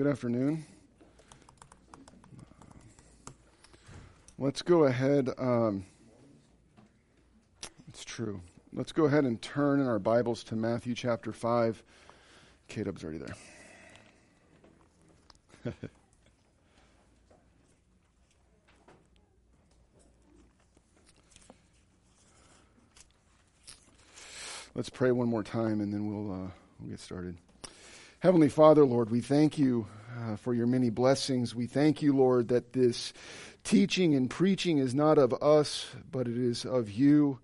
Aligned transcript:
Good 0.00 0.08
afternoon. 0.08 0.64
Let's 4.38 4.62
go 4.62 4.84
ahead. 4.84 5.28
Um, 5.36 5.84
it's 7.86 8.02
true. 8.02 8.40
Let's 8.72 8.92
go 8.92 9.04
ahead 9.04 9.24
and 9.24 9.42
turn 9.42 9.78
in 9.78 9.86
our 9.86 9.98
Bibles 9.98 10.42
to 10.44 10.56
Matthew 10.56 10.94
chapter 10.94 11.34
5. 11.34 11.82
Caleb's 12.66 13.04
already 13.04 13.18
there. 13.18 13.34
Let's 24.74 24.88
pray 24.88 25.12
one 25.12 25.28
more 25.28 25.42
time 25.42 25.82
and 25.82 25.92
then 25.92 26.06
we'll, 26.06 26.32
uh, 26.32 26.48
we'll 26.80 26.88
get 26.88 27.00
started. 27.00 27.36
Heavenly 28.20 28.50
Father, 28.50 28.84
Lord, 28.84 29.08
we 29.08 29.22
thank 29.22 29.58
you 29.58 29.86
uh, 30.14 30.36
for 30.36 30.52
your 30.52 30.66
many 30.66 30.90
blessings. 30.90 31.54
We 31.54 31.66
thank 31.66 32.02
you, 32.02 32.14
Lord, 32.14 32.48
that 32.48 32.74
this 32.74 33.14
teaching 33.64 34.14
and 34.14 34.28
preaching 34.28 34.76
is 34.76 34.94
not 34.94 35.16
of 35.16 35.32
us, 35.42 35.86
but 36.12 36.28
it 36.28 36.36
is 36.36 36.66
of 36.66 36.90
you. 36.90 37.38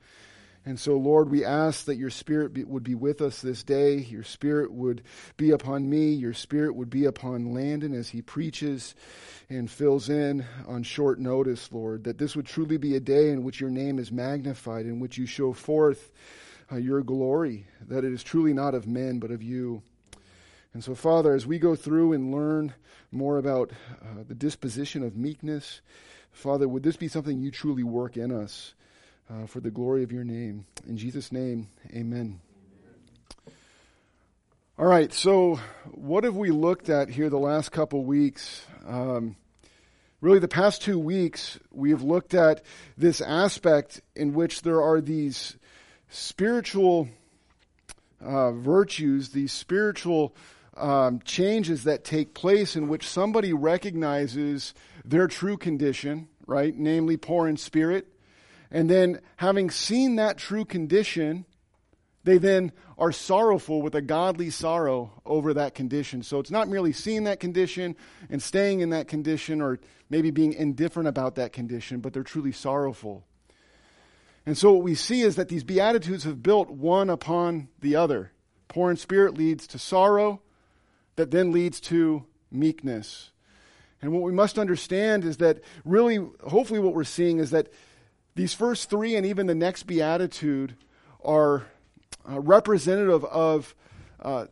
And 0.67 0.79
so, 0.79 0.99
Lord, 0.99 1.31
we 1.31 1.47
ask 1.47 1.87
that 1.87 1.97
your 1.97 2.11
Spirit 2.11 2.53
be, 2.53 2.63
would 2.63 2.83
be 2.83 2.95
with 2.95 3.23
us 3.23 3.41
this 3.41 3.63
day. 3.63 4.01
Your 4.01 4.23
Spirit 4.23 4.71
would 4.71 5.03
be 5.39 5.51
upon 5.51 5.89
me. 5.89 6.13
Your 6.13 6.35
Spirit 6.35 6.77
would 6.77 6.91
be 6.91 7.07
upon 7.07 7.55
Landon 7.55 7.95
as 7.95 8.11
he 8.11 8.21
preaches 8.21 8.95
and 9.49 9.71
fills 9.71 10.11
in 10.11 10.45
on 10.69 10.83
short 10.83 11.19
notice, 11.19 11.73
Lord. 11.73 12.05
That 12.05 12.19
this 12.19 12.37
would 12.37 12.45
truly 12.45 12.77
be 12.77 12.97
a 12.97 13.01
day 13.01 13.31
in 13.31 13.45
which 13.45 13.63
your 13.63 13.71
name 13.71 13.99
is 13.99 14.13
magnified, 14.13 14.85
in 14.85 15.01
which 15.01 15.17
you 15.17 15.25
show 15.25 15.55
forth 15.55 16.13
uh, 16.71 16.77
your 16.77 17.01
glory, 17.01 17.67
that 17.89 18.05
it 18.05 18.13
is 18.13 18.23
truly 18.23 18.53
not 18.53 18.75
of 18.75 18.87
men, 18.87 19.21
but 19.21 19.31
of 19.31 19.43
you. 19.43 19.83
And 20.77 20.85
so, 20.85 20.95
Father, 20.95 21.35
as 21.35 21.47
we 21.47 21.59
go 21.59 21.75
through 21.75 22.13
and 22.13 22.31
learn 22.31 22.75
more 23.11 23.39
about 23.39 23.71
uh, 24.03 24.25
the 24.29 24.35
disposition 24.35 25.03
of 25.03 25.17
meekness, 25.17 25.81
Father, 26.33 26.69
would 26.69 26.83
this 26.83 26.99
be 26.99 27.09
something 27.09 27.41
you 27.41 27.51
truly 27.51 27.83
work 27.83 28.19
in 28.19 28.31
us 28.31 28.75
uh, 29.31 29.47
for 29.47 29.61
the 29.61 29.71
glory 29.71 30.03
of 30.03 30.13
your 30.13 30.23
name? 30.23 30.67
In 30.87 30.99
Jesus' 30.99 31.33
name, 31.33 31.71
amen. 31.95 32.41
All 34.79 34.85
right, 34.85 35.11
so 35.15 35.59
what 35.93 36.25
have 36.25 36.37
we 36.37 36.51
looked 36.51 36.91
at 36.91 37.09
here 37.09 37.31
the 37.31 37.39
last 37.39 37.73
couple 37.73 38.05
weeks? 38.05 38.63
Um, 38.87 39.37
really, 40.21 40.41
the 40.41 40.47
past 40.47 40.83
two 40.83 40.99
weeks, 40.99 41.59
we 41.71 41.89
have 41.89 42.03
looked 42.03 42.35
at 42.35 42.63
this 42.99 43.23
aspect 43.23 44.03
in 44.15 44.35
which 44.35 44.61
there 44.61 44.83
are 44.83 45.01
these 45.01 45.57
spiritual 46.11 47.09
uh, 48.21 48.53
virtues, 48.53 49.31
these 49.31 49.53
spiritual 49.53 50.35
um, 50.77 51.21
changes 51.25 51.85
that 51.85 52.05
take 52.05 52.35
place 52.35 52.77
in 52.77 52.89
which 52.89 53.07
somebody 53.09 53.53
recognizes 53.53 54.75
their 55.05 55.27
true 55.27 55.57
condition, 55.57 56.29
right? 56.47 56.75
Namely, 56.77 57.17
poor 57.17 57.49
in 57.49 57.57
spirit. 57.57 58.07
And 58.71 58.91
then, 58.91 59.21
having 59.37 59.71
seen 59.71 60.17
that 60.17 60.39
true 60.39 60.65
condition, 60.65 61.45
they 62.25 62.39
then 62.39 62.73
are 62.99 63.13
sorrowful 63.13 63.81
with 63.83 63.95
a 63.95 64.03
godly 64.03 64.51
sorrow 64.51 65.23
over 65.25 65.55
that 65.55 65.75
condition. 65.75 66.23
So 66.23 66.41
it's 66.41 66.51
not 66.51 66.69
merely 66.69 66.93
seeing 66.93 67.25
that 67.25 67.41
condition 67.41 67.95
and 68.29 68.43
staying 68.43 68.81
in 68.81 68.91
that 68.91 69.07
condition 69.07 69.61
or 69.61 69.79
maybe 70.11 70.31
being 70.31 70.53
indifferent 70.53 71.09
about 71.09 71.37
that 71.37 71.53
condition, 71.53 72.01
but 72.01 72.13
they're 72.13 72.23
truly 72.23 72.53
sorrowful. 72.53 73.25
And 74.45 74.57
so 74.57 74.73
what 74.73 74.83
we 74.83 74.95
see 74.95 75.23
is 75.23 75.37
that 75.37 75.49
these 75.49 75.65
Beatitudes 75.65 76.25
have 76.25 76.43
built 76.43 76.71
one 76.71 77.11
upon 77.11 77.69
the 77.81 77.97
other. 77.97 78.33
Poor 78.69 78.91
in 78.91 78.97
spirit 78.97 79.37
leads 79.37 79.67
to 79.69 79.79
sorrow, 79.79 80.41
that 81.17 81.31
then 81.31 81.53
leads 81.53 81.81
to 81.81 82.25
meekness. 82.51 83.31
And 84.01 84.13
what 84.13 84.23
we 84.23 84.33
must 84.33 84.59
understand 84.59 85.25
is 85.25 85.39
that 85.39 85.61
really, 85.85 86.17
hopefully, 86.47 86.79
what 86.79 86.95
we're 86.95 87.05
seeing 87.05 87.39
is 87.39 87.51
that 87.51 87.69
these 88.35 88.53
first 88.53 88.91
three 88.91 89.17
and 89.17 89.25
even 89.27 89.47
the 89.47 89.55
next 89.55 89.85
beatitude 89.85 90.77
are 91.25 91.67
uh, 92.29 92.41
representative 92.41 93.25
of 93.25 93.75
uh, 94.21 94.47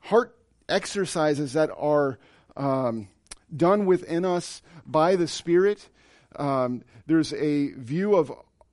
heart 0.00 0.36
exercises 0.68 1.52
that 1.54 1.70
are 1.76 2.18
um, 2.56 3.08
done 3.54 3.86
within 3.86 4.24
us 4.24 4.62
by 4.86 5.16
the 5.16 5.26
Spirit. 5.26 5.88
Um, 6.36 6.82
there's 7.06 7.32
a 7.34 7.72
view 7.72 8.14
of 8.14 8.32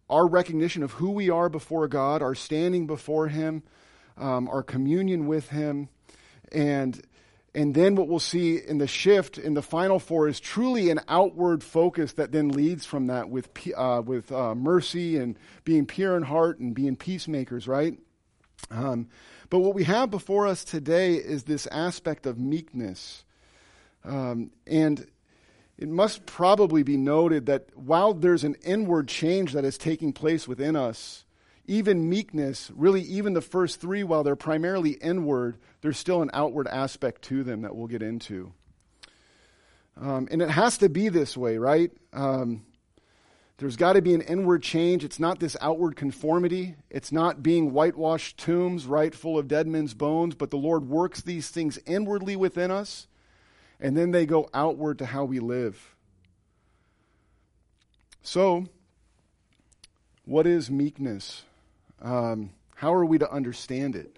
our 0.09 0.27
recognition 0.27 0.83
of 0.83 0.93
who 0.93 1.11
we 1.11 1.29
are 1.29 1.49
before 1.49 1.87
God, 1.87 2.21
our 2.21 2.35
standing 2.35 2.87
before 2.87 3.27
Him, 3.27 3.63
um, 4.17 4.47
our 4.47 4.63
communion 4.63 5.27
with 5.27 5.49
Him, 5.49 5.89
and 6.51 7.01
and 7.55 7.73
then 7.73 7.95
what 7.95 8.07
we'll 8.07 8.19
see 8.19 8.57
in 8.57 8.77
the 8.77 8.87
shift 8.87 9.37
in 9.37 9.55
the 9.55 9.61
final 9.61 9.99
four 9.99 10.27
is 10.27 10.39
truly 10.39 10.89
an 10.91 10.99
outward 11.07 11.63
focus 11.63 12.13
that 12.13 12.31
then 12.31 12.49
leads 12.49 12.85
from 12.85 13.07
that 13.07 13.29
with 13.29 13.49
uh, 13.75 14.01
with 14.05 14.31
uh, 14.31 14.53
mercy 14.55 15.17
and 15.17 15.37
being 15.63 15.85
pure 15.85 16.15
in 16.15 16.23
heart 16.23 16.59
and 16.59 16.75
being 16.75 16.95
peacemakers, 16.95 17.67
right? 17.67 17.97
Um, 18.69 19.07
but 19.49 19.59
what 19.59 19.73
we 19.73 19.83
have 19.85 20.11
before 20.11 20.45
us 20.45 20.63
today 20.63 21.15
is 21.15 21.43
this 21.43 21.65
aspect 21.67 22.27
of 22.27 22.37
meekness, 22.37 23.23
um, 24.03 24.51
and 24.67 25.07
it 25.77 25.89
must 25.89 26.25
probably 26.25 26.83
be 26.83 26.97
noted 26.97 27.47
that 27.47 27.67
while 27.75 28.13
there's 28.13 28.43
an 28.43 28.55
inward 28.63 29.07
change 29.07 29.53
that 29.53 29.65
is 29.65 29.77
taking 29.77 30.13
place 30.13 30.47
within 30.47 30.75
us, 30.75 31.23
even 31.69 32.09
meekness, 32.09 32.71
really, 32.75 33.01
even 33.01 33.33
the 33.33 33.41
first 33.41 33.79
three, 33.79 34.03
while 34.03 34.23
they're 34.23 34.35
primarily 34.35 34.91
inward, 34.91 35.57
there's 35.81 35.97
still 35.97 36.21
an 36.21 36.29
outward 36.33 36.67
aspect 36.67 37.21
to 37.23 37.43
them 37.43 37.61
that 37.61 37.75
we'll 37.75 37.87
get 37.87 38.01
into. 38.01 38.51
Um, 39.99 40.27
and 40.31 40.41
it 40.41 40.49
has 40.49 40.77
to 40.79 40.89
be 40.89 41.09
this 41.09 41.37
way, 41.37 41.57
right? 41.57 41.91
Um, 42.13 42.65
there's 43.57 43.75
got 43.75 43.93
to 43.93 44.01
be 44.01 44.13
an 44.13 44.21
inward 44.21 44.63
change. 44.63 45.03
It's 45.03 45.19
not 45.19 45.39
this 45.39 45.55
outward 45.61 45.95
conformity. 45.95 46.75
It's 46.89 47.11
not 47.11 47.43
being 47.43 47.71
whitewashed 47.71 48.37
tombs, 48.37 48.85
right, 48.85 49.13
full 49.13 49.37
of 49.37 49.47
dead 49.47 49.67
men's 49.67 49.93
bones, 49.93 50.35
but 50.35 50.51
the 50.51 50.57
Lord 50.57 50.87
works 50.87 51.21
these 51.21 51.49
things 51.49 51.77
inwardly 51.85 52.35
within 52.35 52.71
us 52.71 53.07
and 53.79 53.95
then 53.95 54.11
they 54.11 54.25
go 54.25 54.49
outward 54.53 54.99
to 54.99 55.05
how 55.05 55.23
we 55.23 55.39
live. 55.39 55.95
So, 58.21 58.65
what 60.25 60.45
is 60.45 60.69
meekness? 60.69 61.43
Um, 62.01 62.51
how 62.75 62.93
are 62.93 63.05
we 63.05 63.17
to 63.17 63.29
understand 63.31 63.95
it? 63.95 64.17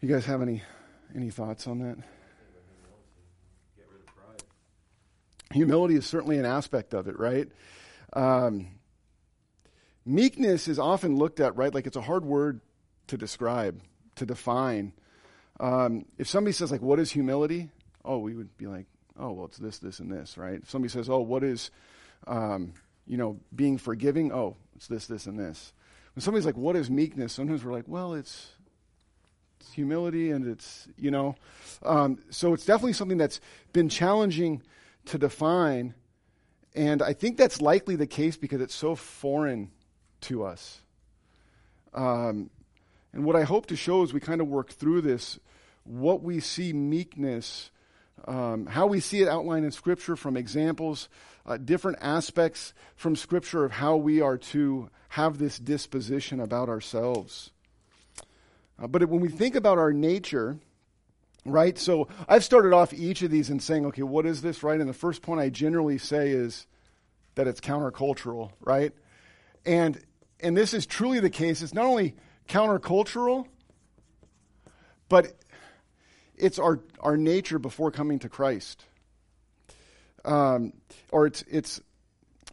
You 0.00 0.08
guys 0.08 0.24
have 0.26 0.42
any 0.42 0.62
any 1.14 1.30
thoughts 1.30 1.66
on 1.66 1.80
that? 1.80 1.98
Humility 5.52 5.96
is 5.96 6.06
certainly 6.06 6.38
an 6.38 6.44
aspect 6.44 6.94
of 6.94 7.08
it, 7.08 7.18
right? 7.18 7.48
Um, 8.12 8.68
meekness 10.06 10.68
is 10.68 10.78
often 10.78 11.16
looked 11.16 11.40
at, 11.40 11.56
right, 11.56 11.74
like 11.74 11.86
it's 11.86 11.96
a 11.96 12.00
hard 12.00 12.24
word 12.24 12.60
to 13.08 13.16
describe, 13.16 13.80
to 14.14 14.26
define. 14.26 14.92
Um, 15.58 16.06
if 16.18 16.28
somebody 16.28 16.52
says, 16.52 16.70
like, 16.70 16.82
what 16.82 17.00
is 17.00 17.10
humility? 17.10 17.70
Oh, 18.04 18.18
we 18.18 18.34
would 18.34 18.56
be 18.56 18.68
like, 18.68 18.86
oh, 19.18 19.32
well, 19.32 19.46
it's 19.46 19.58
this, 19.58 19.78
this, 19.78 19.98
and 19.98 20.10
this, 20.10 20.38
right? 20.38 20.60
If 20.62 20.70
somebody 20.70 20.90
says, 20.90 21.10
oh, 21.10 21.20
what 21.20 21.42
is, 21.42 21.72
um, 22.28 22.72
you 23.06 23.16
know, 23.16 23.40
being 23.54 23.76
forgiving? 23.76 24.32
Oh, 24.32 24.56
it's 24.80 24.86
this, 24.86 25.06
this, 25.06 25.26
and 25.26 25.38
this. 25.38 25.74
When 26.14 26.22
somebody's 26.22 26.46
like, 26.46 26.56
what 26.56 26.74
is 26.74 26.88
meekness? 26.88 27.34
Sometimes 27.34 27.62
we're 27.62 27.72
like, 27.74 27.84
well, 27.86 28.14
it's, 28.14 28.48
it's 29.60 29.70
humility 29.72 30.30
and 30.30 30.46
it's, 30.46 30.88
you 30.96 31.10
know. 31.10 31.36
Um, 31.82 32.18
so 32.30 32.54
it's 32.54 32.64
definitely 32.64 32.94
something 32.94 33.18
that's 33.18 33.42
been 33.74 33.90
challenging 33.90 34.62
to 35.04 35.18
define. 35.18 35.92
And 36.74 37.02
I 37.02 37.12
think 37.12 37.36
that's 37.36 37.60
likely 37.60 37.94
the 37.94 38.06
case 38.06 38.38
because 38.38 38.62
it's 38.62 38.74
so 38.74 38.94
foreign 38.94 39.70
to 40.22 40.44
us. 40.44 40.80
Um, 41.92 42.48
and 43.12 43.26
what 43.26 43.36
I 43.36 43.42
hope 43.42 43.66
to 43.66 43.76
show 43.76 44.02
as 44.02 44.14
we 44.14 44.20
kind 44.20 44.40
of 44.40 44.48
work 44.48 44.70
through 44.70 45.02
this, 45.02 45.38
what 45.84 46.22
we 46.22 46.40
see 46.40 46.72
meekness, 46.72 47.70
um, 48.26 48.64
how 48.64 48.86
we 48.86 49.00
see 49.00 49.20
it 49.20 49.28
outlined 49.28 49.66
in 49.66 49.72
Scripture 49.72 50.16
from 50.16 50.38
examples, 50.38 51.10
uh, 51.46 51.56
different 51.56 51.98
aspects 52.00 52.74
from 52.96 53.16
Scripture 53.16 53.64
of 53.64 53.72
how 53.72 53.96
we 53.96 54.20
are 54.20 54.38
to 54.38 54.90
have 55.10 55.38
this 55.38 55.58
disposition 55.58 56.40
about 56.40 56.68
ourselves. 56.68 57.50
Uh, 58.78 58.86
but 58.86 59.08
when 59.08 59.20
we 59.20 59.28
think 59.28 59.54
about 59.54 59.78
our 59.78 59.92
nature, 59.92 60.58
right? 61.44 61.78
So 61.78 62.08
I've 62.28 62.44
started 62.44 62.72
off 62.72 62.92
each 62.92 63.22
of 63.22 63.30
these 63.30 63.50
in 63.50 63.60
saying, 63.60 63.86
okay, 63.86 64.02
what 64.02 64.26
is 64.26 64.42
this, 64.42 64.62
right? 64.62 64.80
And 64.80 64.88
the 64.88 64.94
first 64.94 65.22
point 65.22 65.40
I 65.40 65.48
generally 65.48 65.98
say 65.98 66.30
is 66.30 66.66
that 67.34 67.46
it's 67.46 67.60
countercultural, 67.60 68.52
right? 68.60 68.92
And 69.64 70.00
and 70.42 70.56
this 70.56 70.72
is 70.72 70.86
truly 70.86 71.20
the 71.20 71.30
case. 71.30 71.62
It's 71.62 71.74
not 71.74 71.84
only 71.84 72.14
countercultural, 72.48 73.46
but 75.08 75.34
it's 76.36 76.58
our, 76.58 76.80
our 77.00 77.16
nature 77.16 77.58
before 77.58 77.90
coming 77.90 78.18
to 78.20 78.28
Christ. 78.28 78.84
Um, 80.24 80.72
or 81.10 81.26
it's, 81.26 81.44
it's 81.48 81.80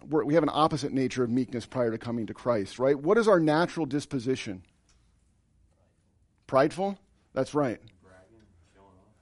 we 0.09 0.35
have 0.35 0.43
an 0.43 0.51
opposite 0.51 0.93
nature 0.93 1.23
of 1.23 1.29
meekness 1.29 1.65
prior 1.65 1.91
to 1.91 1.97
coming 1.97 2.27
to 2.27 2.33
Christ, 2.33 2.79
right? 2.79 2.97
What 2.97 3.17
is 3.17 3.27
our 3.27 3.39
natural 3.39 3.85
disposition? 3.85 4.63
Prideful? 6.45 6.97
That's 7.33 7.53
right. 7.53 7.79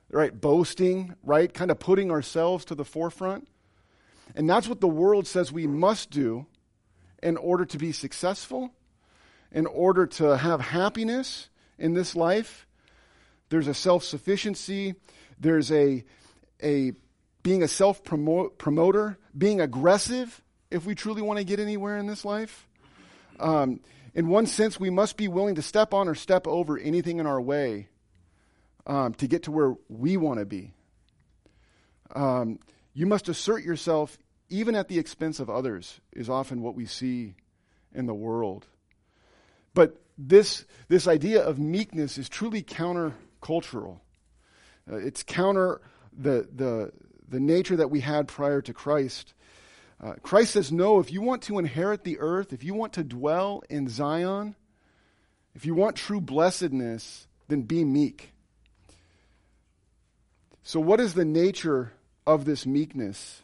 right? 0.09 0.39
Boasting, 0.39 1.15
right? 1.23 1.51
Kind 1.51 1.71
of 1.71 1.79
putting 1.79 2.11
ourselves 2.11 2.65
to 2.65 2.75
the 2.75 2.85
forefront. 2.85 3.47
And 4.35 4.49
that's 4.49 4.67
what 4.67 4.81
the 4.81 4.87
world 4.87 5.27
says 5.27 5.51
we 5.51 5.67
must 5.67 6.11
do 6.11 6.45
in 7.23 7.37
order 7.37 7.65
to 7.65 7.77
be 7.77 7.91
successful, 7.91 8.71
in 9.51 9.65
order 9.65 10.05
to 10.05 10.37
have 10.37 10.61
happiness 10.61 11.49
in 11.79 11.93
this 11.93 12.15
life. 12.15 12.67
There's 13.49 13.67
a 13.67 13.73
self 13.73 14.03
sufficiency, 14.03 14.95
there's 15.39 15.71
a, 15.71 16.03
a 16.61 16.93
being 17.45 17.61
a 17.61 17.67
self 17.67 18.03
promoter, 18.03 19.19
being 19.37 19.61
aggressive 19.61 20.41
if 20.71 20.83
we 20.83 20.95
truly 20.95 21.21
want 21.21 21.37
to 21.37 21.45
get 21.45 21.59
anywhere 21.59 21.99
in 21.99 22.07
this 22.07 22.25
life. 22.25 22.67
Um, 23.39 23.81
in 24.15 24.29
one 24.29 24.47
sense, 24.47 24.79
we 24.79 24.89
must 24.89 25.15
be 25.15 25.27
willing 25.27 25.53
to 25.53 25.61
step 25.61 25.93
on 25.93 26.07
or 26.07 26.15
step 26.15 26.47
over 26.47 26.75
anything 26.75 27.19
in 27.19 27.27
our 27.27 27.39
way 27.39 27.89
um, 28.87 29.13
to 29.13 29.27
get 29.27 29.43
to 29.43 29.51
where 29.51 29.75
we 29.89 30.17
want 30.17 30.39
to 30.39 30.45
be. 30.45 30.73
Um, 32.15 32.57
you 32.95 33.05
must 33.05 33.29
assert 33.29 33.63
yourself 33.63 34.17
even 34.49 34.73
at 34.73 34.87
the 34.87 34.97
expense 34.97 35.39
of 35.39 35.47
others, 35.47 35.99
is 36.13 36.29
often 36.29 36.63
what 36.63 36.73
we 36.73 36.87
see 36.87 37.35
in 37.93 38.07
the 38.07 38.13
world. 38.15 38.65
But 39.75 40.01
this, 40.17 40.65
this 40.87 41.07
idea 41.07 41.43
of 41.43 41.59
meekness 41.59 42.17
is 42.17 42.27
truly 42.27 42.63
countercultural. 42.63 43.99
Uh, 44.91 44.95
it's 44.95 45.21
counter 45.21 45.81
the, 46.11 46.47
the, 46.55 46.91
the 47.27 47.39
nature 47.39 47.75
that 47.75 47.89
we 47.89 48.01
had 48.01 48.27
prior 48.27 48.61
to 48.61 48.73
Christ. 48.73 49.33
Uh, 50.01 50.13
Christ 50.21 50.53
says, 50.53 50.71
No, 50.71 50.99
if 50.99 51.11
you 51.11 51.21
want 51.21 51.43
to 51.43 51.57
inherit 51.57 52.03
the 52.03 52.19
earth, 52.19 52.53
if 52.53 52.63
you 52.63 52.73
want 52.73 52.93
to 52.93 53.03
dwell 53.03 53.63
in 53.69 53.87
Zion, 53.87 54.55
if 55.53 55.65
you 55.65 55.73
want 55.73 55.95
true 55.95 56.19
blessedness, 56.19 57.27
then 57.47 57.61
be 57.61 57.83
meek. 57.83 58.33
So, 60.63 60.79
what 60.79 60.99
is 60.99 61.13
the 61.13 61.25
nature 61.25 61.93
of 62.27 62.45
this 62.45 62.65
meekness? 62.65 63.43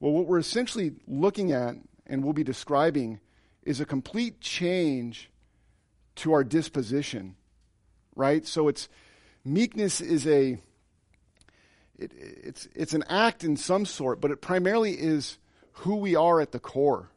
Well, 0.00 0.12
what 0.12 0.26
we're 0.26 0.38
essentially 0.38 0.92
looking 1.06 1.52
at 1.52 1.76
and 2.06 2.24
we'll 2.24 2.32
be 2.32 2.44
describing 2.44 3.20
is 3.62 3.80
a 3.80 3.84
complete 3.84 4.40
change 4.40 5.30
to 6.16 6.32
our 6.32 6.42
disposition, 6.42 7.36
right? 8.16 8.46
So, 8.46 8.68
it's 8.68 8.88
meekness 9.44 10.00
is 10.00 10.26
a 10.26 10.58
it, 12.02 12.12
it's, 12.16 12.68
it's 12.74 12.94
an 12.94 13.04
act 13.08 13.44
in 13.44 13.56
some 13.56 13.86
sort, 13.86 14.20
but 14.20 14.30
it 14.30 14.40
primarily 14.40 14.92
is 14.92 15.38
who 15.72 15.96
we 15.96 16.16
are 16.16 16.40
at 16.40 16.52
the 16.52 16.58
core. 16.58 17.10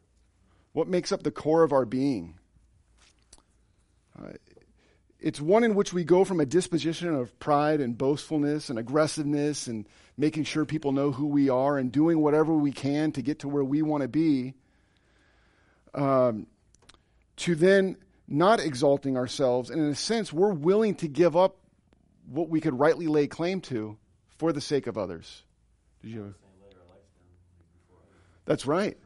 What 0.74 0.88
makes 0.88 1.12
up 1.12 1.24
the 1.24 1.32
core 1.32 1.64
of 1.64 1.72
our 1.72 1.86
being? 1.86 2.36
Uh, 4.18 4.34
it's 5.20 5.42
one 5.42 5.64
in 5.64 5.76
which 5.76 5.92
we 5.92 6.04
go 6.04 6.24
from 6.24 6.40
a 6.40 6.46
disposition 6.46 7.14
of 7.16 7.38
pride 7.40 7.82
and 7.82 7.98
boastfulness 7.98 8.70
and 8.70 8.78
aggressiveness 8.78 9.68
and 9.68 9.88
making 10.18 10.44
sure 10.44 10.66
people 10.66 10.92
know 10.92 11.12
who 11.12 11.28
we 11.28 11.50
are 11.50 11.78
and 11.78 11.92
doing 11.92 12.20
whatever 12.22 12.54
we 12.54 12.72
can 12.72 13.12
to 13.14 13.22
get 13.22 13.40
to 13.40 13.50
where 13.50 13.64
we 13.64 13.82
want 13.82 14.04
to 14.04 14.08
be, 14.08 14.54
um, 15.94 16.48
to 17.38 17.56
then 17.56 17.98
not 18.28 18.60
exalting 18.60 19.18
ourselves. 19.18 19.70
And 19.70 19.82
in 19.82 19.90
a 19.90 19.96
sense, 19.96 20.32
we're 20.32 20.54
willing 20.54 20.96
to 20.96 21.08
give 21.08 21.36
up 21.36 21.58
what 22.28 22.50
we 22.50 22.62
could 22.62 22.78
rightly 22.78 23.08
lay 23.08 23.28
claim 23.28 23.62
to 23.62 23.98
for 24.38 24.52
the 24.52 24.62
sake 24.62 24.88
of 24.88 24.98
others. 24.98 25.44
Did 26.02 26.12
you? 26.12 26.36
That's 28.46 28.66
right. 28.66 28.98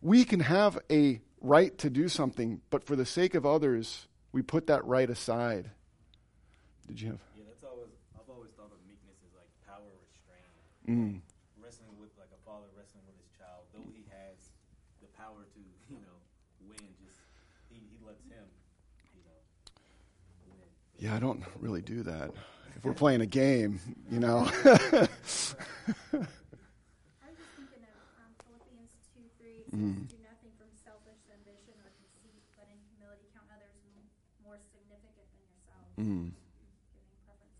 We 0.00 0.24
can 0.24 0.40
have 0.40 0.78
a 0.90 1.20
right 1.42 1.76
to 1.78 1.90
do 1.90 2.08
something, 2.08 2.62
but 2.70 2.84
for 2.84 2.96
the 2.96 3.04
sake 3.04 3.34
of 3.34 3.44
others, 3.44 4.08
we 4.32 4.40
put 4.40 4.68
that 4.68 4.84
right 4.86 5.08
aside. 5.08 5.70
Did 6.88 7.00
you 7.00 7.08
have? 7.08 7.20
Yeah, 7.36 7.44
that's 7.46 7.64
always. 7.64 7.92
I've 8.16 8.28
always 8.30 8.50
thought 8.56 8.72
of 8.72 8.80
meekness 8.88 9.20
as 9.20 9.36
like 9.36 9.52
power 9.68 9.84
restraint. 10.00 10.48
Mm. 10.88 11.20
Wrestling 11.60 11.92
with 12.00 12.08
like 12.16 12.32
a 12.32 12.40
father 12.48 12.72
wrestling 12.72 13.04
with 13.04 13.20
his 13.20 13.28
child, 13.36 13.68
though 13.76 13.84
he 13.92 14.08
has 14.08 14.48
the 15.04 15.12
power 15.12 15.44
to, 15.44 15.60
you 15.92 16.00
know, 16.00 16.16
win. 16.64 16.80
Just 17.04 17.20
he, 17.68 17.84
he 17.84 18.00
lets 18.00 18.24
him, 18.24 18.48
you 19.12 19.20
know, 19.28 19.40
win. 20.48 20.64
Yeah, 20.96 21.14
I 21.14 21.20
don't 21.20 21.44
really 21.60 21.82
do 21.82 22.02
that 22.04 22.32
if 22.80 22.86
we're 22.86 22.94
playing 22.94 23.20
a 23.20 23.26
game, 23.26 23.78
you 24.10 24.18
know. 24.18 24.38
I 24.64 24.64
was 24.64 25.04
just 25.04 25.12
thinking 27.52 27.84
of 27.84 27.92
um, 28.16 28.32
Philippians 28.40 28.88
2 29.12 29.20
3. 29.36 29.48
It 29.52 29.68
says, 29.68 29.76
Mm. 29.76 30.08
Do 30.08 30.16
nothing 30.24 30.48
from 30.56 30.72
selfish 30.80 31.20
ambition 31.28 31.76
or 31.84 31.92
conceit, 32.00 32.40
but 32.56 32.64
in 32.72 32.80
humility 32.88 33.28
count 33.36 33.44
others 33.52 33.76
m- 33.84 34.08
more 34.42 34.56
significant 34.72 35.28
than 35.28 35.44
yourselves. 35.44 35.92
Mm. 36.00 36.32
Giving 36.32 37.20
preference 37.20 37.20
to 37.20 37.28
others. 37.36 37.52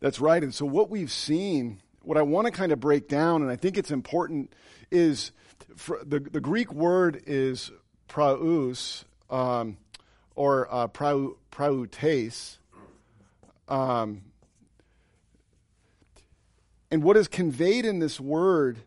That's 0.00 0.18
right. 0.18 0.42
And 0.42 0.52
so, 0.52 0.66
what 0.66 0.90
we've 0.90 1.12
seen, 1.12 1.78
what 2.02 2.18
I 2.18 2.22
want 2.22 2.46
to 2.46 2.50
kind 2.50 2.72
of 2.72 2.80
break 2.80 3.06
down, 3.06 3.42
and 3.42 3.50
I 3.50 3.54
think 3.54 3.78
it's 3.78 3.92
important, 3.92 4.52
is 4.90 5.30
for 5.76 6.02
the, 6.04 6.18
the 6.18 6.40
Greek 6.40 6.72
word 6.74 7.22
is 7.28 7.70
praus, 8.08 9.04
um, 9.30 9.76
or 10.34 10.66
uh, 10.68 10.88
prau, 10.88 11.36
prautes. 11.52 12.58
Um, 13.68 14.22
and 16.90 17.02
what 17.02 17.16
is 17.16 17.28
conveyed 17.28 17.84
in 17.84 17.98
this 17.98 18.18
word 18.18 18.78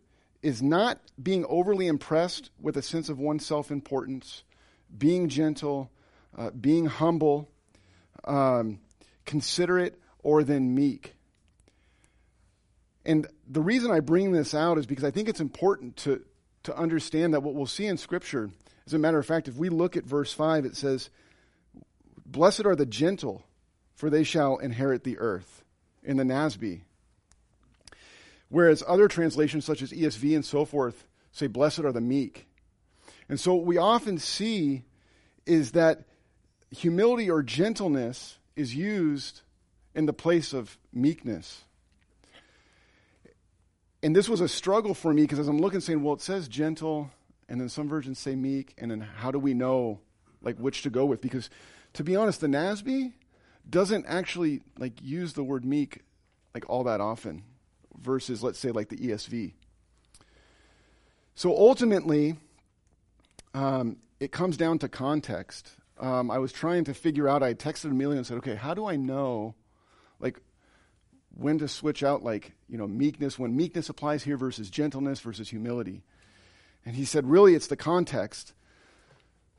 is 0.41 0.61
not 0.61 0.99
being 1.21 1.45
overly 1.47 1.87
impressed 1.87 2.49
with 2.59 2.75
a 2.75 2.81
sense 2.81 3.09
of 3.09 3.19
one's 3.19 3.45
self 3.45 3.69
importance, 3.71 4.43
being 4.97 5.29
gentle, 5.29 5.91
uh, 6.37 6.49
being 6.49 6.87
humble, 6.87 7.47
um, 8.23 8.79
considerate, 9.25 9.99
or 10.23 10.43
then 10.43 10.73
meek. 10.73 11.15
And 13.05 13.27
the 13.47 13.61
reason 13.61 13.91
I 13.91 13.99
bring 13.99 14.31
this 14.31 14.53
out 14.53 14.77
is 14.77 14.85
because 14.85 15.03
I 15.03 15.11
think 15.11 15.29
it's 15.29 15.39
important 15.39 15.97
to, 15.97 16.23
to 16.63 16.75
understand 16.75 17.33
that 17.33 17.41
what 17.41 17.55
we'll 17.55 17.65
see 17.65 17.87
in 17.87 17.97
Scripture, 17.97 18.49
as 18.85 18.93
a 18.93 18.99
matter 18.99 19.17
of 19.17 19.25
fact, 19.25 19.47
if 19.47 19.55
we 19.55 19.69
look 19.69 19.97
at 19.97 20.05
verse 20.05 20.33
5, 20.33 20.65
it 20.65 20.75
says, 20.75 21.09
Blessed 22.25 22.65
are 22.65 22.75
the 22.75 22.85
gentle, 22.85 23.43
for 24.01 24.09
they 24.09 24.23
shall 24.23 24.57
inherit 24.57 25.03
the 25.03 25.19
earth, 25.19 25.63
in 26.01 26.17
the 26.17 26.23
NASB. 26.23 26.81
Whereas 28.49 28.81
other 28.87 29.07
translations, 29.07 29.63
such 29.63 29.83
as 29.83 29.91
ESV 29.91 30.33
and 30.33 30.43
so 30.43 30.65
forth, 30.65 31.05
say, 31.31 31.45
Blessed 31.45 31.81
are 31.81 31.91
the 31.91 32.01
meek. 32.01 32.47
And 33.29 33.39
so 33.39 33.53
what 33.53 33.67
we 33.67 33.77
often 33.77 34.17
see 34.17 34.85
is 35.45 35.73
that 35.73 36.05
humility 36.71 37.29
or 37.29 37.43
gentleness 37.43 38.39
is 38.55 38.73
used 38.73 39.41
in 39.93 40.07
the 40.07 40.13
place 40.13 40.51
of 40.51 40.79
meekness. 40.91 41.63
And 44.01 44.15
this 44.15 44.27
was 44.27 44.41
a 44.41 44.47
struggle 44.47 44.95
for 44.95 45.13
me 45.13 45.21
because 45.21 45.37
as 45.37 45.47
I'm 45.47 45.59
looking, 45.59 45.79
saying, 45.79 46.01
well, 46.01 46.15
it 46.15 46.21
says 46.21 46.47
gentle, 46.47 47.11
and 47.47 47.61
then 47.61 47.69
some 47.69 47.87
versions 47.87 48.17
say 48.17 48.35
meek, 48.35 48.73
and 48.79 48.89
then 48.89 49.01
how 49.01 49.29
do 49.29 49.37
we 49.37 49.53
know 49.53 49.99
like 50.41 50.57
which 50.57 50.81
to 50.81 50.89
go 50.89 51.05
with? 51.05 51.21
Because 51.21 51.51
to 51.93 52.03
be 52.03 52.15
honest, 52.15 52.41
the 52.41 52.47
NASB 52.47 53.13
doesn't 53.69 54.05
actually 54.07 54.61
like 54.77 55.01
use 55.01 55.33
the 55.33 55.43
word 55.43 55.65
meek 55.65 56.01
like 56.53 56.69
all 56.69 56.83
that 56.83 57.01
often 57.01 57.43
versus 57.97 58.43
let's 58.43 58.59
say 58.59 58.71
like 58.71 58.89
the 58.89 58.97
ESV. 58.97 59.53
So 61.35 61.55
ultimately, 61.55 62.35
um, 63.53 63.97
it 64.19 64.31
comes 64.31 64.57
down 64.57 64.79
to 64.79 64.89
context. 64.89 65.71
Um, 65.99 66.29
I 66.29 66.39
was 66.39 66.51
trying 66.51 66.83
to 66.85 66.93
figure 66.93 67.27
out. 67.27 67.43
I 67.43 67.53
texted 67.53 67.91
Amelia 67.91 68.17
and 68.17 68.27
said, 68.27 68.37
"Okay, 68.37 68.55
how 68.55 68.73
do 68.73 68.85
I 68.85 68.95
know, 68.95 69.55
like, 70.19 70.39
when 71.35 71.57
to 71.59 71.67
switch 71.67 72.03
out, 72.03 72.23
like, 72.23 72.53
you 72.67 72.77
know, 72.77 72.87
meekness 72.87 73.39
when 73.39 73.55
meekness 73.55 73.89
applies 73.89 74.23
here 74.23 74.37
versus 74.37 74.69
gentleness 74.69 75.19
versus 75.19 75.49
humility?" 75.49 76.03
And 76.85 76.95
he 76.95 77.05
said, 77.05 77.29
"Really, 77.29 77.55
it's 77.55 77.67
the 77.67 77.77
context." 77.77 78.53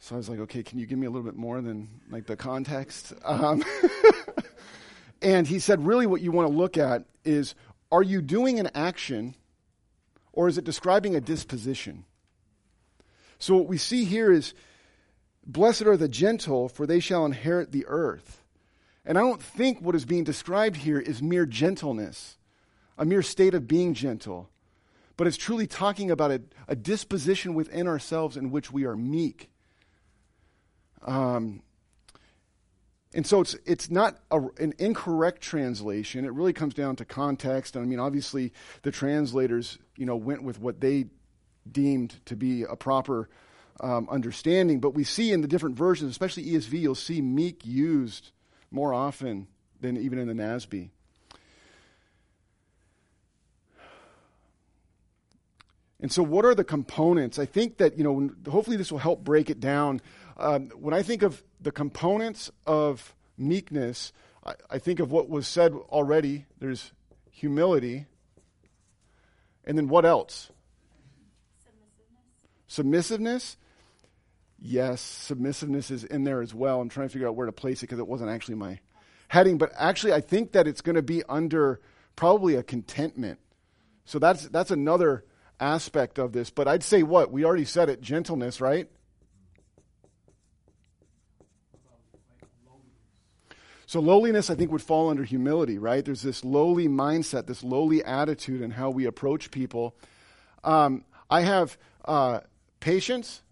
So 0.03 0.17
I 0.17 0.19
was 0.19 0.29
like, 0.29 0.41
"Okay, 0.41 0.65
can 0.65 0.81
you 0.81 0.87
give 0.87 0.99
me 0.99 1.07
a 1.07 1.11
little 1.11 1.25
bit 1.25 1.37
more 1.37 1.61
than 1.61 1.89
like 2.11 2.27
the 2.27 2.35
context?" 2.35 3.13
Um, 3.25 3.63
and 5.23 5.47
he 5.47 5.61
said, 5.61 5.87
"Really, 5.87 6.07
what 6.07 6.21
you 6.21 6.33
want 6.33 6.49
to 6.49 6.53
look 6.53 6.77
at 6.77 7.05
is 7.25 7.55
are 7.93 8.03
you 8.03 8.21
doing 8.21 8.59
an 8.59 8.69
action 8.75 9.37
or 10.33 10.49
is 10.49 10.59
it 10.59 10.65
describing 10.65 11.15
a 11.15 11.21
disposition? 11.21 12.05
So 13.39 13.55
what 13.55 13.69
we 13.69 13.79
see 13.79 14.03
here 14.03 14.33
is 14.33 14.55
blessed 15.47 15.83
are 15.83 15.97
the 15.97 16.09
gentle, 16.09 16.69
for 16.69 16.85
they 16.85 16.99
shall 16.99 17.25
inherit 17.25 17.71
the 17.71 17.87
earth. 17.87 18.43
And 19.05 19.17
I 19.17 19.21
don't 19.21 19.41
think 19.41 19.81
what 19.81 19.95
is 19.95 20.05
being 20.05 20.25
described 20.25 20.79
here 20.79 20.99
is 20.99 21.23
mere 21.23 21.47
gentleness, 21.47 22.39
a 22.99 23.05
mere 23.05 23.23
state 23.23 23.55
of 23.55 23.69
being 23.69 23.95
gentle, 23.95 24.51
but 25.17 25.29
it's 25.29 25.37
truly 25.37 25.69
talking 25.69 26.11
about 26.11 26.33
a, 26.33 26.43
a 26.67 26.75
disposition 26.75 27.55
within 27.55 27.87
ourselves 27.87 28.37
in 28.37 28.51
which 28.51 28.73
we 28.73 28.85
are 28.85 28.97
meek. 28.97 29.52
Um, 31.05 31.63
and 33.15 33.27
so 33.27 33.41
it's 33.41 33.55
it's 33.67 33.91
not 33.91 34.19
a, 34.31 34.41
an 34.59 34.73
incorrect 34.79 35.43
translation. 35.43 36.25
It 36.25 36.33
really 36.33 36.53
comes 36.53 36.75
down 36.75 36.97
to 36.97 37.05
context. 37.05 37.77
I 37.77 37.81
mean, 37.81 37.99
obviously, 37.99 38.53
the 38.83 38.91
translators, 38.91 39.79
you 39.97 40.07
know, 40.07 40.17
went 40.17 40.43
with 40.43 40.59
what 40.59 40.81
they 40.81 41.07
deemed 41.71 42.17
to 42.27 42.37
be 42.37 42.63
a 42.63 42.75
proper 42.75 43.29
um, 43.81 44.09
understanding. 44.11 44.81
But 44.81 44.95
we 44.95 45.05
see 45.05 45.33
in 45.33 45.43
the 45.43 45.49
different 45.49 45.77
versions, 45.77 46.11
especially 46.11 46.45
ESV, 46.45 46.81
you'll 46.81 46.95
see 46.95 47.21
meek 47.21 47.67
used 47.67 48.31
more 48.71 48.95
often 48.95 49.47
than 49.81 49.97
even 49.99 50.19
in 50.19 50.29
the 50.29 50.35
NASB. 50.35 50.89
And 56.01 56.11
so, 56.11 56.23
what 56.23 56.45
are 56.45 56.55
the 56.55 56.65
components? 56.65 57.39
I 57.39 57.47
think 57.47 57.79
that, 57.79 57.97
you 57.97 58.03
know, 58.03 58.31
hopefully 58.51 58.77
this 58.77 58.91
will 58.91 58.99
help 58.99 59.23
break 59.23 59.51
it 59.51 59.61
down. 59.61 60.01
Um, 60.37 60.71
when 60.71 60.95
I 60.95 61.03
think 61.03 61.23
of 61.23 61.43
the 61.61 61.73
components 61.73 62.51
of 62.67 63.15
meekness, 63.37 64.13
I, 64.45 64.55
I 64.71 64.79
think 64.79 65.01
of 65.01 65.11
what 65.11 65.29
was 65.29 65.47
said 65.47 65.73
already. 65.73 66.47
There's 66.59 66.93
humility. 67.31 68.07
And 69.65 69.79
then 69.79 69.89
what 69.89 70.05
else? 70.05 70.51
Submissiveness. 72.67 73.57
Submissiveness? 73.57 73.57
Yes, 74.65 75.01
submissiveness 75.01 75.91
is 75.91 76.05
in 76.05 76.25
there 76.25 76.41
as 76.41 76.55
well. 76.55 76.81
I'm 76.81 76.89
trying 76.89 77.09
to 77.09 77.13
figure 77.13 77.27
out 77.27 77.35
where 77.35 77.47
to 77.47 77.53
place 77.53 77.79
it 77.83 77.87
because 77.87 77.99
it 77.99 78.07
wasn't 78.07 78.31
actually 78.31 78.55
my 78.55 78.79
heading. 79.29 79.59
But 79.59 79.73
actually, 79.77 80.13
I 80.13 80.21
think 80.21 80.53
that 80.53 80.69
it's 80.69 80.81
going 80.81 80.95
to 80.95 81.03
be 81.03 81.25
under 81.29 81.81
probably 82.15 82.55
a 82.55 82.63
contentment. 82.63 83.41
So 84.05 84.19
that's, 84.19 84.49
that's 84.49 84.71
another 84.71 85.25
aspect 85.59 86.19
of 86.19 86.33
this. 86.33 86.51
But 86.51 86.69
I'd 86.69 86.83
say 86.83 87.03
what? 87.03 87.33
We 87.33 87.45
already 87.45 87.65
said 87.65 87.89
it 87.89 88.01
gentleness, 88.01 88.61
right? 88.61 88.89
So 93.93 94.01
lowliness, 94.01 94.49
I 94.49 94.55
think, 94.55 94.73
would 94.73 94.81
fall 94.81 95.11
under 95.11 95.23
humility, 95.23 95.77
right? 95.77 96.03
There's 96.03 96.23
this 96.23 96.47
lowly 96.47 96.89
mindset, 96.89 97.47
this 97.47 97.63
lowly 97.63 98.03
attitude 98.03 98.63
in 98.63 98.71
how 98.71 98.89
we 98.89 99.05
approach 99.05 99.51
people. 99.51 99.95
Um, 100.65 101.05
I 101.29 101.43
have 101.43 101.77
uh, 102.07 102.41
patience, 102.81 103.43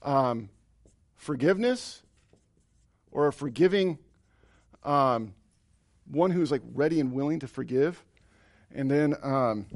um, 0.00 0.48
forgiveness, 1.16 2.02
or 3.10 3.26
a 3.26 3.32
forgiving 3.32 3.98
um, 4.84 5.34
one 6.06 6.30
who's 6.30 6.52
like 6.52 6.62
ready 6.72 7.00
and 7.00 7.12
willing 7.12 7.40
to 7.40 7.48
forgive. 7.48 8.00
And 8.72 8.88
then 8.88 9.16
um, 9.24 9.66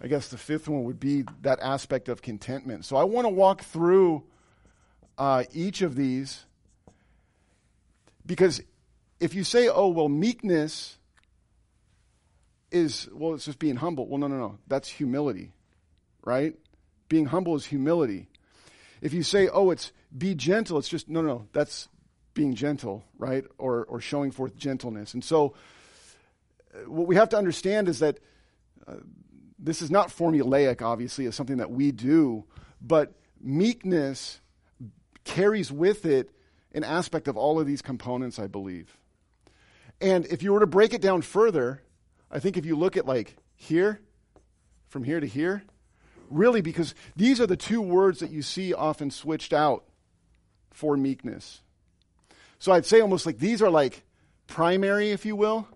I 0.00 0.06
guess 0.06 0.28
the 0.28 0.38
fifth 0.38 0.68
one 0.68 0.84
would 0.84 1.00
be 1.00 1.24
that 1.42 1.58
aspect 1.58 2.08
of 2.08 2.22
contentment. 2.22 2.84
So 2.84 2.94
I 2.94 3.02
want 3.02 3.24
to 3.24 3.30
walk 3.30 3.62
through 3.62 4.22
uh, 5.18 5.44
each 5.52 5.82
of 5.82 5.94
these 5.94 6.44
because 8.26 8.62
if 9.20 9.34
you 9.34 9.44
say, 9.44 9.68
oh, 9.68 9.88
well, 9.88 10.08
meekness 10.08 10.96
is, 12.70 13.08
well, 13.12 13.34
it's 13.34 13.44
just 13.44 13.58
being 13.58 13.76
humble. 13.76 14.06
Well, 14.08 14.18
no, 14.18 14.26
no, 14.26 14.38
no. 14.38 14.58
That's 14.66 14.88
humility, 14.88 15.52
right? 16.24 16.54
Being 17.08 17.26
humble 17.26 17.54
is 17.54 17.64
humility. 17.64 18.28
If 19.00 19.12
you 19.12 19.22
say, 19.22 19.48
oh, 19.48 19.70
it's 19.70 19.92
be 20.16 20.34
gentle, 20.34 20.78
it's 20.78 20.88
just, 20.88 21.08
no, 21.08 21.20
no, 21.20 21.28
no. 21.28 21.48
That's 21.52 21.88
being 22.32 22.54
gentle, 22.54 23.04
right? 23.18 23.44
Or, 23.58 23.84
or 23.84 24.00
showing 24.00 24.30
forth 24.30 24.56
gentleness. 24.56 25.14
And 25.14 25.22
so, 25.22 25.54
uh, 26.74 26.90
what 26.90 27.06
we 27.06 27.16
have 27.16 27.28
to 27.30 27.36
understand 27.36 27.88
is 27.88 28.00
that 28.00 28.18
uh, 28.86 28.94
this 29.58 29.82
is 29.82 29.90
not 29.90 30.08
formulaic, 30.08 30.82
obviously, 30.82 31.26
it's 31.26 31.36
something 31.36 31.58
that 31.58 31.70
we 31.70 31.92
do, 31.92 32.44
but 32.80 33.12
meekness 33.40 34.40
carries 35.24 35.72
with 35.72 36.04
it 36.06 36.30
an 36.72 36.84
aspect 36.84 37.28
of 37.28 37.36
all 37.36 37.60
of 37.60 37.66
these 37.66 37.82
components, 37.82 38.38
I 38.38 38.46
believe. 38.46 38.96
And 40.00 40.26
if 40.26 40.42
you 40.42 40.52
were 40.52 40.60
to 40.60 40.66
break 40.66 40.92
it 40.92 41.00
down 41.00 41.22
further, 41.22 41.82
I 42.30 42.40
think 42.40 42.56
if 42.56 42.66
you 42.66 42.76
look 42.76 42.96
at 42.96 43.06
like 43.06 43.36
here, 43.54 44.00
from 44.88 45.04
here 45.04 45.20
to 45.20 45.26
here, 45.26 45.62
really, 46.30 46.60
because 46.60 46.94
these 47.16 47.40
are 47.40 47.46
the 47.46 47.56
two 47.56 47.80
words 47.80 48.20
that 48.20 48.30
you 48.30 48.42
see 48.42 48.74
often 48.74 49.10
switched 49.10 49.52
out 49.52 49.84
for 50.72 50.96
meekness. 50.96 51.62
So 52.58 52.72
I'd 52.72 52.86
say 52.86 53.00
almost 53.00 53.26
like 53.26 53.38
these 53.38 53.62
are 53.62 53.70
like 53.70 54.02
primary, 54.46 55.10
if 55.10 55.24
you 55.24 55.36
will, 55.36 55.68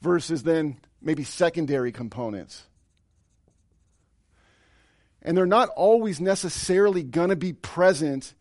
versus 0.00 0.42
then 0.42 0.78
maybe 1.02 1.24
secondary 1.24 1.92
components. 1.92 2.64
And 5.26 5.36
they're 5.36 5.44
not 5.44 5.70
always 5.70 6.20
necessarily 6.20 7.02
going 7.02 7.30
to 7.30 7.36
be 7.36 7.52
present 7.52 8.32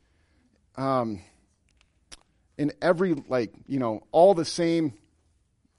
um, 0.78 1.22
in 2.60 2.74
every, 2.80 3.16
like, 3.28 3.52
you 3.66 3.80
know, 3.80 4.04
all 4.12 4.36
the 4.36 4.46
same 4.46 4.94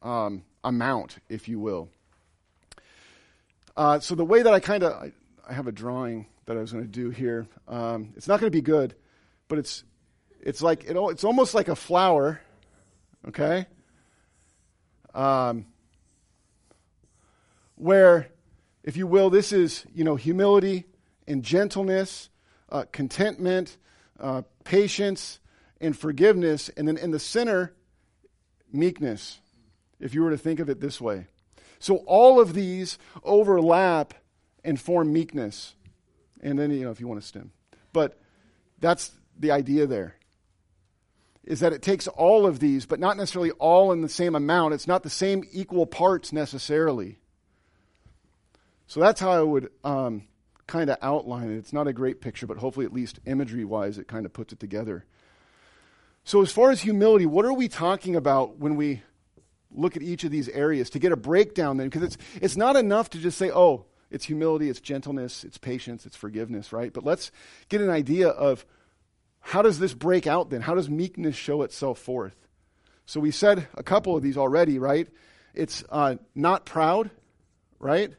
um, 0.02 0.42
amount, 0.64 1.18
if 1.28 1.48
you 1.48 1.60
will. 1.60 1.88
Uh, 3.76 4.00
so 4.00 4.16
the 4.16 4.24
way 4.24 4.42
that 4.42 4.52
I 4.52 4.58
kind 4.58 4.82
of, 4.82 4.94
I, 4.94 5.12
I, 5.48 5.52
have 5.52 5.68
a 5.68 5.72
drawing 5.72 6.26
that 6.46 6.56
I 6.56 6.60
was 6.60 6.72
going 6.72 6.82
to 6.82 6.90
do 6.90 7.10
here. 7.10 7.46
Um, 7.68 8.12
it's 8.16 8.26
not 8.26 8.40
going 8.40 8.50
to 8.50 8.56
be 8.56 8.62
good, 8.62 8.96
but 9.46 9.58
it's, 9.58 9.84
it's 10.40 10.60
like, 10.60 10.84
it, 10.84 10.96
it's 10.96 11.22
almost 11.22 11.54
like 11.54 11.68
a 11.68 11.76
flower, 11.76 12.40
okay? 13.28 13.66
Um, 15.14 15.66
where, 17.76 18.26
if 18.82 18.96
you 18.96 19.06
will, 19.06 19.30
this 19.30 19.52
is, 19.52 19.86
you 19.94 20.02
know, 20.02 20.16
humility 20.16 20.84
and 21.26 21.42
gentleness, 21.42 22.28
uh, 22.70 22.84
contentment, 22.92 23.76
uh, 24.18 24.42
patience, 24.64 25.40
and 25.80 25.96
forgiveness. 25.96 26.68
And 26.76 26.86
then 26.86 26.96
in 26.96 27.10
the 27.10 27.18
center, 27.18 27.74
meekness, 28.72 29.40
if 30.00 30.14
you 30.14 30.22
were 30.22 30.30
to 30.30 30.38
think 30.38 30.60
of 30.60 30.68
it 30.68 30.80
this 30.80 31.00
way. 31.00 31.26
So 31.78 31.96
all 32.06 32.40
of 32.40 32.54
these 32.54 32.98
overlap 33.22 34.14
and 34.64 34.80
form 34.80 35.12
meekness. 35.12 35.74
And 36.40 36.58
then, 36.58 36.70
you 36.70 36.84
know, 36.84 36.90
if 36.90 37.00
you 37.00 37.08
want 37.08 37.20
to 37.20 37.26
stem. 37.26 37.52
But 37.92 38.18
that's 38.78 39.12
the 39.38 39.50
idea 39.50 39.86
there. 39.86 40.16
Is 41.44 41.60
that 41.60 41.72
it 41.72 41.80
takes 41.80 42.08
all 42.08 42.44
of 42.44 42.58
these, 42.58 42.86
but 42.86 42.98
not 42.98 43.16
necessarily 43.16 43.52
all 43.52 43.92
in 43.92 44.00
the 44.00 44.08
same 44.08 44.34
amount. 44.34 44.74
It's 44.74 44.88
not 44.88 45.02
the 45.02 45.10
same 45.10 45.44
equal 45.52 45.86
parts 45.86 46.32
necessarily. 46.32 47.18
So 48.88 49.00
that's 49.00 49.20
how 49.20 49.30
I 49.30 49.42
would 49.42 49.70
um, 49.84 50.24
kind 50.66 50.90
of 50.90 50.98
outline 51.00 51.50
it. 51.50 51.56
It's 51.58 51.72
not 51.72 51.86
a 51.86 51.92
great 51.92 52.20
picture, 52.20 52.46
but 52.46 52.58
hopefully, 52.58 52.86
at 52.86 52.92
least 52.92 53.20
imagery 53.26 53.64
wise, 53.64 53.98
it 53.98 54.08
kind 54.08 54.26
of 54.26 54.32
puts 54.32 54.52
it 54.52 54.60
together. 54.60 55.04
So, 56.24 56.42
as 56.42 56.50
far 56.50 56.70
as 56.70 56.80
humility, 56.80 57.26
what 57.26 57.44
are 57.44 57.52
we 57.52 57.68
talking 57.68 58.16
about 58.16 58.58
when 58.58 58.76
we 58.76 59.02
look 59.70 59.96
at 59.96 60.02
each 60.02 60.24
of 60.24 60.30
these 60.30 60.48
areas 60.48 60.90
to 60.90 60.98
get 60.98 61.12
a 61.12 61.16
breakdown 61.16 61.76
then? 61.76 61.86
Because 61.86 62.02
it's, 62.02 62.18
it's 62.40 62.56
not 62.56 62.76
enough 62.76 63.10
to 63.10 63.18
just 63.18 63.38
say, 63.38 63.50
oh, 63.50 63.84
it's 64.10 64.24
humility, 64.24 64.68
it's 64.68 64.80
gentleness, 64.80 65.44
it's 65.44 65.58
patience, 65.58 66.04
it's 66.04 66.16
forgiveness, 66.16 66.72
right? 66.72 66.92
But 66.92 67.04
let's 67.04 67.30
get 67.68 67.80
an 67.80 67.90
idea 67.90 68.28
of 68.28 68.66
how 69.40 69.62
does 69.62 69.78
this 69.78 69.94
break 69.94 70.26
out 70.26 70.50
then? 70.50 70.62
How 70.62 70.74
does 70.74 70.90
meekness 70.90 71.36
show 71.36 71.62
itself 71.62 72.00
forth? 72.00 72.34
So, 73.06 73.20
we 73.20 73.30
said 73.30 73.68
a 73.74 73.84
couple 73.84 74.16
of 74.16 74.22
these 74.24 74.36
already, 74.36 74.80
right? 74.80 75.06
It's 75.54 75.84
uh, 75.88 76.16
not 76.34 76.66
proud, 76.66 77.10
right? 77.78 78.12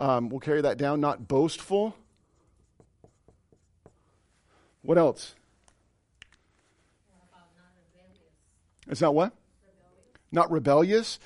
Um, 0.00 0.30
we'll 0.30 0.40
carry 0.40 0.62
that 0.62 0.78
down. 0.78 1.00
Not 1.00 1.28
boastful. 1.28 1.94
What 4.82 4.96
else? 4.96 5.34
Is 8.88 9.00
that 9.00 9.14
what? 9.14 9.32
Rebellious. 9.62 10.18
Not 10.32 10.50
rebellious. 10.50 11.18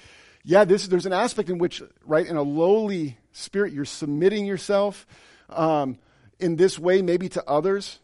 Yeah, 0.43 0.64
this 0.64 0.88
there's 0.88 1.07
an 1.07 1.12
aspect 1.12 1.49
in 1.49 1.59
which, 1.59 1.83
right, 2.04 2.26
in 2.26 2.37
a 2.37 2.43
lowly 2.43 3.16
spirit, 3.33 3.73
you're 3.73 3.87
submitting 3.87 4.45
yourself 4.45 5.07
um, 5.49 5.97
in 6.38 6.57
this 6.57 6.78
way, 6.78 7.00
maybe 7.00 7.28
to 7.31 7.45
others. 7.49 8.00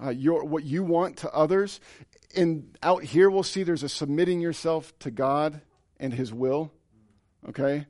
Uh, 0.00 0.10
your, 0.10 0.44
what 0.44 0.62
you 0.64 0.84
want 0.84 1.16
to 1.18 1.32
others. 1.32 1.80
And 2.36 2.76
out 2.82 3.02
here, 3.02 3.30
we'll 3.30 3.42
see 3.42 3.62
there's 3.62 3.82
a 3.82 3.88
submitting 3.88 4.42
yourself 4.42 4.92
to 5.00 5.10
God 5.10 5.62
and 5.98 6.12
His 6.12 6.32
will. 6.32 6.70
Okay? 7.48 7.86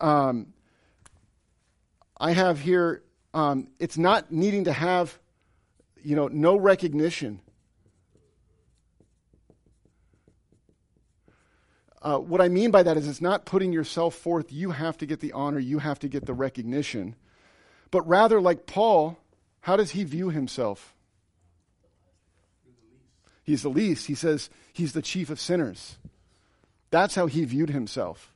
Um, 0.00 0.52
I 2.18 2.32
have 2.32 2.60
here, 2.60 3.02
um, 3.34 3.68
it's 3.78 3.98
not 3.98 4.32
needing 4.32 4.64
to 4.64 4.72
have, 4.72 5.18
you 6.02 6.16
know, 6.16 6.28
no 6.28 6.56
recognition. 6.56 7.40
Uh, 12.00 12.18
what 12.18 12.40
I 12.40 12.48
mean 12.48 12.70
by 12.70 12.82
that 12.84 12.96
is 12.96 13.08
it's 13.08 13.20
not 13.20 13.44
putting 13.44 13.72
yourself 13.72 14.14
forth, 14.14 14.52
you 14.52 14.70
have 14.70 14.96
to 14.98 15.06
get 15.06 15.20
the 15.20 15.32
honor, 15.32 15.58
you 15.58 15.80
have 15.80 15.98
to 15.98 16.08
get 16.08 16.24
the 16.24 16.34
recognition. 16.34 17.16
But 17.90 18.06
rather, 18.06 18.40
like 18.40 18.66
Paul, 18.66 19.18
how 19.60 19.76
does 19.76 19.90
he 19.90 20.04
view 20.04 20.30
himself? 20.30 20.94
He's 23.42 23.62
the 23.62 23.68
least. 23.68 24.06
He 24.06 24.14
says 24.14 24.50
he's 24.72 24.92
the 24.92 25.02
chief 25.02 25.30
of 25.30 25.40
sinners. 25.40 25.98
That's 26.90 27.14
how 27.14 27.26
he 27.26 27.44
viewed 27.44 27.70
himself. 27.70 28.32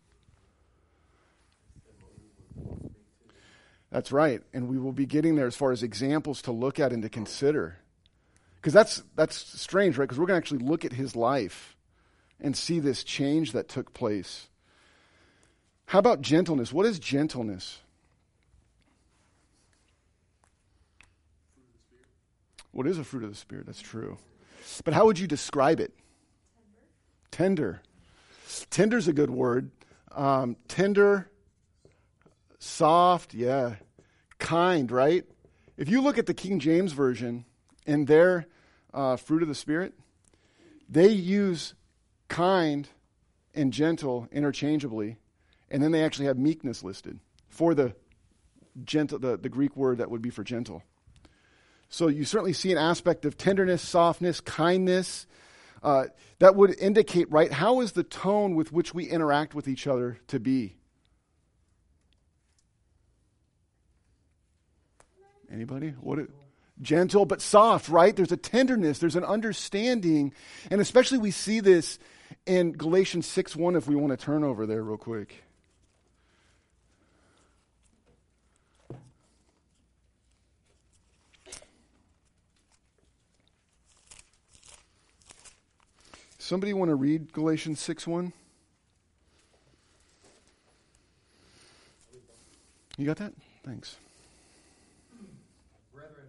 That's 3.90 4.12
right. 4.12 4.42
And 4.52 4.68
we 4.68 4.78
will 4.78 4.92
be 4.92 5.06
getting 5.06 5.37
there 5.37 5.47
as 5.47 5.56
far 5.56 5.73
as 5.73 5.82
examples 5.82 6.42
to 6.42 6.52
look 6.52 6.78
at 6.78 6.92
and 6.92 7.02
to 7.02 7.09
consider. 7.09 7.78
Because 8.56 8.73
that's, 8.73 9.02
that's 9.16 9.37
strange, 9.61 9.99
right? 9.99 10.04
Because 10.04 10.18
we're 10.18 10.26
going 10.26 10.40
to 10.40 10.44
actually 10.44 10.64
look 10.64 10.85
at 10.85 10.92
his 10.92 11.16
life 11.16 11.76
and 12.40 12.56
see 12.56 12.78
this 12.78 13.02
change 13.02 13.52
that 13.52 13.68
took 13.68 13.92
place. 13.92 14.49
How 15.87 15.99
about 15.99 16.20
gentleness? 16.20 16.73
What 16.73 16.87
is 16.87 16.99
gentleness? 16.99 17.80
What 22.73 22.87
is 22.87 22.99
a 22.99 23.04
fruit 23.04 23.25
of 23.25 23.30
the 23.30 23.37
Spirit? 23.37 23.66
That's 23.66 23.80
true. 23.80 24.18
But 24.85 24.94
how 24.94 25.06
would 25.06 25.18
you 25.18 25.26
describe 25.26 25.80
it? 25.80 25.92
Tender. 27.30 27.80
Tender. 27.80 27.82
Tender's 28.70 29.09
a 29.09 29.12
good 29.12 29.30
word. 29.30 29.70
Um, 30.12 30.56
tender, 30.68 31.30
soft, 32.60 33.34
yeah. 33.34 33.76
Kind, 34.38 34.92
right? 34.92 35.24
If 35.76 35.88
you 35.88 36.00
look 36.00 36.18
at 36.18 36.26
the 36.26 36.34
King 36.34 36.60
James 36.60 36.92
Version 36.92 37.44
and 37.86 38.06
their 38.06 38.46
uh, 38.94 39.16
fruit 39.16 39.42
of 39.42 39.48
the 39.48 39.54
Spirit, 39.54 39.94
they 40.88 41.08
use 41.08 41.74
kind 42.28 42.88
and 43.54 43.72
gentle 43.72 44.28
interchangeably, 44.30 45.16
and 45.70 45.82
then 45.82 45.90
they 45.90 46.04
actually 46.04 46.26
have 46.26 46.38
meekness 46.38 46.84
listed 46.84 47.18
for 47.48 47.74
the 47.74 47.94
gentle, 48.84 49.18
the, 49.18 49.36
the 49.36 49.48
Greek 49.48 49.76
word 49.76 49.98
that 49.98 50.10
would 50.10 50.22
be 50.22 50.30
for 50.30 50.44
gentle. 50.44 50.82
So 51.88 52.06
you 52.06 52.24
certainly 52.24 52.52
see 52.52 52.70
an 52.70 52.78
aspect 52.78 53.24
of 53.24 53.36
tenderness, 53.36 53.82
softness, 53.82 54.40
kindness. 54.40 55.26
Uh, 55.82 56.04
that 56.38 56.54
would 56.54 56.78
indicate, 56.78 57.30
right, 57.32 57.50
how 57.50 57.80
is 57.80 57.92
the 57.92 58.04
tone 58.04 58.54
with 58.54 58.70
which 58.70 58.94
we 58.94 59.04
interact 59.04 59.54
with 59.54 59.66
each 59.66 59.86
other 59.86 60.18
to 60.28 60.38
be? 60.38 60.76
Anybody? 65.52 65.90
What? 66.00 66.19
It, 66.19 66.30
gentle 66.80 67.26
but 67.26 67.42
soft, 67.42 67.88
right? 67.88 68.14
There's 68.14 68.33
a 68.33 68.37
tenderness, 68.37 68.99
there's 68.99 69.16
an 69.16 69.25
understanding, 69.25 70.33
and 70.71 70.80
especially 70.80 71.19
we 71.19 71.30
see 71.30 71.61
this 71.61 71.99
in 72.47 72.73
Galatians 72.73 73.26
6 73.26 73.57
1 73.57 73.76
if 73.76 73.87
we 73.87 73.95
want 73.95 74.19
to 74.19 74.25
turn 74.25 74.45
over 74.45 74.66
there 74.66 74.83
real 74.83 74.97
quick. 74.97 75.45
Somebody 86.50 86.75
want 86.75 86.88
to 86.88 86.97
read 86.97 87.33
Galatians 87.33 87.78
6 87.78 88.09
1? 88.09 88.33
You 92.99 93.07
got 93.07 93.23
that? 93.23 93.30
Thanks. 93.62 93.95
Brethren, 95.95 96.26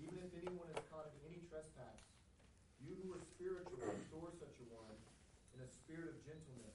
even 0.00 0.16
if 0.16 0.32
anyone 0.40 0.64
is 0.72 0.80
caught 0.88 1.12
in 1.12 1.28
any 1.28 1.44
trespass, 1.52 2.00
you 2.88 2.96
who 3.04 3.12
are 3.12 3.20
spiritual, 3.36 3.84
restore 3.84 4.32
such 4.40 4.56
a 4.58 4.66
one 4.72 4.96
in 5.54 5.60
a 5.60 5.68
spirit 5.68 6.08
of 6.08 6.16
gentleness, 6.24 6.72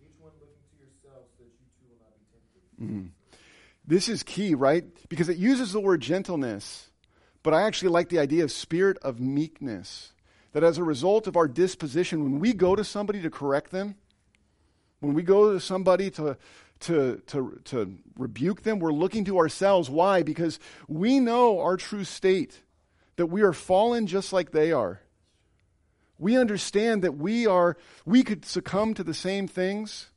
each 0.00 0.16
one 0.24 0.32
looking 0.40 0.56
to 0.56 0.76
yourselves 0.80 1.36
so 1.36 1.44
that 1.44 1.52
you 1.52 1.68
too 1.84 1.92
will 1.92 2.00
not 2.00 2.16
be 2.16 2.24
tempted. 2.32 2.64
Mm. 2.82 3.08
This 3.86 4.08
is 4.08 4.22
key, 4.22 4.54
right? 4.54 4.84
Because 5.08 5.28
it 5.28 5.36
uses 5.36 5.72
the 5.72 5.80
word 5.80 6.00
gentleness, 6.00 6.90
but 7.42 7.54
I 7.54 7.62
actually 7.62 7.90
like 7.90 8.08
the 8.08 8.18
idea 8.18 8.44
of 8.44 8.52
spirit 8.52 8.98
of 8.98 9.20
meekness. 9.20 10.12
That 10.52 10.62
as 10.62 10.78
a 10.78 10.84
result 10.84 11.26
of 11.26 11.36
our 11.36 11.48
disposition, 11.48 12.22
when 12.24 12.38
we 12.38 12.52
go 12.52 12.76
to 12.76 12.84
somebody 12.84 13.22
to 13.22 13.30
correct 13.30 13.70
them, 13.70 13.96
when 15.00 15.14
we 15.14 15.22
go 15.22 15.52
to 15.52 15.60
somebody 15.60 16.10
to, 16.12 16.36
to, 16.80 17.22
to, 17.26 17.60
to 17.64 17.98
rebuke 18.16 18.62
them, 18.62 18.78
we're 18.78 18.92
looking 18.92 19.24
to 19.24 19.38
ourselves. 19.38 19.88
Why? 19.88 20.22
Because 20.22 20.60
we 20.88 21.20
know 21.20 21.58
our 21.58 21.76
true 21.76 22.04
state, 22.04 22.60
that 23.16 23.26
we 23.26 23.42
are 23.42 23.52
fallen 23.52 24.06
just 24.06 24.32
like 24.32 24.52
they 24.52 24.72
are. 24.72 25.00
We 26.18 26.36
understand 26.36 27.02
that 27.02 27.16
we 27.16 27.46
are, 27.46 27.76
we 28.06 28.22
could 28.22 28.44
succumb 28.44 28.94
to 28.94 29.02
the 29.02 29.14
same 29.14 29.48
things. 29.48 30.10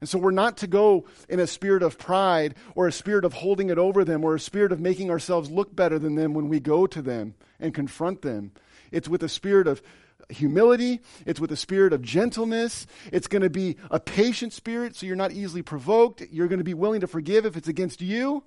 And 0.00 0.08
so 0.08 0.18
we're 0.18 0.30
not 0.30 0.56
to 0.58 0.66
go 0.66 1.04
in 1.28 1.40
a 1.40 1.46
spirit 1.46 1.82
of 1.82 1.98
pride 1.98 2.54
or 2.74 2.86
a 2.86 2.92
spirit 2.92 3.24
of 3.24 3.34
holding 3.34 3.68
it 3.68 3.78
over 3.78 4.04
them 4.04 4.24
or 4.24 4.34
a 4.34 4.40
spirit 4.40 4.72
of 4.72 4.80
making 4.80 5.10
ourselves 5.10 5.50
look 5.50 5.76
better 5.76 5.98
than 5.98 6.14
them 6.14 6.32
when 6.32 6.48
we 6.48 6.58
go 6.58 6.86
to 6.86 7.02
them 7.02 7.34
and 7.58 7.74
confront 7.74 8.22
them. 8.22 8.52
It's 8.90 9.08
with 9.08 9.22
a 9.22 9.28
spirit 9.28 9.66
of 9.66 9.82
humility. 10.30 11.00
It's 11.26 11.40
with 11.40 11.52
a 11.52 11.56
spirit 11.56 11.92
of 11.92 12.02
gentleness. 12.02 12.86
It's 13.12 13.26
going 13.26 13.42
to 13.42 13.50
be 13.50 13.76
a 13.90 14.00
patient 14.00 14.52
spirit, 14.52 14.96
so 14.96 15.04
you're 15.04 15.16
not 15.16 15.32
easily 15.32 15.62
provoked. 15.62 16.22
You're 16.30 16.48
going 16.48 16.58
to 16.58 16.64
be 16.64 16.74
willing 16.74 17.00
to 17.00 17.06
forgive 17.06 17.44
if 17.44 17.56
it's 17.56 17.68
against 17.68 18.00
you, 18.00 18.42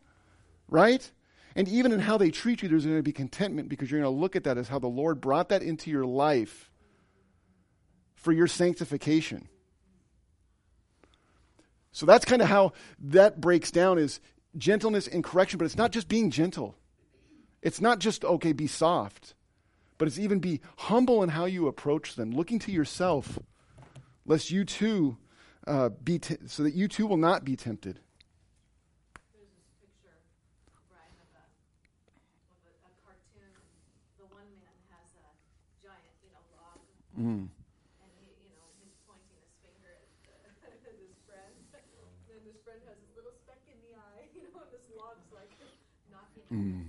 right? 0.67 1.09
And 1.55 1.67
even 1.67 1.91
in 1.91 1.99
how 1.99 2.17
they 2.17 2.31
treat 2.31 2.63
you, 2.63 2.69
there's 2.69 2.85
going 2.85 2.97
to 2.97 3.03
be 3.03 3.11
contentment 3.11 3.69
because 3.69 3.91
you're 3.91 4.01
going 4.01 4.11
to 4.11 4.19
look 4.19 4.35
at 4.35 4.45
that 4.45 4.57
as 4.57 4.69
how 4.69 4.79
the 4.79 4.87
Lord 4.87 5.21
brought 5.21 5.49
that 5.49 5.61
into 5.61 5.91
your 5.91 6.05
life 6.05 6.71
for 8.15 8.31
your 8.31 8.47
sanctification. 8.47 9.47
So 11.93 12.05
that's 12.05 12.25
kind 12.25 12.41
of 12.41 12.49
how 12.49 12.73
that 12.99 13.39
breaks 13.39 13.71
down 13.71 13.97
is 13.97 14.19
gentleness 14.57 15.07
and 15.07 15.23
correction, 15.23 15.57
but 15.57 15.65
it's 15.65 15.77
not 15.77 15.91
just 15.91 16.09
being 16.09 16.29
gentle. 16.29 16.75
It's 17.61 17.79
not 17.79 17.99
just, 17.99 18.25
okay, 18.25 18.51
be 18.51 18.67
soft 18.67 19.35
but 20.03 20.07
it's 20.09 20.19
even 20.19 20.39
be 20.39 20.59
humble 20.77 21.23
in 21.23 21.29
how 21.29 21.45
you 21.45 21.67
approach 21.67 22.15
them, 22.15 22.31
looking 22.31 22.59
to 22.59 22.73
yourself, 22.73 23.39
lest 24.25 24.51
you 24.51 24.65
too 24.65 25.17
uh, 25.65 25.87
be 26.03 26.19
t- 26.19 26.35
so 26.45 26.63
that 26.63 26.73
you 26.73 26.89
too 26.89 27.07
will 27.07 27.15
not 27.15 27.45
be 27.45 27.55
tempted. 27.55 28.01
There's 37.15 37.62
Mean, 46.53 46.85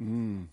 mm. 0.00 0.46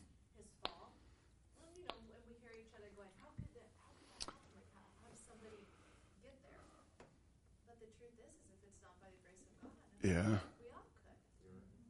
Yeah. 10.05 10.11
we 10.13 10.21
all 10.21 10.85
could. 11.01 11.17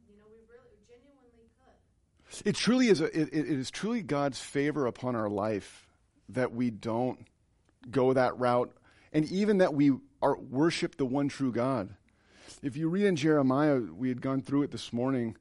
You 0.08 0.16
know, 0.16 0.24
we 0.30 0.40
really, 0.48 0.72
genuinely 0.88 1.50
could. 1.60 2.46
It 2.46 2.56
truly 2.56 2.88
is. 2.88 3.02
A, 3.02 3.04
it, 3.06 3.28
it 3.30 3.46
is 3.46 3.70
truly 3.70 4.00
God's 4.00 4.40
favor 4.40 4.86
upon 4.86 5.16
our 5.16 5.28
life 5.28 5.86
that 6.30 6.54
we 6.54 6.70
don't 6.70 7.18
go 7.90 8.12
that 8.12 8.38
route, 8.38 8.72
and 9.12 9.24
even 9.26 9.58
that 9.58 9.74
we 9.74 9.92
are 10.22 10.36
worship 10.36 10.96
the 10.96 11.06
one 11.06 11.28
true 11.28 11.52
God. 11.52 11.90
If 12.62 12.76
you 12.76 12.88
read 12.88 13.06
in 13.06 13.16
Jeremiah, 13.16 13.78
we 13.78 14.08
had 14.08 14.20
gone 14.20 14.42
through 14.42 14.62
it 14.62 14.70
this 14.70 14.92
morning, 14.92 15.36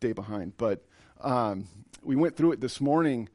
day 0.00 0.12
behind, 0.12 0.56
but 0.56 0.84
um, 1.20 1.66
we 2.02 2.16
went 2.16 2.36
through 2.36 2.52
it 2.52 2.60
this 2.60 2.80
morning, 2.80 3.28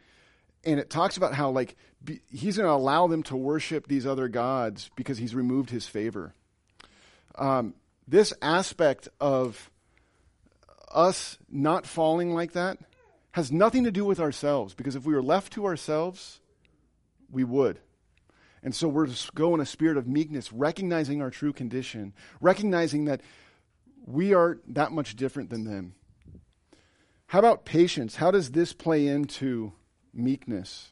and 0.64 0.80
it 0.80 0.90
talks 0.90 1.18
about 1.18 1.34
how 1.34 1.50
like 1.50 1.76
be, 2.04 2.22
he's 2.32 2.58
going 2.58 2.68
to 2.68 2.74
allow 2.74 3.08
them 3.08 3.24
to 3.24 3.36
worship 3.36 3.88
these 3.88 4.06
other 4.06 4.28
gods 4.28 4.90
because 4.96 5.18
he's 5.18 5.36
removed 5.36 5.70
his 5.70 5.88
favor. 5.88 6.34
Um, 7.36 7.74
this 8.08 8.34
aspect 8.42 9.08
of 9.20 9.70
us 10.92 11.38
not 11.50 11.86
falling 11.86 12.34
like 12.34 12.54
that 12.54 12.78
has 13.32 13.52
nothing 13.52 13.84
to 13.84 13.92
do 13.92 14.06
with 14.06 14.20
ourselves 14.20 14.74
because 14.74 14.96
if 14.96 15.06
we 15.06 15.14
were 15.14 15.22
left 15.22 15.54
to 15.54 15.66
ourselves, 15.66 16.40
we 17.30 17.44
would. 17.44 17.80
And 18.64 18.76
so 18.76 18.88
we're 18.88 19.08
to 19.08 19.32
go 19.34 19.54
in 19.56 19.62
a 19.62 19.66
spirit 19.66 19.98
of 19.98 20.08
meekness, 20.08 20.52
recognizing 20.52 21.22
our 21.22 21.30
true 21.30 21.54
condition, 21.54 22.14
recognizing 22.42 23.06
that 23.06 23.22
we 24.06 24.34
are 24.34 24.60
that 24.68 24.92
much 24.92 25.16
different 25.16 25.50
than 25.50 25.64
them. 25.64 25.96
How 27.28 27.40
about 27.40 27.64
patience? 27.64 28.16
How 28.16 28.32
does 28.32 28.52
this 28.52 28.74
play 28.74 29.08
into 29.08 29.72
meekness? 30.14 30.92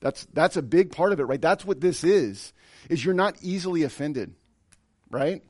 That's 0.00 0.26
that's 0.32 0.56
a 0.56 0.62
big 0.62 0.92
part 0.92 1.12
of 1.12 1.20
it, 1.20 1.24
right? 1.24 1.40
That's 1.40 1.64
what 1.64 1.80
this 1.80 2.04
is. 2.04 2.52
Is 2.88 3.04
you're 3.04 3.14
not 3.14 3.36
easily 3.42 3.82
offended, 3.82 4.34
right? 5.10 5.42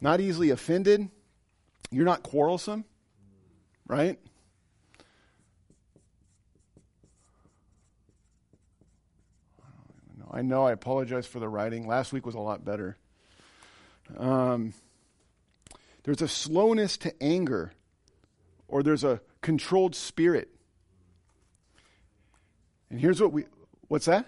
Not 0.00 0.20
easily 0.20 0.50
offended. 0.50 1.08
You're 1.90 2.04
not 2.04 2.22
quarrelsome, 2.22 2.84
right? 3.86 4.18
I 10.30 10.42
know 10.42 10.64
I 10.64 10.72
apologize 10.72 11.26
for 11.26 11.40
the 11.40 11.48
writing. 11.48 11.88
Last 11.88 12.12
week 12.12 12.24
was 12.24 12.36
a 12.36 12.40
lot 12.40 12.64
better. 12.64 12.96
Um, 14.16 14.74
there's 16.04 16.22
a 16.22 16.28
slowness 16.28 16.96
to 16.98 17.22
anger, 17.22 17.72
or 18.68 18.82
there's 18.82 19.02
a 19.02 19.20
controlled 19.40 19.96
spirit. 19.96 20.48
And 22.90 23.00
here's 23.00 23.20
what 23.20 23.32
we 23.32 23.44
what's 23.88 24.06
that? 24.06 24.26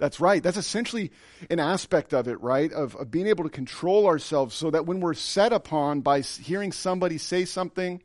That's 0.00 0.18
right. 0.18 0.42
That's 0.42 0.56
essentially 0.56 1.12
an 1.50 1.60
aspect 1.60 2.14
of 2.14 2.26
it, 2.26 2.40
right? 2.40 2.72
Of, 2.72 2.96
of 2.96 3.10
being 3.10 3.26
able 3.26 3.44
to 3.44 3.50
control 3.50 4.06
ourselves 4.06 4.54
so 4.54 4.70
that 4.70 4.86
when 4.86 5.00
we're 5.00 5.12
set 5.12 5.52
upon 5.52 6.00
by 6.00 6.22
hearing 6.22 6.72
somebody 6.72 7.18
say 7.18 7.44
something 7.44 8.02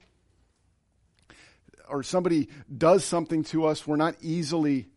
or 1.88 2.04
somebody 2.04 2.50
does 2.78 3.06
something 3.06 3.46
to 3.46 3.66
us, 3.66 3.88
we're 3.88 3.96
not 3.96 4.16
easily. 4.20 4.90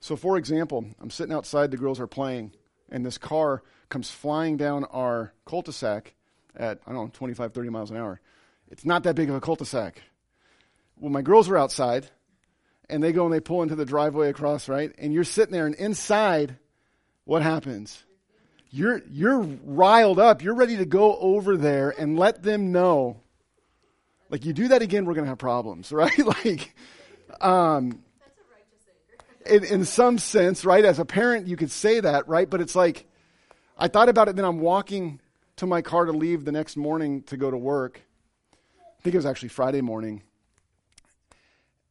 So, 0.00 0.16
for 0.16 0.36
example, 0.36 0.84
I'm 1.00 1.10
sitting 1.10 1.32
outside, 1.32 1.70
the 1.70 1.76
girls 1.76 2.00
are 2.00 2.08
playing, 2.08 2.50
and 2.90 3.06
this 3.06 3.16
car 3.16 3.62
comes 3.88 4.10
flying 4.10 4.56
down 4.56 4.86
our 4.86 5.32
cul 5.46 5.62
de 5.62 5.72
sac 5.72 6.14
at, 6.56 6.80
I 6.84 6.92
don't 6.92 7.04
know, 7.04 7.10
25, 7.14 7.52
30 7.52 7.68
miles 7.68 7.92
an 7.92 7.96
hour. 7.96 8.20
It's 8.72 8.84
not 8.84 9.04
that 9.04 9.14
big 9.14 9.30
of 9.30 9.36
a 9.36 9.40
cul 9.40 9.54
de 9.54 9.64
sac. 9.64 10.02
Well, 10.96 11.12
my 11.12 11.22
girls 11.22 11.48
are 11.48 11.56
outside, 11.56 12.10
and 12.90 13.02
they 13.02 13.12
go 13.12 13.24
and 13.24 13.32
they 13.32 13.40
pull 13.40 13.62
into 13.62 13.76
the 13.76 13.84
driveway 13.84 14.28
across, 14.28 14.68
right? 14.68 14.92
And 14.98 15.12
you're 15.12 15.24
sitting 15.24 15.52
there, 15.52 15.66
and 15.66 15.74
inside, 15.74 16.56
what 17.24 17.42
happens? 17.42 18.02
You're, 18.70 19.02
you're 19.10 19.40
riled 19.40 20.18
up. 20.18 20.42
You're 20.42 20.54
ready 20.54 20.76
to 20.76 20.84
go 20.84 21.16
over 21.16 21.56
there 21.56 21.94
and 21.98 22.18
let 22.18 22.42
them 22.42 22.72
know. 22.72 23.20
Like, 24.30 24.44
you 24.44 24.52
do 24.52 24.68
that 24.68 24.82
again, 24.82 25.06
we're 25.06 25.14
going 25.14 25.24
to 25.24 25.30
have 25.30 25.38
problems, 25.38 25.90
right? 25.92 26.18
like, 26.18 26.74
um, 27.40 28.02
in, 29.46 29.64
in 29.64 29.84
some 29.84 30.18
sense, 30.18 30.64
right? 30.64 30.84
As 30.84 30.98
a 30.98 31.04
parent, 31.04 31.46
you 31.46 31.56
could 31.56 31.70
say 31.70 32.00
that, 32.00 32.28
right? 32.28 32.48
But 32.48 32.60
it's 32.60 32.76
like, 32.76 33.06
I 33.78 33.88
thought 33.88 34.08
about 34.08 34.28
it, 34.28 34.36
then 34.36 34.44
I'm 34.44 34.60
walking 34.60 35.20
to 35.56 35.66
my 35.66 35.82
car 35.82 36.04
to 36.04 36.12
leave 36.12 36.44
the 36.44 36.52
next 36.52 36.76
morning 36.76 37.22
to 37.24 37.36
go 37.36 37.50
to 37.50 37.56
work. 37.56 38.02
I 38.52 39.02
think 39.02 39.14
it 39.14 39.18
was 39.18 39.26
actually 39.26 39.48
Friday 39.50 39.80
morning. 39.80 40.22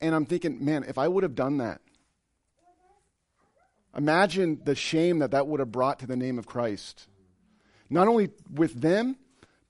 And 0.02 0.14
I'm 0.14 0.26
thinking, 0.26 0.64
man, 0.64 0.84
if 0.88 0.98
I 0.98 1.08
would 1.08 1.24
have 1.24 1.36
done 1.36 1.58
that, 1.58 1.82
imagine 3.96 4.62
the 4.64 4.76
shame 4.76 5.20
that 5.20 5.32
that 5.32 5.48
would 5.48 5.60
have 5.60 5.72
brought 5.72 6.00
to 6.00 6.08
the 6.08 6.16
name 6.16 6.38
of 6.38 6.46
Christ. 6.46 7.08
Not 7.90 8.08
only 8.08 8.30
with 8.52 8.80
them, 8.80 9.18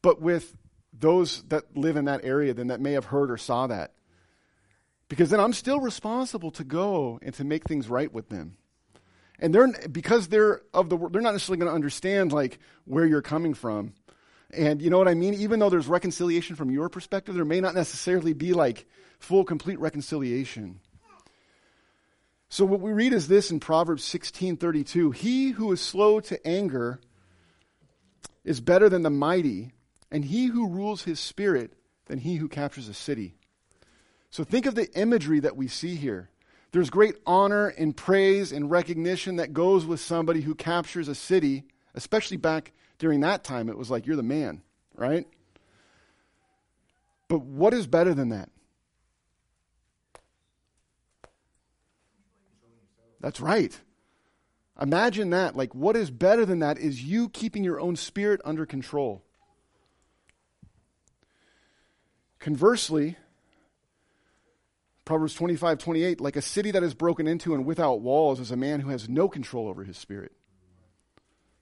but 0.01 0.21
with 0.21 0.55
those 0.99 1.43
that 1.43 1.77
live 1.77 1.95
in 1.95 2.05
that 2.05 2.23
area 2.23 2.53
then 2.53 2.67
that 2.67 2.81
may 2.81 2.93
have 2.93 3.05
heard 3.05 3.29
or 3.31 3.37
saw 3.37 3.67
that. 3.67 3.93
Because 5.09 5.29
then 5.29 5.39
I'm 5.39 5.53
still 5.53 5.79
responsible 5.79 6.51
to 6.51 6.63
go 6.63 7.19
and 7.21 7.33
to 7.35 7.43
make 7.43 7.63
things 7.65 7.87
right 7.87 8.11
with 8.11 8.29
them. 8.29 8.57
And 9.39 9.53
they're 9.53 9.67
because 9.89 10.27
they're 10.27 10.61
of 10.73 10.89
the 10.89 10.97
they're 10.97 11.21
not 11.21 11.31
necessarily 11.31 11.59
going 11.59 11.69
to 11.69 11.75
understand 11.75 12.31
like 12.31 12.59
where 12.85 13.05
you're 13.05 13.21
coming 13.21 13.53
from. 13.53 13.93
And 14.51 14.81
you 14.81 14.89
know 14.89 14.97
what 14.97 15.07
I 15.07 15.13
mean? 15.13 15.33
Even 15.33 15.59
though 15.59 15.69
there's 15.69 15.87
reconciliation 15.87 16.55
from 16.55 16.71
your 16.71 16.89
perspective, 16.89 17.35
there 17.35 17.45
may 17.45 17.59
not 17.59 17.75
necessarily 17.75 18.33
be 18.33 18.53
like 18.53 18.85
full 19.19 19.43
complete 19.43 19.79
reconciliation. 19.79 20.79
So 22.49 22.63
what 22.63 22.79
we 22.79 22.93
read 22.93 23.11
is 23.11 23.27
this 23.27 23.51
in 23.51 23.59
Proverbs 23.59 24.03
16:32, 24.03 25.11
he 25.11 25.51
who 25.51 25.71
is 25.71 25.81
slow 25.81 26.21
to 26.21 26.47
anger 26.47 27.01
is 28.45 28.61
better 28.61 28.87
than 28.87 29.01
the 29.01 29.09
mighty, 29.09 29.73
and 30.09 30.23
he 30.23 30.45
who 30.45 30.69
rules 30.69 31.03
his 31.03 31.19
spirit 31.19 31.73
than 32.05 32.19
he 32.19 32.37
who 32.37 32.47
captures 32.47 32.87
a 32.87 32.93
city. 32.93 33.35
So 34.29 34.45
think 34.45 34.65
of 34.65 34.75
the 34.75 34.89
imagery 34.97 35.41
that 35.41 35.57
we 35.57 35.67
see 35.67 35.95
here. 35.95 36.29
There's 36.71 36.89
great 36.89 37.15
honor 37.25 37.67
and 37.67 37.95
praise 37.95 38.53
and 38.53 38.71
recognition 38.71 39.37
that 39.37 39.53
goes 39.53 39.85
with 39.85 39.99
somebody 39.99 40.41
who 40.41 40.55
captures 40.55 41.07
a 41.09 41.15
city, 41.15 41.65
especially 41.95 42.37
back 42.37 42.71
during 42.99 43.21
that 43.21 43.43
time. 43.43 43.69
It 43.69 43.77
was 43.77 43.89
like, 43.89 44.05
you're 44.05 44.15
the 44.15 44.23
man, 44.23 44.61
right? 44.95 45.27
But 47.27 47.41
what 47.41 47.73
is 47.73 47.87
better 47.87 48.13
than 48.13 48.29
that? 48.29 48.49
That's 53.19 53.39
right. 53.39 53.77
Imagine 54.79 55.31
that. 55.31 55.55
Like, 55.55 55.73
what 55.73 55.95
is 55.95 56.11
better 56.11 56.45
than 56.45 56.59
that 56.59 56.77
is 56.77 57.03
you 57.03 57.29
keeping 57.29 57.63
your 57.63 57.79
own 57.79 57.95
spirit 57.95 58.41
under 58.45 58.65
control. 58.65 59.23
Conversely, 62.39 63.17
Proverbs 65.03 65.33
25, 65.33 65.79
28, 65.79 66.21
like 66.21 66.35
a 66.35 66.41
city 66.41 66.71
that 66.71 66.83
is 66.83 66.93
broken 66.93 67.27
into 67.27 67.53
and 67.53 67.65
without 67.65 68.01
walls 68.01 68.39
is 68.39 68.51
a 68.51 68.55
man 68.55 68.81
who 68.81 68.89
has 68.89 69.09
no 69.09 69.27
control 69.27 69.67
over 69.67 69.83
his 69.83 69.97
spirit. 69.97 70.36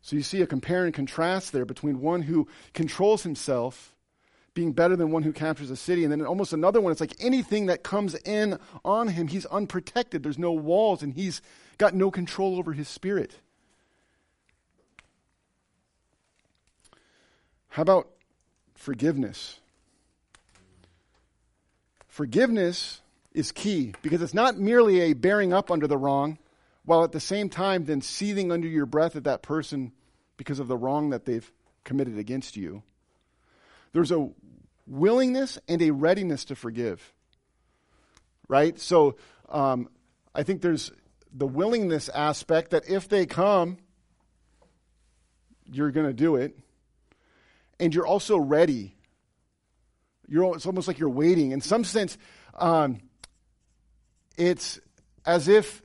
So 0.05 0.15
you 0.15 0.21
see 0.21 0.43
a 0.43 0.45
compare 0.45 0.85
and 0.85 0.93
contrast 0.93 1.51
there 1.51 1.65
between 1.65 1.99
one 1.99 2.21
who 2.21 2.47
controls 2.75 3.23
himself 3.23 3.95
being 4.53 4.71
better 4.71 4.95
than 4.95 5.09
one 5.09 5.23
who 5.23 5.33
captures 5.33 5.71
a 5.71 5.75
city. 5.75 6.03
And 6.03 6.11
then 6.11 6.21
almost 6.21 6.53
another 6.53 6.79
one, 6.79 6.91
it's 6.91 7.01
like 7.01 7.15
anything 7.19 7.65
that 7.65 7.81
comes 7.81 8.13
in 8.13 8.59
on 8.85 9.07
him, 9.07 9.27
he's 9.27 9.47
unprotected. 9.47 10.21
There's 10.21 10.37
no 10.37 10.51
walls 10.51 11.01
and 11.01 11.11
he's 11.11 11.41
got 11.79 11.95
no 11.95 12.11
control 12.11 12.59
over 12.59 12.71
his 12.71 12.87
spirit. 12.87 13.39
How 17.69 17.81
about 17.81 18.07
forgiveness? 18.75 19.59
Forgiveness 22.07 23.01
is 23.33 23.51
key 23.51 23.95
because 24.03 24.21
it's 24.21 24.35
not 24.35 24.59
merely 24.59 25.01
a 25.01 25.13
bearing 25.13 25.51
up 25.51 25.71
under 25.71 25.87
the 25.87 25.97
wrong, 25.97 26.37
while 26.85 27.03
at 27.03 27.11
the 27.11 27.19
same 27.19 27.49
time 27.49 27.85
then 27.85 28.01
seething 28.01 28.51
under 28.51 28.67
your 28.67 28.85
breath 28.85 29.15
at 29.15 29.25
that 29.25 29.41
person 29.41 29.91
because 30.37 30.59
of 30.59 30.67
the 30.67 30.77
wrong 30.77 31.09
that 31.09 31.25
they've 31.25 31.51
committed 31.83 32.17
against 32.17 32.55
you. 32.55 32.83
There's 33.93 34.11
a 34.11 34.29
willingness 34.87 35.57
and 35.67 35.81
a 35.81 35.91
readiness 35.91 36.45
to 36.45 36.55
forgive. 36.55 37.13
Right? 38.47 38.79
So 38.79 39.15
um, 39.49 39.89
I 40.33 40.43
think 40.43 40.61
there's 40.61 40.91
the 41.33 41.47
willingness 41.47 42.09
aspect 42.09 42.71
that 42.71 42.89
if 42.89 43.09
they 43.09 43.25
come, 43.25 43.77
you're 45.71 45.91
going 45.91 46.07
to 46.07 46.13
do 46.13 46.35
it. 46.35 46.57
And 47.79 47.93
you're 47.93 48.07
also 48.07 48.37
ready. 48.37 48.95
You're, 50.27 50.55
it's 50.55 50.65
almost 50.65 50.87
like 50.87 50.99
you're 50.99 51.09
waiting. 51.09 51.51
In 51.51 51.61
some 51.61 51.83
sense, 51.83 52.17
um, 52.53 53.01
it's 54.37 54.79
as 55.25 55.47
if 55.47 55.81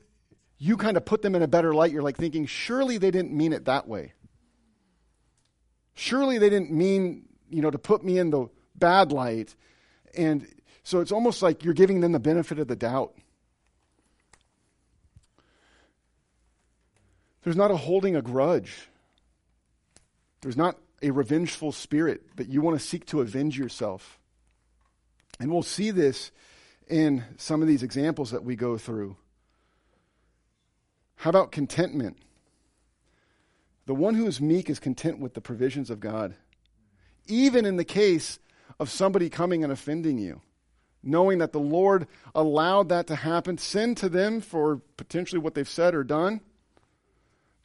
you 0.63 0.77
kind 0.77 0.95
of 0.95 1.03
put 1.03 1.23
them 1.23 1.33
in 1.33 1.41
a 1.41 1.47
better 1.47 1.73
light. 1.73 1.91
You're 1.91 2.03
like 2.03 2.17
thinking, 2.17 2.45
surely 2.45 2.99
they 2.99 3.09
didn't 3.09 3.31
mean 3.31 3.51
it 3.51 3.65
that 3.65 3.87
way. 3.87 4.13
Surely 5.95 6.37
they 6.37 6.51
didn't 6.51 6.69
mean, 6.69 7.23
you 7.49 7.63
know, 7.63 7.71
to 7.71 7.79
put 7.79 8.03
me 8.03 8.19
in 8.19 8.29
the 8.29 8.47
bad 8.75 9.11
light. 9.11 9.55
And 10.15 10.47
so 10.83 10.99
it's 10.99 11.11
almost 11.11 11.41
like 11.41 11.63
you're 11.63 11.73
giving 11.73 12.01
them 12.01 12.11
the 12.11 12.19
benefit 12.19 12.59
of 12.59 12.67
the 12.67 12.75
doubt. 12.75 13.15
There's 17.41 17.57
not 17.57 17.71
a 17.71 17.75
holding 17.75 18.15
a 18.15 18.21
grudge. 18.21 18.87
There's 20.41 20.57
not 20.57 20.77
a 21.01 21.09
revengeful 21.09 21.71
spirit 21.71 22.21
that 22.35 22.49
you 22.49 22.61
want 22.61 22.79
to 22.79 22.85
seek 22.85 23.07
to 23.07 23.21
avenge 23.21 23.57
yourself. 23.57 24.19
And 25.39 25.51
we'll 25.51 25.63
see 25.63 25.89
this 25.89 26.29
in 26.87 27.23
some 27.37 27.63
of 27.63 27.67
these 27.67 27.81
examples 27.81 28.29
that 28.29 28.43
we 28.43 28.55
go 28.55 28.77
through. 28.77 29.17
How 31.21 31.29
about 31.29 31.51
contentment? 31.51 32.17
The 33.85 33.93
one 33.93 34.15
who 34.15 34.25
is 34.25 34.41
meek 34.41 34.71
is 34.71 34.79
content 34.79 35.19
with 35.19 35.35
the 35.35 35.39
provisions 35.39 35.91
of 35.91 35.99
God, 35.99 36.33
even 37.27 37.63
in 37.63 37.77
the 37.77 37.85
case 37.85 38.39
of 38.79 38.89
somebody 38.89 39.29
coming 39.29 39.63
and 39.63 39.71
offending 39.71 40.17
you, 40.17 40.41
knowing 41.03 41.37
that 41.37 41.51
the 41.51 41.59
Lord 41.59 42.07
allowed 42.33 42.89
that 42.89 43.05
to 43.05 43.15
happen, 43.15 43.59
send 43.59 43.97
to 43.97 44.09
them 44.09 44.41
for 44.41 44.81
potentially 44.97 45.39
what 45.39 45.53
they've 45.53 45.69
said 45.69 45.93
or 45.93 46.03
done, 46.03 46.41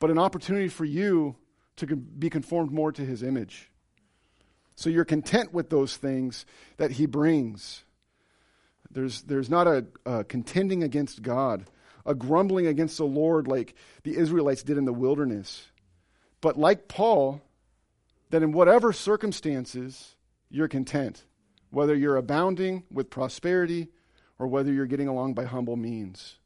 but 0.01 0.11
an 0.11 0.19
opportunity 0.19 0.69
for 0.69 0.85
you 0.85 1.35
to 1.77 1.97
be 1.97 2.29
conformed 2.29 2.73
more 2.73 2.93
to 2.93 3.07
his 3.07 3.23
image. 3.23 3.71
So 4.75 4.91
you're 4.91 5.07
content 5.07 5.55
with 5.55 5.71
those 5.71 5.97
things 5.97 6.45
that 6.77 6.91
he 6.91 7.07
brings. 7.07 7.85
There's, 8.91 9.23
there's 9.23 9.49
not 9.49 9.67
a, 9.67 9.87
a 10.05 10.25
contending 10.25 10.83
against 10.83 11.23
God, 11.23 11.65
a 12.07 12.15
grumbling 12.15 12.67
against 12.67 12.97
the 12.97 13.05
Lord 13.05 13.49
like 13.49 13.75
the 14.05 14.17
Israelites 14.17 14.63
did 14.63 14.79
in 14.79 14.85
the 14.85 14.93
wilderness. 14.93 15.67
But 16.41 16.59
like 16.59 16.89
Paul, 16.89 17.43
that 18.31 18.43
in 18.43 18.53
whatever 18.53 18.93
circumstances, 18.93 20.15
you're 20.49 20.69
content, 20.69 21.25
whether 21.71 21.95
you're 21.95 22.17
abounding 22.17 22.85
with 22.91 23.11
prosperity 23.11 23.89
or 24.39 24.47
whether 24.47 24.73
you're 24.73 24.87
getting 24.87 25.09
along 25.09 25.35
by 25.35 25.45
humble 25.45 25.77
means. 25.77 26.37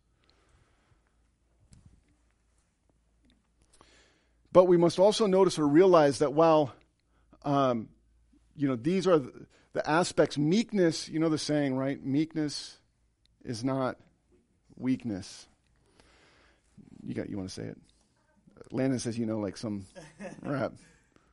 But 4.52 4.64
we 4.64 4.76
must 4.76 4.98
also 4.98 5.26
notice 5.26 5.58
or 5.58 5.66
realize 5.66 6.18
that 6.18 6.32
while, 6.32 6.72
um, 7.44 7.88
you 8.56 8.66
know, 8.66 8.76
these 8.76 9.06
are 9.06 9.18
the, 9.18 9.46
the 9.74 9.88
aspects, 9.88 10.36
meekness, 10.36 11.08
you 11.08 11.20
know 11.20 11.28
the 11.28 11.38
saying, 11.38 11.76
right? 11.76 12.02
Meekness 12.04 12.76
is 13.44 13.62
not 13.62 13.96
weakness. 14.76 15.46
You 17.06 17.14
got, 17.14 17.28
you 17.30 17.36
want 17.36 17.48
to 17.48 17.54
say 17.54 17.64
it? 17.64 17.78
Landon 18.72 18.98
says, 18.98 19.18
you 19.18 19.26
know, 19.26 19.38
like 19.38 19.56
some 19.56 19.86
rap. 20.42 20.72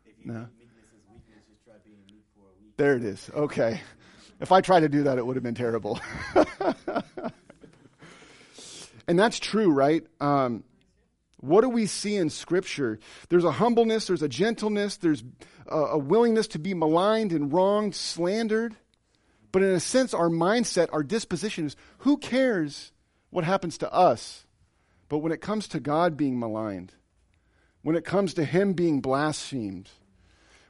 If 0.05 0.13
you 0.25 0.31
No. 0.33 0.39
think 0.39 0.49
meekness 0.59 0.85
is 0.93 1.01
weakness, 1.13 1.43
just 1.49 1.63
try 1.65 1.73
being 1.85 1.97
meek 2.09 2.23
for 2.35 2.41
a 2.41 2.63
week. 2.63 2.75
There 2.77 2.95
it 2.95 3.03
is. 3.03 3.29
Okay. 3.33 3.81
If 4.39 4.51
I 4.51 4.61
tried 4.61 4.79
to 4.81 4.89
do 4.89 5.03
that, 5.03 5.17
it 5.17 5.25
would 5.25 5.35
have 5.35 5.43
been 5.43 5.55
terrible. 5.55 5.99
and 9.07 9.17
that's 9.19 9.39
true, 9.39 9.71
right? 9.71 10.05
Um, 10.19 10.63
What 11.39 11.61
do 11.61 11.69
we 11.69 11.85
see 11.85 12.15
in 12.15 12.29
Scripture? 12.29 12.99
There's 13.29 13.43
a 13.43 13.51
humbleness, 13.51 14.07
there's 14.07 14.23
a 14.23 14.27
gentleness, 14.29 14.97
there's 14.97 15.23
a, 15.67 15.77
a 15.77 15.97
willingness 15.97 16.47
to 16.49 16.59
be 16.59 16.73
maligned 16.73 17.31
and 17.31 17.53
wronged, 17.53 17.93
slandered. 17.95 18.75
But 19.51 19.61
in 19.63 19.69
a 19.69 19.79
sense, 19.79 20.13
our 20.13 20.29
mindset, 20.29 20.87
our 20.91 21.03
disposition 21.03 21.65
is 21.67 21.75
who 21.99 22.17
cares 22.17 22.91
what 23.29 23.43
happens 23.43 23.77
to 23.79 23.91
us? 23.93 24.45
But 25.09 25.19
when 25.19 25.31
it 25.31 25.41
comes 25.41 25.67
to 25.69 25.79
God 25.79 26.17
being 26.17 26.39
maligned, 26.39 26.93
when 27.81 27.95
it 27.95 28.03
comes 28.03 28.33
to 28.33 28.43
Him 28.43 28.73
being 28.73 28.99
blasphemed, 28.99 29.89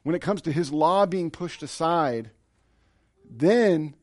when 0.04 0.16
it 0.16 0.22
comes 0.22 0.42
to 0.44 0.52
His 0.52 0.72
law 0.72 1.06
being 1.06 1.32
pushed 1.32 1.64
aside, 1.64 2.32
then 3.30 3.96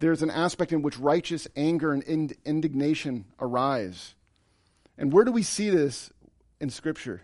there's 0.00 0.22
an 0.22 0.30
aspect 0.30 0.72
in 0.72 0.82
which 0.82 0.98
righteous 0.98 1.48
anger 1.56 1.92
and 1.92 2.02
ind- 2.02 2.36
indignation 2.44 3.24
arise. 3.40 4.14
And 4.98 5.12
where 5.12 5.24
do 5.24 5.32
we 5.32 5.42
see 5.42 5.70
this 5.70 6.12
in 6.60 6.70
Scripture? 6.70 7.22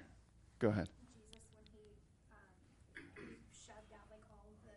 Go 0.58 0.68
ahead. 0.68 0.88
Jesus 1.30 1.42
when 1.54 1.64
he 1.72 1.84
um, 2.32 3.26
shoved 3.66 3.92
out 3.92 4.06
like 4.10 4.22
all 4.30 4.46
the 4.64 4.72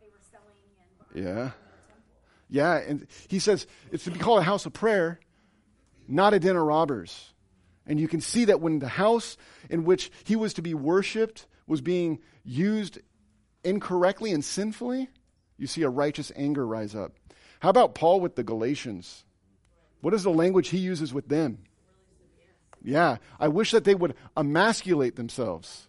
they 0.00 0.10
were 0.10 0.18
selling 0.30 0.46
and 0.64 1.24
buying 1.24 1.24
Yeah. 1.24 1.30
in 1.30 1.46
the 1.46 1.52
temple. 1.86 2.14
Yeah, 2.50 2.76
and 2.76 3.06
he 3.28 3.38
says 3.38 3.66
it's 3.92 4.04
to 4.04 4.10
be 4.10 4.18
called 4.18 4.40
a 4.40 4.42
house 4.42 4.66
of 4.66 4.72
prayer, 4.72 5.20
not 6.08 6.34
a 6.34 6.40
den 6.40 6.56
of 6.56 6.62
robbers. 6.62 7.32
And 7.86 8.00
you 8.00 8.08
can 8.08 8.20
see 8.20 8.46
that 8.46 8.60
when 8.60 8.80
the 8.80 8.88
house 8.88 9.36
in 9.70 9.84
which 9.84 10.10
he 10.24 10.36
was 10.36 10.54
to 10.54 10.62
be 10.62 10.74
worshiped 10.74 11.46
was 11.66 11.80
being 11.80 12.18
used 12.44 12.98
incorrectly 13.64 14.32
and 14.32 14.44
sinfully, 14.44 15.08
you 15.56 15.66
see 15.66 15.82
a 15.82 15.88
righteous 15.88 16.32
anger 16.36 16.66
rise 16.66 16.94
up. 16.94 17.12
How 17.60 17.70
about 17.70 17.94
Paul 17.94 18.20
with 18.20 18.36
the 18.36 18.44
Galatians? 18.44 19.24
What 20.00 20.14
is 20.14 20.22
the 20.22 20.30
language 20.30 20.68
he 20.68 20.78
uses 20.78 21.12
with 21.12 21.28
them? 21.28 21.58
Yeah, 22.82 23.16
I 23.40 23.48
wish 23.48 23.72
that 23.72 23.84
they 23.84 23.94
would 23.94 24.14
emasculate 24.36 25.16
themselves. 25.16 25.88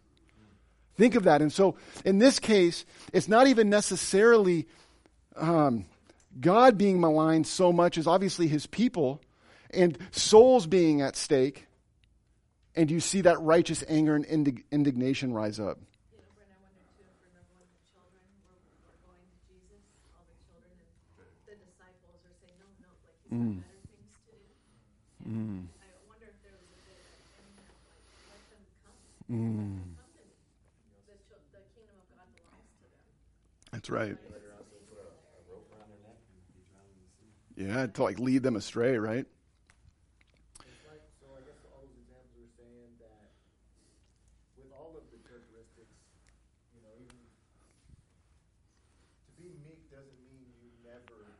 Think 0.95 1.15
of 1.15 1.23
that. 1.23 1.41
And 1.41 1.53
so, 1.53 1.77
in 2.03 2.17
this 2.17 2.39
case, 2.39 2.83
it's 3.13 3.27
not 3.27 3.47
even 3.47 3.69
necessarily 3.69 4.67
um, 5.37 5.85
God 6.39 6.77
being 6.77 6.99
maligned 6.99 7.45
so 7.47 7.71
much 7.71 7.97
as 7.97 8.07
obviously 8.07 8.47
his 8.47 8.65
people 8.65 9.21
and 9.71 9.97
souls 10.11 10.67
being 10.67 11.01
at 11.01 11.15
stake. 11.15 11.65
And 12.75 12.89
you 12.89 12.99
see 12.99 13.21
that 13.21 13.41
righteous 13.41 13.83
anger 13.89 14.15
and 14.15 14.25
indig- 14.25 14.63
indignation 14.71 15.33
rise 15.33 15.59
up. 15.59 15.79
You 16.13 16.21
know, 16.21 16.29
Brent, 16.37 16.47
I 16.53 16.57
wonder 16.63 16.85
too, 16.95 17.03
if 17.03 17.17
remember 17.19 17.59
when 17.59 17.67
the 17.73 17.81
children 17.91 18.23
were, 18.45 18.61
were 18.87 18.95
going 19.03 19.25
to 19.25 19.37
Jesus, 19.49 19.83
all 20.15 20.23
the 20.29 20.37
children, 20.47 20.71
and 20.79 20.87
the 21.49 21.57
disciples 21.59 22.21
are 22.23 22.37
saying, 22.39 22.55
no, 22.61 22.69
no, 22.79 22.89
like 23.03 23.17
he's 23.25 23.35
got 23.35 23.67
better 23.67 23.83
things 23.89 24.15
to 24.15 24.31
do. 24.31 24.39
And 25.27 25.65
I 25.67 25.99
wonder 26.07 26.29
if 26.29 26.37
there 26.45 26.55
was 26.55 26.71
a 26.71 26.81
bit 26.87 26.97
of 27.03 27.09
an 27.09 27.51
impact, 27.51 27.83
like, 27.89 28.05
let 28.31 28.41
them 28.47 28.63
come. 28.85 28.95
Come 29.97 30.13
to 30.13 30.23
me. 30.23 30.37
The, 31.09 31.17
chil- 31.27 31.43
the 31.51 31.61
kingdom 31.73 31.97
of 31.99 32.07
God 32.15 32.29
belongs 32.31 32.69
to 32.79 32.85
them. 32.85 33.05
That's 33.75 33.89
right. 33.91 34.15
Later 34.15 34.55
on, 34.55 34.63
they 34.71 34.81
put 34.87 35.03
a, 35.03 35.09
a 35.09 35.41
rope 35.51 35.67
around 35.73 35.89
their 35.89 35.99
neck 36.05 36.21
and 36.21 36.37
they 36.53 36.63
drown 36.69 36.85
in 36.85 37.01
the 37.01 37.11
sea. 37.17 37.33
Yeah, 37.59 37.91
to 37.91 37.99
like 38.07 38.21
lead 38.21 38.45
them 38.45 38.55
astray, 38.55 38.95
right? 38.95 39.25
It's 40.63 40.85
like, 40.87 41.03
so 41.19 41.27
I 41.35 41.41
guess 41.43 41.59
all 41.69 41.83
those 41.83 41.93
examples 41.99 42.39
are 42.39 42.53
saying 42.57 42.93
that 43.03 43.29
with 44.57 44.71
all 44.73 44.95
of 44.97 45.05
the 45.13 45.19
characteristics, 45.27 45.93
you 46.73 46.81
know, 46.81 46.93
even 46.97 47.19
to 49.27 49.31
be 49.37 49.53
meek 49.61 49.85
doesn't 49.93 50.19
mean 50.25 50.49
you 50.63 50.71
never 50.81 51.35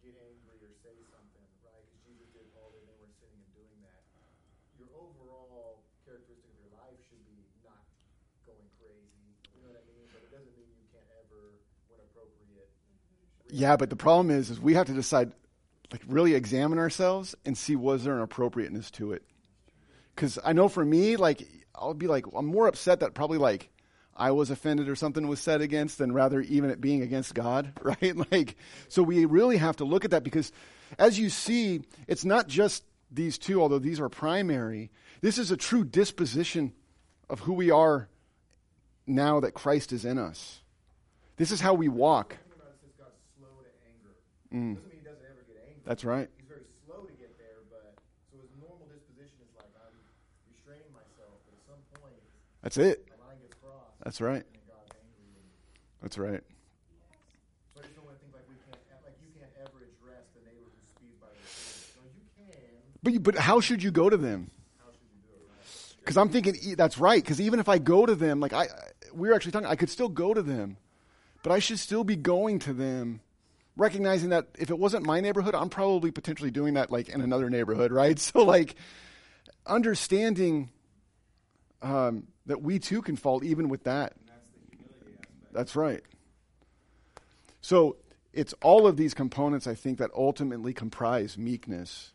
get 0.00 0.16
angry 0.16 0.64
or 0.64 0.72
say 0.80 0.96
something, 1.12 1.46
right? 1.66 1.82
Because 1.84 2.00
Jesus 2.08 2.28
did 2.32 2.48
all 2.56 2.72
that 2.72 2.84
they 2.88 2.96
were 2.98 3.10
sinning 3.20 3.42
and 3.42 3.52
doing 3.54 3.78
that. 3.84 4.02
Your 4.80 4.90
overall 4.96 5.84
characteristic 6.06 6.46
of 6.50 6.56
your 6.62 6.72
life 6.78 6.98
should 7.10 7.22
be 7.26 7.38
not 7.64 7.84
going 8.48 8.68
crazy, 8.78 9.24
you 9.54 9.62
know 9.64 9.70
what 9.72 9.82
I 9.82 9.86
mean? 9.88 10.06
But 10.14 10.20
it 10.26 10.30
doesn't 10.34 10.54
mean 10.54 10.68
you 10.78 10.86
can't 10.94 11.08
ever, 11.26 11.58
when 11.90 11.98
appropriate, 12.06 12.70
Yeah, 13.50 13.76
but 13.76 13.90
the 13.90 13.96
problem 13.96 14.30
is, 14.30 14.50
is 14.50 14.60
we 14.60 14.74
have 14.74 14.86
to 14.86 14.92
decide, 14.92 15.32
like, 15.92 16.02
really 16.06 16.34
examine 16.34 16.78
ourselves 16.78 17.34
and 17.44 17.56
see 17.56 17.76
was 17.76 18.04
there 18.04 18.16
an 18.16 18.22
appropriateness 18.22 18.90
to 18.92 19.12
it. 19.12 19.22
Because 20.14 20.38
I 20.44 20.52
know 20.52 20.68
for 20.68 20.84
me, 20.84 21.16
like, 21.16 21.46
I'll 21.74 21.94
be 21.94 22.06
like, 22.06 22.24
I'm 22.34 22.46
more 22.46 22.66
upset 22.66 23.00
that 23.00 23.14
probably 23.14 23.38
like 23.38 23.70
I 24.16 24.30
was 24.30 24.50
offended 24.50 24.88
or 24.88 24.94
something 24.94 25.26
was 25.26 25.40
said 25.40 25.60
against 25.60 25.98
than 25.98 26.12
rather 26.12 26.40
even 26.40 26.70
it 26.70 26.80
being 26.80 27.02
against 27.02 27.34
God, 27.34 27.72
right? 27.82 28.30
Like, 28.30 28.56
so 28.88 29.02
we 29.02 29.24
really 29.24 29.56
have 29.56 29.76
to 29.76 29.84
look 29.84 30.04
at 30.04 30.12
that 30.12 30.24
because 30.24 30.52
as 30.98 31.18
you 31.18 31.30
see, 31.30 31.82
it's 32.06 32.24
not 32.24 32.48
just 32.48 32.84
these 33.10 33.38
two, 33.38 33.60
although 33.60 33.78
these 33.78 34.00
are 34.00 34.08
primary. 34.08 34.90
This 35.20 35.38
is 35.38 35.50
a 35.50 35.56
true 35.56 35.84
disposition 35.84 36.72
of 37.28 37.40
who 37.40 37.54
we 37.54 37.70
are 37.70 38.08
now 39.06 39.40
that 39.40 39.52
Christ 39.52 39.92
is 39.92 40.04
in 40.04 40.18
us. 40.18 40.60
This 41.36 41.50
is 41.50 41.60
how 41.60 41.74
we 41.74 41.88
walk. 41.88 42.30
think 42.30 42.54
about 42.54 42.68
it, 42.68 42.74
it 42.74 42.80
says 42.82 42.92
God's 42.98 43.16
slow 43.36 43.48
to 43.62 44.43
anger. 44.54 44.80
Doesn't 44.80 44.90
mean 44.90 45.00
he 45.02 45.06
doesn't 45.06 45.26
ever 45.26 45.42
get 45.46 45.58
angry. 45.66 45.82
That's 45.84 46.04
right. 46.04 46.28
He's 46.38 46.48
very 46.48 46.66
slow 46.86 47.02
to 47.04 47.14
get 47.18 47.34
there, 47.38 47.66
but 47.70 47.98
so 48.30 48.38
his 48.38 48.50
normal 48.62 48.86
disposition 48.86 49.42
is 49.42 49.52
like 49.58 49.70
I'm 49.76 49.96
restraining 50.48 50.90
myself, 50.94 51.42
but 51.44 51.58
at 51.58 51.62
some 51.66 51.82
point 51.98 52.16
That's 52.62 52.78
it. 52.78 53.06
the 53.10 53.18
line 53.20 53.38
gets 53.42 53.54
crossed 53.58 53.98
That's 54.06 54.20
right. 54.22 54.46
and 54.46 54.64
God's 54.70 54.94
angry. 54.94 55.42
And 55.42 56.02
That's 56.02 56.18
right. 56.18 56.42
so 57.74 57.80
I 57.80 57.84
just 57.84 57.94
don't 57.98 58.06
want 58.06 58.16
to 58.16 58.22
think 58.22 58.32
like 58.32 58.46
we 58.46 58.56
can't, 58.62 58.80
like 59.02 59.18
you 59.18 59.30
can't 59.34 59.52
ever 59.60 59.78
address 59.82 60.24
the 60.38 60.42
neighbor 60.46 60.70
who 60.70 60.80
speeds 60.86 61.18
by 61.18 61.28
your. 61.34 61.44
No, 61.98 62.06
you 62.14 62.24
can. 62.38 62.78
But 63.02 63.10
you, 63.12 63.20
but 63.20 63.34
how 63.36 63.58
should 63.60 63.82
you 63.82 63.90
go 63.90 64.06
to 64.08 64.16
them? 64.16 64.50
How 64.78 64.88
should 64.94 65.10
you 65.10 65.20
do 65.26 65.34
it? 65.34 65.44
Right? 65.50 65.98
Because 66.00 66.16
I'm 66.16 66.30
thinking 66.30 66.54
that's 66.78 66.96
right. 66.98 67.22
Because 67.22 67.40
even 67.40 67.58
if 67.58 67.68
I 67.68 67.78
go 67.78 68.06
to 68.06 68.14
them, 68.14 68.40
like 68.40 68.52
I, 68.52 68.68
we 69.12 69.28
were 69.28 69.34
actually 69.34 69.52
talking, 69.52 69.68
I 69.68 69.76
could 69.76 69.90
still 69.90 70.08
go 70.08 70.32
to 70.34 70.42
them, 70.42 70.76
but 71.42 71.52
I 71.52 71.58
should 71.58 71.78
still 71.78 72.04
be 72.04 72.16
going 72.16 72.58
to 72.60 72.72
them, 72.72 73.20
recognizing 73.76 74.30
that 74.30 74.46
if 74.58 74.70
it 74.70 74.78
wasn't 74.78 75.04
my 75.04 75.20
neighborhood, 75.20 75.54
I'm 75.54 75.68
probably 75.68 76.10
potentially 76.10 76.50
doing 76.50 76.74
that 76.74 76.90
like 76.90 77.08
in 77.08 77.20
another 77.20 77.50
neighborhood, 77.50 77.92
right? 77.92 78.18
So 78.34 78.44
like 78.44 78.74
understanding 79.66 80.70
um, 81.82 82.28
that 82.46 82.62
we 82.62 82.78
too 82.78 83.02
can 83.02 83.16
fall 83.16 83.42
even 83.44 83.68
with 83.68 83.84
that. 83.84 84.14
And 84.16 84.28
that's 84.28 84.48
the 84.50 84.76
humility. 84.76 85.18
That's 85.52 85.76
right. 85.76 86.02
So 87.60 87.96
it's 88.32 88.52
all 88.62 88.86
of 88.86 88.96
these 88.96 89.14
components, 89.14 89.66
I 89.66 89.74
think, 89.74 89.98
that 89.98 90.10
ultimately 90.14 90.72
comprise 90.74 91.38
meekness. 91.38 92.12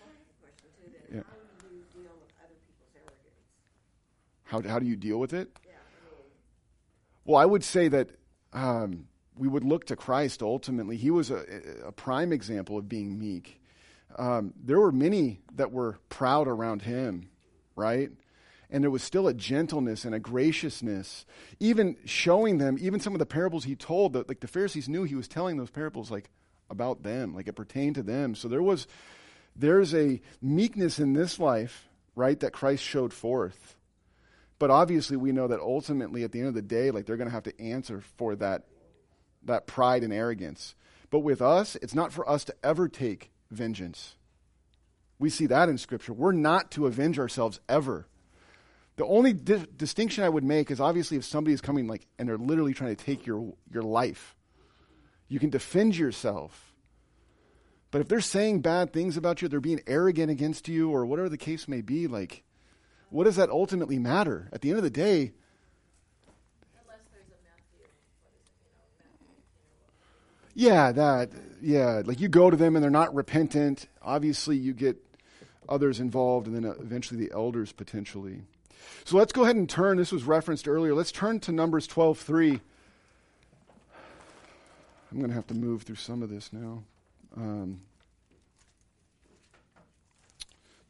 I 0.00 0.04
have 0.04 0.14
a 0.14 0.42
question 0.44 0.68
too. 0.76 0.90
Then, 1.10 1.16
Yeah. 1.18 1.22
how 1.24 1.68
do 1.68 1.74
you 1.74 1.82
deal 1.94 2.12
with 2.20 2.32
other 2.44 2.54
people's 2.66 2.90
arrogance? 2.94 4.44
How, 4.44 4.62
how 4.72 4.78
do 4.78 4.86
you 4.86 4.96
deal 4.96 5.18
with 5.18 5.32
it? 5.32 5.48
Yeah, 5.64 5.72
I 5.72 6.04
mean, 6.04 6.24
Well, 7.24 7.40
I 7.40 7.46
would 7.46 7.64
say 7.64 7.88
that 7.88 8.10
um, 8.52 9.06
we 9.38 9.48
would 9.48 9.64
look 9.64 9.86
to 9.86 9.96
Christ 9.96 10.42
ultimately. 10.42 10.96
He 10.96 11.10
was 11.10 11.30
a, 11.30 11.44
a 11.86 11.92
prime 11.92 12.32
example 12.32 12.78
of 12.78 12.88
being 12.88 13.18
meek. 13.18 13.60
Um, 14.16 14.54
there 14.62 14.80
were 14.80 14.92
many 14.92 15.40
that 15.56 15.72
were 15.72 15.98
proud 16.08 16.48
around 16.48 16.82
him, 16.82 17.28
right? 17.74 18.10
And 18.70 18.82
there 18.82 18.90
was 18.90 19.02
still 19.02 19.28
a 19.28 19.34
gentleness 19.34 20.04
and 20.04 20.14
a 20.14 20.18
graciousness, 20.18 21.26
even 21.60 21.96
showing 22.04 22.58
them, 22.58 22.78
even 22.80 22.98
some 22.98 23.14
of 23.14 23.18
the 23.18 23.26
parables 23.26 23.64
he 23.64 23.76
told, 23.76 24.14
that 24.14 24.28
like 24.28 24.40
the 24.40 24.48
Pharisees 24.48 24.88
knew 24.88 25.04
he 25.04 25.14
was 25.14 25.28
telling 25.28 25.56
those 25.56 25.70
parables 25.70 26.10
like 26.10 26.30
about 26.70 27.02
them, 27.02 27.34
like 27.34 27.46
it 27.46 27.52
pertained 27.52 27.94
to 27.96 28.02
them. 28.02 28.34
So 28.34 28.48
there 28.48 28.62
was, 28.62 28.88
there's 29.54 29.94
a 29.94 30.20
meekness 30.42 30.98
in 30.98 31.12
this 31.12 31.38
life, 31.38 31.88
right, 32.14 32.40
that 32.40 32.52
Christ 32.52 32.82
showed 32.82 33.12
forth. 33.12 33.76
But 34.58 34.70
obviously, 34.70 35.16
we 35.16 35.32
know 35.32 35.48
that 35.48 35.60
ultimately, 35.60 36.24
at 36.24 36.32
the 36.32 36.38
end 36.38 36.48
of 36.48 36.54
the 36.54 36.62
day, 36.62 36.90
like 36.90 37.06
they're 37.06 37.18
going 37.18 37.28
to 37.28 37.34
have 37.34 37.44
to 37.44 37.60
answer 37.60 38.00
for 38.16 38.34
that, 38.36 38.64
that 39.46 39.66
pride 39.66 40.02
and 40.02 40.12
arrogance. 40.12 40.74
But 41.10 41.20
with 41.20 41.40
us, 41.40 41.76
it's 41.76 41.94
not 41.94 42.12
for 42.12 42.28
us 42.28 42.44
to 42.44 42.54
ever 42.62 42.88
take 42.88 43.30
vengeance. 43.50 44.16
We 45.18 45.30
see 45.30 45.46
that 45.46 45.68
in 45.68 45.78
Scripture. 45.78 46.12
We're 46.12 46.32
not 46.32 46.70
to 46.72 46.86
avenge 46.86 47.18
ourselves 47.18 47.60
ever. 47.68 48.06
The 48.96 49.06
only 49.06 49.32
di- 49.32 49.66
distinction 49.76 50.24
I 50.24 50.28
would 50.28 50.44
make 50.44 50.70
is 50.70 50.80
obviously 50.80 51.16
if 51.16 51.24
somebody 51.24 51.54
is 51.54 51.60
coming 51.60 51.86
like 51.86 52.06
and 52.18 52.28
they're 52.28 52.38
literally 52.38 52.74
trying 52.74 52.94
to 52.94 53.04
take 53.04 53.26
your 53.26 53.54
your 53.72 53.82
life, 53.82 54.34
you 55.28 55.38
can 55.38 55.50
defend 55.50 55.96
yourself. 55.96 56.74
But 57.90 58.00
if 58.00 58.08
they're 58.08 58.20
saying 58.20 58.60
bad 58.60 58.92
things 58.92 59.16
about 59.16 59.40
you, 59.40 59.48
they're 59.48 59.60
being 59.60 59.80
arrogant 59.86 60.30
against 60.30 60.68
you, 60.68 60.90
or 60.90 61.06
whatever 61.06 61.28
the 61.28 61.38
case 61.38 61.68
may 61.68 61.80
be, 61.80 62.06
like, 62.06 62.42
what 63.10 63.24
does 63.24 63.36
that 63.36 63.48
ultimately 63.48 63.98
matter? 63.98 64.48
At 64.52 64.60
the 64.60 64.70
end 64.70 64.78
of 64.78 64.84
the 64.84 64.90
day, 64.90 65.32
Unless 66.76 67.06
there's 67.12 67.28
a 67.28 67.40
Matthew, 67.46 67.86
what 68.20 68.32
is 68.36 68.44
it, 68.44 68.58
you 68.60 68.72
know, 68.74 68.84
Matthew, 69.00 69.32
you 69.32 69.72
know, 70.42 70.45
yeah, 70.56 70.90
that, 70.90 71.30
yeah, 71.60 72.00
like 72.04 72.18
you 72.18 72.28
go 72.28 72.48
to 72.48 72.56
them 72.56 72.76
and 72.76 72.82
they're 72.82 72.90
not 72.90 73.14
repentant. 73.14 73.88
Obviously, 74.00 74.56
you 74.56 74.72
get 74.72 74.96
others 75.68 76.00
involved, 76.00 76.46
and 76.46 76.56
then 76.56 76.64
uh, 76.64 76.74
eventually 76.80 77.22
the 77.22 77.30
elders 77.34 77.72
potentially. 77.72 78.40
So 79.04 79.18
let's 79.18 79.32
go 79.32 79.42
ahead 79.42 79.56
and 79.56 79.68
turn. 79.68 79.98
This 79.98 80.12
was 80.12 80.24
referenced 80.24 80.66
earlier. 80.66 80.94
Let's 80.94 81.12
turn 81.12 81.40
to 81.40 81.52
Numbers 81.52 81.86
twelve 81.86 82.18
three. 82.18 82.60
I'm 85.12 85.18
going 85.18 85.28
to 85.28 85.34
have 85.34 85.46
to 85.48 85.54
move 85.54 85.82
through 85.82 85.96
some 85.96 86.22
of 86.22 86.30
this 86.30 86.52
now. 86.52 86.82
Um, 87.36 87.82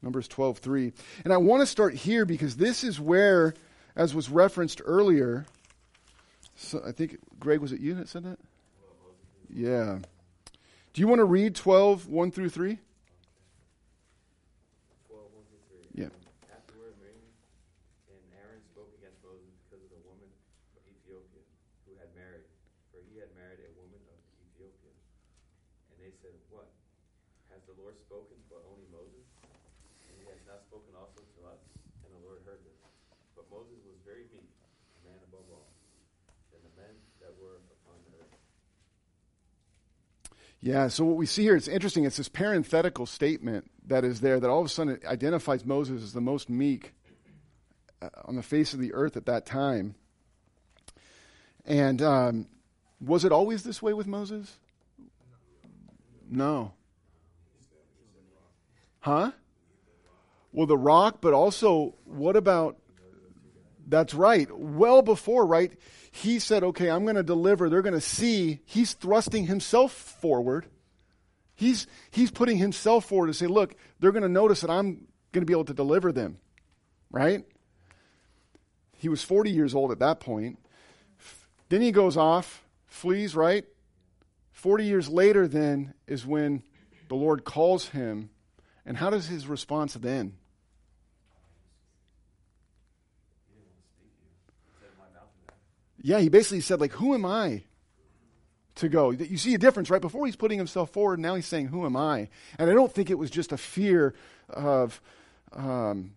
Numbers 0.01 0.29
12:3. 0.29 0.93
And 1.25 1.33
I 1.33 1.37
want 1.37 1.63
to 1.63 1.67
start 1.67 1.95
here 1.95 2.25
because 2.25 2.57
this 2.57 2.85
is 2.85 3.01
where, 3.01 3.55
as 3.97 4.15
was 4.15 4.31
referenced 4.31 4.81
earlier, 4.85 5.45
so 6.55 6.81
I 6.87 6.93
think, 6.93 7.19
Greg, 7.41 7.61
was 7.61 7.73
it 7.73 7.81
you 7.81 7.95
that 7.95 8.09
said 8.09 8.23
that? 8.25 8.39
Yeah. 9.53 9.99
Do 10.93 11.01
you 11.01 11.09
want 11.09 11.21
to 11.21 11.29
read 11.29 11.55
12, 11.55 12.09
1 12.09 12.31
through 12.33 12.49
3? 12.49 12.77
12, 12.77 12.81
1 15.13 15.45
through 15.45 15.65
3. 15.69 15.93
Yeah. 15.93 16.13
Afterward, 16.49 16.97
Miriam 16.97 17.29
and 18.09 18.25
Aaron 18.41 18.65
spoke 18.73 18.89
against 18.97 19.21
Moses 19.21 19.53
because 19.69 19.85
of 19.85 19.93
the 19.93 20.03
woman 20.09 20.29
of 20.77 20.83
Ethiopia 20.89 21.45
who 21.85 21.93
had 22.01 22.09
married, 22.17 22.49
for 22.91 23.05
he 23.13 23.21
had 23.21 23.29
married 23.37 23.61
a 23.61 23.71
woman 23.77 24.01
of 24.09 24.19
Ethiopia. 24.41 24.93
And 25.93 25.97
they 26.01 26.13
said, 26.25 26.33
What? 26.49 26.73
Has 27.53 27.61
the 27.69 27.77
Lord 27.77 28.01
spoken 28.01 28.41
but 28.49 28.65
only 28.73 28.89
Moses? 28.89 29.25
And 30.09 30.17
he 30.17 30.25
has 30.33 30.41
not 30.49 30.65
spoken 30.65 30.97
also 30.97 31.21
to 31.21 31.41
us? 31.53 31.61
And 32.05 32.11
the 32.13 32.23
Lord 32.25 32.41
heard 32.49 32.65
this. 32.65 32.81
But 33.37 33.45
Moses 33.53 33.77
was 33.85 34.01
very 34.01 34.25
meek, 34.33 34.49
a 34.49 35.01
man 35.13 35.21
above 35.29 35.45
all, 35.53 35.69
than 36.57 36.65
the 36.65 36.73
men 36.81 36.97
that 37.21 37.37
were 37.37 37.61
upon 37.69 38.01
the 38.09 38.17
earth. 38.17 38.33
Yeah, 40.67 40.89
so 40.89 41.05
what 41.05 41.17
we 41.17 41.27
see 41.27 41.45
here, 41.45 41.55
it's 41.55 41.69
interesting. 41.69 42.07
It's 42.07 42.17
this 42.17 42.29
parenthetical 42.29 43.07
statement 43.07 43.71
that 43.87 44.05
is 44.05 44.21
there 44.21 44.41
that 44.41 44.51
all 44.51 44.59
of 44.59 44.67
a 44.67 44.69
sudden 44.69 44.95
it 44.95 45.05
identifies 45.05 45.65
Moses 45.65 46.03
as 46.03 46.13
the 46.13 46.21
most 46.21 46.51
meek 46.51 46.93
uh, 48.03 48.09
on 48.25 48.35
the 48.35 48.43
face 48.43 48.75
of 48.75 48.81
the 48.81 48.93
earth 48.93 49.17
at 49.17 49.27
that 49.27 49.47
time. 49.47 49.95
And 51.65 52.03
um, 52.03 52.49
was 53.01 53.25
it 53.25 53.31
always 53.31 53.63
this 53.63 53.81
way 53.81 53.93
with 53.93 54.09
Moses? 54.09 54.57
No. 56.29 56.73
Huh? 58.99 59.31
Well, 60.51 60.67
the 60.67 60.77
rock, 60.77 61.19
but 61.21 61.33
also, 61.33 61.95
what 62.07 62.35
about 62.35 62.77
that's 63.87 64.15
right. 64.15 64.49
Well 64.53 65.03
before, 65.03 65.47
right? 65.47 65.73
He 66.11 66.39
said, 66.39 66.65
okay, 66.65 66.91
I'm 66.91 67.05
going 67.05 67.17
to 67.17 67.23
deliver. 67.23 67.69
They're 67.69 67.83
going 67.83 67.95
to 67.95 68.01
see. 68.01 68.61
He's 68.65 68.95
thrusting 68.95 69.47
himself 69.47 69.93
forward. 69.93 70.67
He's, 71.55 71.87
he's 72.11 72.31
putting 72.31 72.59
himself 72.59 73.07
forward 73.07 73.29
to 73.29 73.35
say, 73.35 73.47
look, 73.47 73.75
they're 74.01 74.13
going 74.13 74.23
to 74.23 74.29
notice 74.29 74.61
that 74.61 74.71
I'm 74.71 75.07
going 75.33 75.43
to 75.43 75.47
be 75.47 75.53
able 75.53 75.65
to 75.67 75.75
deliver 75.75 76.13
them. 76.13 76.39
Right? 77.11 77.45
He 78.99 79.09
was 79.09 79.23
40 79.23 79.51
years 79.51 79.75
old 79.75 79.93
at 79.93 80.01
that 80.01 80.21
point. 80.21 80.59
Then 81.69 81.81
he 81.81 81.93
goes 81.93 82.17
off, 82.17 82.65
flees, 82.87 83.35
right? 83.35 83.65
40 84.53 84.85
years 84.85 85.09
later, 85.09 85.47
then, 85.47 85.95
is 86.07 86.27
when 86.27 86.63
the 87.09 87.15
Lord 87.15 87.45
calls 87.45 87.89
him. 87.91 88.31
And 88.85 88.97
how 88.97 89.11
does 89.11 89.27
his 89.27 89.47
response 89.47 89.95
then? 89.95 90.35
Yeah, 96.01 96.21
he 96.21 96.29
basically 96.29 96.61
said, 96.61 96.81
like, 96.81 96.93
who 96.93 97.15
am 97.15 97.25
I 97.25 97.65
to 98.77 98.89
go? 98.89 99.11
You 99.11 99.39
see 99.39 99.55
a 99.55 99.59
difference, 99.59 99.91
right? 99.91 100.01
Before 100.01 100.27
he's 100.27 100.37
putting 100.37 100.59
himself 100.59 100.91
forward, 100.91 101.19
now 101.19 101.35
he's 101.35 101.47
saying, 101.47 101.69
who 101.69 101.87
am 101.87 101.97
I? 101.97 102.29
And 102.59 102.71
I 102.71 102.75
don't 102.75 102.93
think 102.93 103.11
it 103.11 103.19
was 103.19 103.31
just 103.31 103.51
a 103.51 103.57
fear 103.57 104.15
of 104.51 105.01
um, 105.53 106.13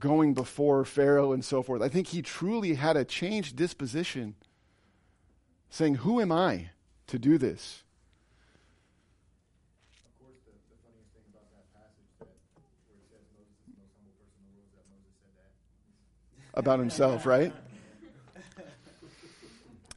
going 0.00 0.34
before 0.34 0.84
Pharaoh 0.84 1.32
and 1.32 1.44
so 1.44 1.62
forth. 1.62 1.82
I 1.82 1.88
think 1.88 2.08
he 2.08 2.22
truly 2.22 2.74
had 2.74 2.96
a 2.96 3.04
changed 3.04 3.56
disposition, 3.56 4.34
saying, 5.70 5.96
who 5.96 6.20
am 6.20 6.32
I 6.32 6.70
to 7.08 7.18
do 7.18 7.36
this? 7.36 7.82
Of 10.06 10.18
course, 10.18 10.38
the, 10.46 10.52
the 10.70 10.80
funniest 10.82 11.12
thing 11.12 11.24
about 11.30 11.50
that 11.52 11.68
passage 11.74 12.08
that 12.18 12.28
where 12.88 12.98
it 12.98 13.06
says 13.12 13.22
Moses 13.36 13.52
is 13.52 13.66
the 13.68 13.76
most 13.76 13.92
humble 13.98 14.16
person 14.16 14.40
in 14.40 14.48
the 14.48 14.56
world 14.56 14.66
is 14.66 14.74
that 14.74 14.86
Moses 14.88 15.14
said 15.20 15.34
that. 16.54 16.58
About 16.58 16.78
himself, 16.78 17.26
right? 17.26 17.52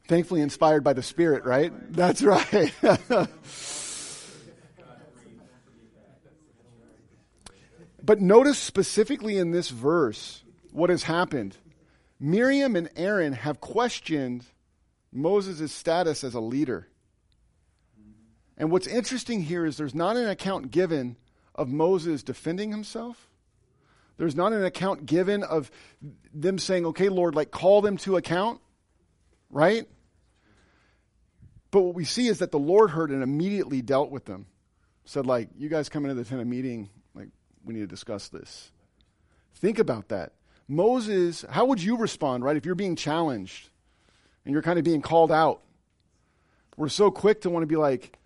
Thankfully 0.08 0.40
inspired 0.40 0.82
by 0.82 0.94
the 0.94 1.02
Spirit, 1.02 1.44
right? 1.44 1.70
That's 1.92 2.22
right. 2.22 2.72
but 8.02 8.20
notice 8.20 8.58
specifically 8.58 9.36
in 9.36 9.50
this 9.50 9.68
verse 9.68 10.42
what 10.72 10.88
has 10.88 11.02
happened. 11.02 11.58
Miriam 12.18 12.74
and 12.74 12.88
Aaron 12.96 13.34
have 13.34 13.60
questioned 13.60 14.46
Moses' 15.12 15.72
status 15.72 16.24
as 16.24 16.32
a 16.32 16.40
leader. 16.40 16.88
And 18.56 18.70
what's 18.70 18.86
interesting 18.86 19.42
here 19.42 19.66
is 19.66 19.76
there's 19.76 19.94
not 19.94 20.16
an 20.16 20.26
account 20.28 20.70
given 20.70 21.16
of 21.54 21.68
Moses 21.68 22.22
defending 22.22 22.70
himself. 22.70 23.28
There's 24.16 24.34
not 24.34 24.54
an 24.54 24.64
account 24.64 25.04
given 25.04 25.42
of 25.42 25.70
them 26.32 26.58
saying, 26.58 26.86
okay, 26.86 27.10
Lord, 27.10 27.34
like 27.34 27.50
call 27.50 27.82
them 27.82 27.98
to 27.98 28.16
account, 28.16 28.60
right? 29.50 29.86
But 31.70 31.82
what 31.82 31.94
we 31.94 32.04
see 32.04 32.28
is 32.28 32.38
that 32.38 32.50
the 32.50 32.58
Lord 32.58 32.90
heard 32.90 33.10
and 33.10 33.22
immediately 33.22 33.82
dealt 33.82 34.10
with 34.10 34.24
them. 34.24 34.46
Said, 35.04 35.26
like, 35.26 35.48
you 35.56 35.68
guys 35.68 35.88
come 35.88 36.04
into 36.04 36.14
the 36.14 36.24
tent 36.24 36.40
of 36.40 36.46
meeting, 36.46 36.90
like, 37.14 37.28
we 37.64 37.74
need 37.74 37.80
to 37.80 37.86
discuss 37.86 38.28
this. 38.28 38.70
Think 39.54 39.78
about 39.78 40.08
that. 40.08 40.32
Moses, 40.68 41.44
how 41.48 41.64
would 41.66 41.82
you 41.82 41.96
respond, 41.96 42.44
right, 42.44 42.56
if 42.56 42.66
you're 42.66 42.74
being 42.74 42.94
challenged 42.96 43.70
and 44.44 44.52
you're 44.52 44.62
kind 44.62 44.78
of 44.78 44.84
being 44.84 45.02
called 45.02 45.32
out? 45.32 45.62
We're 46.76 46.90
so 46.90 47.10
quick 47.10 47.40
to 47.40 47.50
want 47.50 47.62
to 47.62 47.66
be 47.66 47.76
like, 47.76 48.18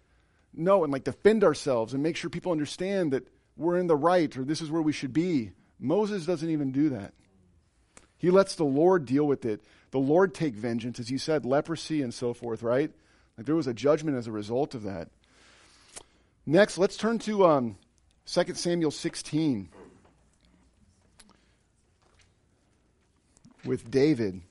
no, 0.53 0.85
and 0.85 0.93
like 0.93 1.05
defend 1.05 1.45
ourselves 1.45 1.95
and 1.95 2.03
make 2.03 2.17
sure 2.17 2.29
people 2.29 2.53
understand 2.53 3.13
that 3.13 3.27
we're 3.57 3.79
in 3.79 3.87
the 3.87 3.97
right 3.97 4.37
or 4.37 4.45
this 4.45 4.61
is 4.61 4.71
where 4.71 4.83
we 4.83 4.93
should 4.93 5.13
be. 5.13 5.53
Moses 5.79 6.27
doesn't 6.27 6.51
even 6.51 6.73
do 6.73 6.91
that. 6.91 7.15
He 8.19 8.31
lets 8.31 8.55
the 8.55 8.65
Lord 8.65 9.07
deal 9.07 9.25
with 9.25 9.45
it. 9.45 9.65
The 9.91 9.99
Lord 9.99 10.35
take 10.35 10.55
vengeance, 10.55 11.01
as 11.01 11.11
you 11.11 11.19
said, 11.19 11.45
leprosy 11.45 12.03
and 12.03 12.13
so 12.13 12.35
forth, 12.35 12.63
right? 12.63 12.91
Like 13.37 13.47
there 13.47 13.55
was 13.55 13.67
a 13.67 13.75
judgment 13.75 14.17
as 14.17 14.27
a 14.27 14.33
result 14.33 14.75
of 14.75 14.83
that. 14.83 15.09
Next, 16.45 16.77
let's 16.77 16.97
turn 16.97 17.19
to 17.21 17.47
um, 17.47 17.77
2 18.27 18.55
Samuel 18.55 18.91
16 18.91 19.69
with 23.65 23.91
David. 23.91 24.43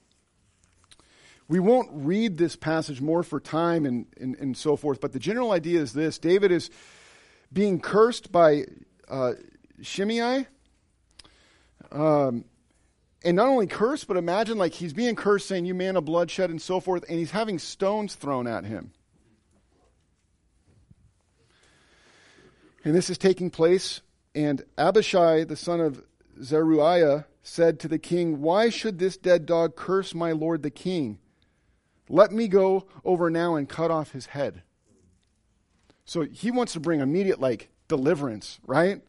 We 1.47 1.59
won't 1.59 1.89
read 1.91 2.37
this 2.37 2.55
passage 2.55 3.01
more 3.01 3.23
for 3.23 3.39
time 3.39 3.85
and, 3.85 4.05
and, 4.19 4.35
and 4.37 4.55
so 4.55 4.77
forth, 4.77 5.01
but 5.01 5.11
the 5.11 5.19
general 5.19 5.51
idea 5.51 5.81
is 5.81 5.91
this 5.91 6.17
David 6.17 6.51
is 6.51 6.69
being 7.51 7.81
cursed 7.81 8.31
by 8.31 8.63
uh, 9.09 9.33
Shimei. 9.81 10.47
Um, 11.91 12.45
and 13.23 13.35
not 13.35 13.47
only 13.47 13.67
cursed, 13.67 14.07
but 14.07 14.17
imagine 14.17 14.57
like 14.57 14.73
he's 14.73 14.93
being 14.93 15.15
cursed, 15.15 15.47
saying, 15.47 15.65
You 15.65 15.75
man 15.75 15.95
of 15.95 16.05
bloodshed, 16.05 16.49
and 16.49 16.61
so 16.61 16.79
forth, 16.79 17.05
and 17.07 17.19
he's 17.19 17.31
having 17.31 17.59
stones 17.59 18.15
thrown 18.15 18.47
at 18.47 18.65
him. 18.65 18.91
And 22.83 22.95
this 22.95 23.09
is 23.09 23.17
taking 23.17 23.51
place, 23.51 24.01
and 24.33 24.63
Abishai, 24.77 25.43
the 25.43 25.55
son 25.55 25.79
of 25.79 26.03
Zeruiah, 26.41 27.27
said 27.43 27.79
to 27.79 27.87
the 27.87 27.99
king, 27.99 28.41
Why 28.41 28.69
should 28.69 28.97
this 28.97 29.17
dead 29.17 29.45
dog 29.45 29.75
curse 29.75 30.15
my 30.15 30.31
lord 30.31 30.63
the 30.63 30.71
king? 30.71 31.19
Let 32.09 32.31
me 32.31 32.47
go 32.47 32.87
over 33.05 33.29
now 33.29 33.55
and 33.55 33.69
cut 33.69 33.91
off 33.91 34.11
his 34.11 34.27
head. 34.27 34.63
So 36.05 36.23
he 36.23 36.51
wants 36.51 36.73
to 36.73 36.79
bring 36.79 36.99
immediate, 36.99 37.39
like, 37.39 37.69
deliverance, 37.87 38.59
right? 38.65 39.01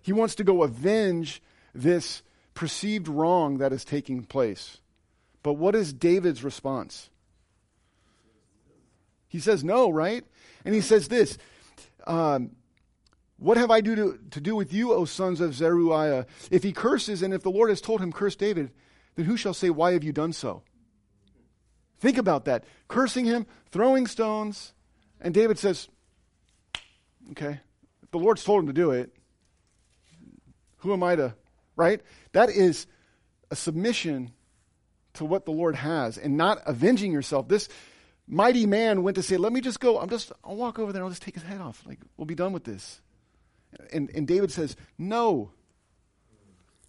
He 0.00 0.12
wants 0.12 0.36
to 0.36 0.44
go 0.44 0.62
avenge 0.62 1.42
this 1.74 2.22
perceived 2.56 3.06
wrong 3.06 3.58
that 3.58 3.72
is 3.72 3.84
taking 3.84 4.24
place. 4.24 4.78
But 5.44 5.52
what 5.52 5.76
is 5.76 5.92
David's 5.92 6.42
response? 6.42 7.08
He 9.28 9.38
says 9.38 9.62
no, 9.62 9.90
right? 9.90 10.24
And 10.64 10.74
he 10.74 10.80
says 10.80 11.06
this 11.06 11.38
um, 12.06 12.52
What 13.38 13.58
have 13.58 13.70
I 13.70 13.80
do 13.80 13.94
to, 13.94 14.18
to 14.30 14.40
do 14.40 14.56
with 14.56 14.72
you, 14.72 14.92
O 14.92 15.04
sons 15.04 15.40
of 15.40 15.54
Zeruiah? 15.54 16.26
If 16.50 16.64
he 16.64 16.72
curses, 16.72 17.22
and 17.22 17.32
if 17.32 17.42
the 17.42 17.50
Lord 17.50 17.68
has 17.68 17.80
told 17.80 18.00
him, 18.00 18.12
Curse 18.12 18.34
David, 18.34 18.72
then 19.14 19.26
who 19.26 19.36
shall 19.36 19.54
say, 19.54 19.70
Why 19.70 19.92
have 19.92 20.02
you 20.02 20.12
done 20.12 20.32
so? 20.32 20.62
Think 22.00 22.18
about 22.18 22.44
that. 22.46 22.64
Cursing 22.88 23.24
him, 23.24 23.46
throwing 23.70 24.06
stones, 24.06 24.72
and 25.20 25.32
David 25.32 25.58
says, 25.58 25.88
Okay, 27.32 27.60
if 28.02 28.10
the 28.10 28.18
Lord's 28.18 28.44
told 28.44 28.62
him 28.62 28.66
to 28.66 28.72
do 28.72 28.90
it, 28.90 29.12
who 30.78 30.92
am 30.92 31.02
I 31.02 31.16
to, 31.16 31.34
right? 31.76 32.00
That 32.32 32.50
is 32.50 32.86
a 33.50 33.56
submission 33.56 34.32
to 35.14 35.24
what 35.24 35.44
the 35.44 35.52
Lord 35.52 35.76
has 35.76 36.18
and 36.18 36.36
not 36.36 36.58
avenging 36.66 37.12
yourself. 37.12 37.48
This 37.48 37.68
mighty 38.26 38.66
man 38.66 39.02
went 39.02 39.16
to 39.16 39.22
say, 39.22 39.36
Let 39.36 39.52
me 39.52 39.60
just 39.60 39.80
go. 39.80 39.98
I'm 39.98 40.08
just, 40.08 40.32
I'll 40.44 40.56
walk 40.56 40.78
over 40.78 40.92
there 40.92 41.02
and 41.02 41.06
I'll 41.06 41.10
just 41.10 41.22
take 41.22 41.34
his 41.34 41.44
head 41.44 41.60
off. 41.60 41.82
Like, 41.86 42.00
we'll 42.16 42.26
be 42.26 42.34
done 42.34 42.52
with 42.52 42.64
this. 42.64 43.00
And, 43.92 44.10
and 44.14 44.26
David 44.26 44.50
says, 44.50 44.76
No. 44.98 45.50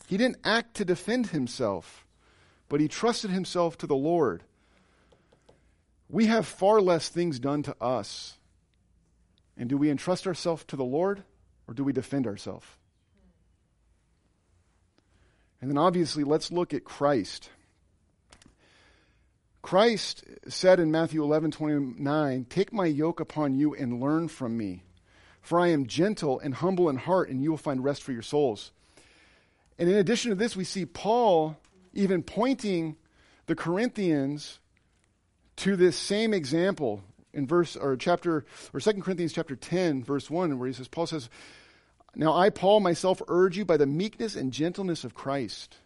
He 0.08 0.16
didn't 0.16 0.38
act 0.46 0.76
to 0.76 0.86
defend 0.86 1.28
himself, 1.28 2.06
but 2.70 2.80
he 2.80 2.88
trusted 2.88 3.30
himself 3.30 3.78
to 3.80 3.88
the 3.88 3.96
Lord. 3.96 4.42
We 6.08 6.28
have 6.28 6.48
far 6.48 6.80
less 6.80 7.10
things 7.10 7.40
done 7.40 7.64
to 7.64 7.76
us. 7.82 8.38
And 9.58 9.68
do 9.68 9.78
we 9.78 9.90
entrust 9.90 10.26
ourselves 10.26 10.64
to 10.66 10.78
the 10.78 10.86
Lord 10.86 11.24
or 11.68 11.74
do 11.74 11.84
we 11.84 11.92
defend 11.92 12.26
ourselves? 12.26 12.66
And 15.62 15.70
then 15.70 15.78
obviously, 15.78 16.24
let's 16.24 16.52
look 16.52 16.74
at 16.74 16.84
Christ. 16.84 17.50
Christ 19.62 20.24
said 20.48 20.80
in 20.80 20.92
Matthew 20.92 21.24
11 21.24 21.52
29, 21.52 22.46
Take 22.50 22.72
my 22.72 22.86
yoke 22.86 23.20
upon 23.20 23.56
you 23.56 23.74
and 23.74 24.00
learn 24.00 24.28
from 24.28 24.58
me, 24.58 24.84
for 25.42 25.60
I 25.60 25.68
am 25.68 25.88
gentle 25.88 26.40
and 26.40 26.54
humble 26.54 26.90
in 26.90 26.98
heart, 26.98 27.30
and 27.30 27.42
you 27.42 27.50
will 27.50 27.58
find 27.58 27.84
rest 27.84 28.04
for 28.04 28.12
your 28.12 28.22
souls. 28.22 28.72
And 29.80 29.90
in 29.90 29.96
addition 29.96 30.30
to 30.30 30.36
this, 30.36 30.56
we 30.56 30.64
see 30.64 30.86
Paul 30.86 31.58
even 31.94 32.24
pointing 32.24 32.96
the 33.48 33.56
Corinthians 33.56 34.60
to 35.58 35.76
this 35.76 35.98
same 35.98 36.34
example 36.34 37.04
in 37.34 37.48
verse 37.48 37.76
or 37.76 37.96
chapter 37.98 38.46
or 38.74 38.80
2 38.80 38.94
Corinthians 39.02 39.34
chapter 39.34 39.56
10 39.56 40.04
verse 40.04 40.30
1 40.30 40.58
where 40.58 40.68
he 40.68 40.74
says 40.74 40.88
Paul 40.88 41.08
says 41.08 41.30
now 42.16 42.34
I 42.34 42.50
Paul 42.50 42.80
myself 42.80 43.22
urge 43.28 43.58
you 43.58 43.66
by 43.66 43.78
the 43.78 43.86
meekness 43.86 44.36
and 44.36 44.52
gentleness 44.52 45.04
of 45.04 45.14
Christ. 45.14 45.78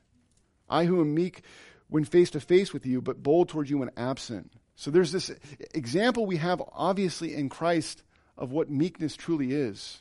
I 0.70 0.86
who 0.86 1.02
am 1.02 1.14
meek 1.14 1.44
when 1.90 2.06
face 2.06 2.30
to 2.32 2.40
face 2.40 2.72
with 2.72 2.86
you 2.86 3.02
but 3.02 3.22
bold 3.22 3.50
towards 3.50 3.70
you 3.70 3.80
when 3.80 3.92
absent. 3.98 4.54
So 4.76 4.90
there's 4.90 5.12
this 5.12 5.32
example 5.74 6.26
we 6.26 6.38
have 6.38 6.62
obviously 6.74 7.36
in 7.36 7.50
Christ 7.50 8.04
of 8.38 8.52
what 8.52 8.70
meekness 8.70 9.16
truly 9.16 9.52
is. 9.52 10.00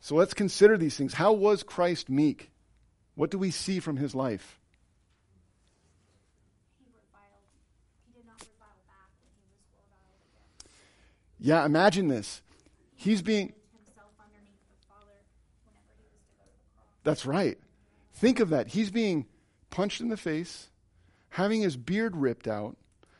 So 0.00 0.14
let's 0.14 0.34
consider 0.34 0.76
these 0.76 0.96
things. 0.96 1.14
How 1.14 1.32
was 1.32 1.62
Christ 1.62 2.08
meek? 2.08 2.50
What 3.14 3.30
do 3.30 3.38
we 3.38 3.50
see 3.50 3.80
from 3.80 3.96
his 3.96 4.14
life? 4.14 4.58
He 6.78 6.86
reviled, 6.88 7.44
he 8.06 8.12
did 8.12 8.26
not 8.26 8.40
revile 8.40 8.80
back 8.88 9.12
when 9.20 9.28
he 9.36 9.44
was 9.52 9.60
reviled 9.76 10.20
against. 10.24 10.72
Yeah, 11.38 11.64
imagine 11.64 12.08
this. 12.08 12.40
He's 12.96 13.20
being, 13.20 13.52
Himself 13.76 14.12
underneath 14.16 14.64
the 14.72 14.80
Father 14.88 15.20
whenever 15.68 15.92
he 16.00 16.08
was 16.12 16.24
to 16.24 16.32
go 16.40 16.44
to 16.48 16.56
the 16.56 16.68
cross. 16.72 16.89
That's 17.02 17.26
right. 17.26 17.58
Think 18.14 18.40
of 18.40 18.50
that. 18.50 18.68
He's 18.68 18.90
being 18.90 19.26
punched 19.70 20.00
in 20.00 20.08
the 20.08 20.16
face, 20.16 20.70
having 21.30 21.62
his 21.62 21.76
beard 21.76 22.16
ripped 22.16 22.48
out, 22.48 22.76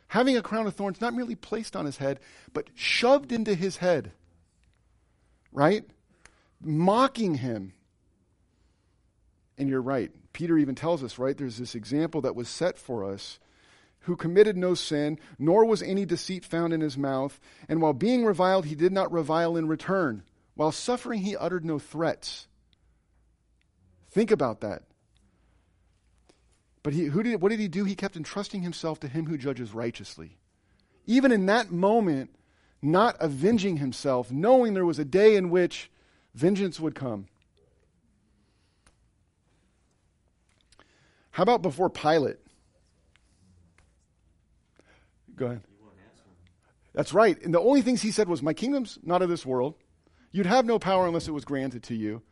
having 0.09 0.37
a 0.37 0.43
crown 0.43 0.67
of 0.67 0.75
thorns 0.75 1.01
not 1.01 1.15
merely 1.15 1.35
placed 1.35 1.77
on 1.77 1.87
his 1.87 1.99
head, 1.99 2.21
but 2.53 2.71
shoved 2.75 3.33
into 3.33 3.55
his 3.55 3.79
head. 3.79 4.13
Right? 5.53 5.85
Mocking 6.61 7.37
him. 7.37 7.73
And 9.57 9.69
you're 9.69 9.83
right. 9.83 10.11
Peter 10.33 10.57
even 10.59 10.75
tells 10.75 11.03
us, 11.03 11.19
right? 11.19 11.37
There's 11.37 11.59
this 11.59 11.75
example 11.75 12.21
that 12.23 12.37
was 12.37 12.49
set 12.49 12.79
for 12.79 13.05
us 13.05 13.39
who 14.05 14.17
committed 14.17 14.57
no 14.57 14.75
sin, 14.75 15.19
nor 15.39 15.65
was 15.65 15.83
any 15.83 16.07
deceit 16.07 16.45
found 16.45 16.73
in 16.73 16.81
his 16.81 16.97
mouth. 16.97 17.39
And 17.69 17.83
while 17.83 17.93
being 17.93 18.25
reviled, 18.25 18.67
he 18.67 18.75
did 18.75 18.93
not 18.93 19.13
revile 19.13 19.57
in 19.57 19.69
return. 19.69 20.23
While 20.55 20.73
suffering, 20.73 21.21
he 21.21 21.37
uttered 21.37 21.65
no 21.65 21.79
threats. 21.79 22.47
Think 24.11 24.31
about 24.31 24.61
that. 24.61 24.83
But 26.83 26.95
he, 26.95 27.05
who 27.05 27.23
did, 27.23 27.41
what 27.41 27.51
did 27.51 27.61
he 27.61 27.69
do? 27.69 27.85
He 27.85 27.95
kept 27.95 28.17
entrusting 28.17 28.63
himself 28.63 29.01
to 29.01 29.09
him 29.09 29.27
who 29.27 29.37
judges 29.37 29.73
righteously. 29.73 30.39
Even 31.07 31.31
in 31.31 31.47
that 31.47 31.71
moment, 31.71 32.31
not 32.83 33.17
avenging 33.21 33.77
himself, 33.77 34.33
knowing 34.33 34.75
there 34.75 34.87
was 34.87 34.99
a 34.99 35.05
day 35.05 35.37
in 35.37 35.51
which 35.51 35.91
vengeance 36.35 36.81
would 36.81 36.95
come. 36.95 37.27
How 41.33 41.43
about 41.43 41.63
before 41.63 41.91
Pilate? 41.91 42.39
Go 45.37 45.47
ahead. 45.47 45.63
That's 46.93 47.15
right. 47.15 47.41
And 47.43 47.55
the 47.55 47.61
only 47.61 47.83
things 47.83 48.03
he 48.03 48.11
said 48.11 48.29
was, 48.29 48.43
My 48.43 48.53
kingdom's 48.53 48.99
not 49.03 49.23
of 49.23 49.29
this 49.29 49.47
world. 49.47 49.75
You'd 50.33 50.47
have 50.47 50.65
no 50.65 50.79
power 50.79 51.07
unless 51.07 51.29
it 51.29 51.33
was 51.33 51.45
granted 51.45 51.83
to 51.85 51.95
you. 51.95 52.23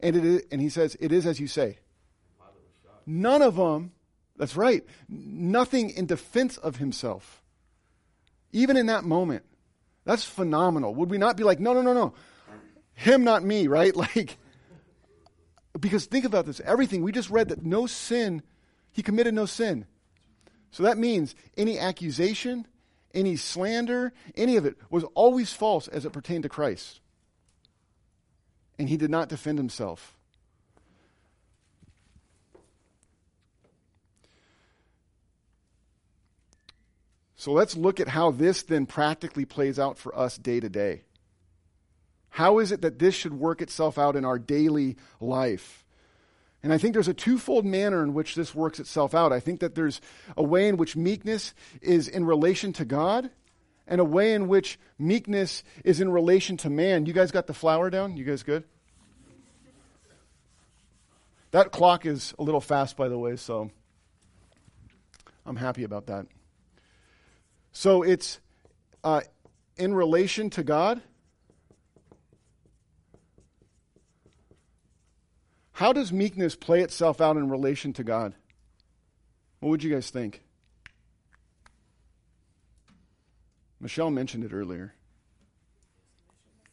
And, 0.00 0.16
it 0.16 0.24
is, 0.24 0.42
and 0.50 0.60
he 0.60 0.68
says, 0.68 0.96
It 1.00 1.12
is 1.12 1.26
as 1.26 1.40
you 1.40 1.46
say. 1.46 1.78
None 3.06 3.42
of 3.42 3.56
them, 3.56 3.92
that's 4.36 4.56
right, 4.56 4.84
nothing 5.08 5.90
in 5.90 6.06
defense 6.06 6.56
of 6.56 6.76
himself. 6.76 7.42
Even 8.52 8.76
in 8.76 8.86
that 8.86 9.04
moment. 9.04 9.44
That's 10.04 10.24
phenomenal. 10.24 10.94
Would 10.94 11.10
we 11.10 11.18
not 11.18 11.36
be 11.36 11.44
like, 11.44 11.60
No, 11.60 11.72
no, 11.72 11.82
no, 11.82 11.92
no. 11.92 12.14
Him, 12.94 13.24
not 13.24 13.42
me, 13.42 13.66
right? 13.66 13.94
Like, 14.14 14.38
because 15.78 16.06
think 16.06 16.24
about 16.24 16.46
this. 16.46 16.60
Everything, 16.60 17.02
we 17.02 17.10
just 17.10 17.30
read 17.30 17.48
that 17.48 17.64
no 17.64 17.86
sin, 17.86 18.42
he 18.92 19.02
committed 19.02 19.34
no 19.34 19.44
sin. 19.44 19.86
So 20.70 20.84
that 20.84 20.98
means 20.98 21.34
any 21.56 21.78
accusation, 21.78 22.66
any 23.12 23.36
slander, 23.36 24.12
any 24.36 24.56
of 24.56 24.66
it 24.66 24.76
was 24.90 25.04
always 25.14 25.52
false 25.52 25.88
as 25.88 26.04
it 26.04 26.12
pertained 26.12 26.44
to 26.44 26.48
Christ. 26.48 27.00
And 28.78 28.88
he 28.88 28.96
did 28.96 29.10
not 29.10 29.28
defend 29.28 29.58
himself. 29.58 30.16
So 37.36 37.52
let's 37.52 37.76
look 37.76 38.00
at 38.00 38.08
how 38.08 38.30
this 38.30 38.62
then 38.62 38.86
practically 38.86 39.44
plays 39.44 39.78
out 39.78 39.98
for 39.98 40.16
us 40.18 40.38
day 40.38 40.60
to 40.60 40.68
day. 40.70 41.02
How 42.30 42.58
is 42.58 42.72
it 42.72 42.80
that 42.80 42.98
this 42.98 43.14
should 43.14 43.34
work 43.34 43.60
itself 43.60 43.98
out 43.98 44.16
in 44.16 44.24
our 44.24 44.38
daily 44.38 44.96
life? 45.20 45.84
And 46.62 46.72
I 46.72 46.78
think 46.78 46.94
there's 46.94 47.06
a 47.06 47.12
twofold 47.12 47.66
manner 47.66 48.02
in 48.02 48.14
which 48.14 48.34
this 48.34 48.54
works 48.54 48.80
itself 48.80 49.14
out. 49.14 49.30
I 49.30 49.40
think 49.40 49.60
that 49.60 49.74
there's 49.74 50.00
a 50.36 50.42
way 50.42 50.66
in 50.66 50.78
which 50.78 50.96
meekness 50.96 51.52
is 51.82 52.08
in 52.08 52.24
relation 52.24 52.72
to 52.72 52.86
God, 52.86 53.30
and 53.86 54.00
a 54.00 54.04
way 54.04 54.32
in 54.32 54.48
which 54.48 54.78
meekness 54.98 55.62
is 55.84 56.00
in 56.00 56.10
relation 56.10 56.56
to 56.58 56.70
man. 56.70 57.06
You 57.06 57.12
guys 57.12 57.30
got 57.30 57.46
the 57.46 57.54
flower 57.54 57.90
down? 57.90 58.16
You 58.16 58.24
guys 58.24 58.42
good? 58.42 58.64
That 61.50 61.70
clock 61.70 62.04
is 62.04 62.34
a 62.38 62.42
little 62.42 62.60
fast, 62.60 62.96
by 62.96 63.08
the 63.08 63.18
way, 63.18 63.36
so 63.36 63.70
I'm 65.46 65.56
happy 65.56 65.84
about 65.84 66.06
that. 66.06 66.26
So 67.72 68.02
it's 68.02 68.40
uh, 69.04 69.20
in 69.76 69.94
relation 69.94 70.50
to 70.50 70.62
God. 70.62 71.00
How 75.72 75.92
does 75.92 76.12
meekness 76.12 76.54
play 76.54 76.82
itself 76.82 77.20
out 77.20 77.36
in 77.36 77.50
relation 77.50 77.92
to 77.94 78.04
God? 78.04 78.34
What 79.58 79.70
would 79.70 79.82
you 79.82 79.92
guys 79.92 80.08
think? 80.08 80.42
Michelle 83.84 84.10
mentioned 84.10 84.44
it 84.44 84.54
earlier. 84.54 84.94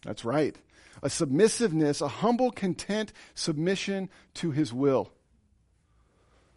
That's 0.06 0.24
right. 0.24 0.56
A 1.04 1.10
submissiveness, 1.10 2.00
a 2.00 2.08
humble, 2.08 2.52
content 2.52 3.12
submission 3.36 4.10
to 4.36 4.52
his 4.52 4.72
will. 4.72 5.12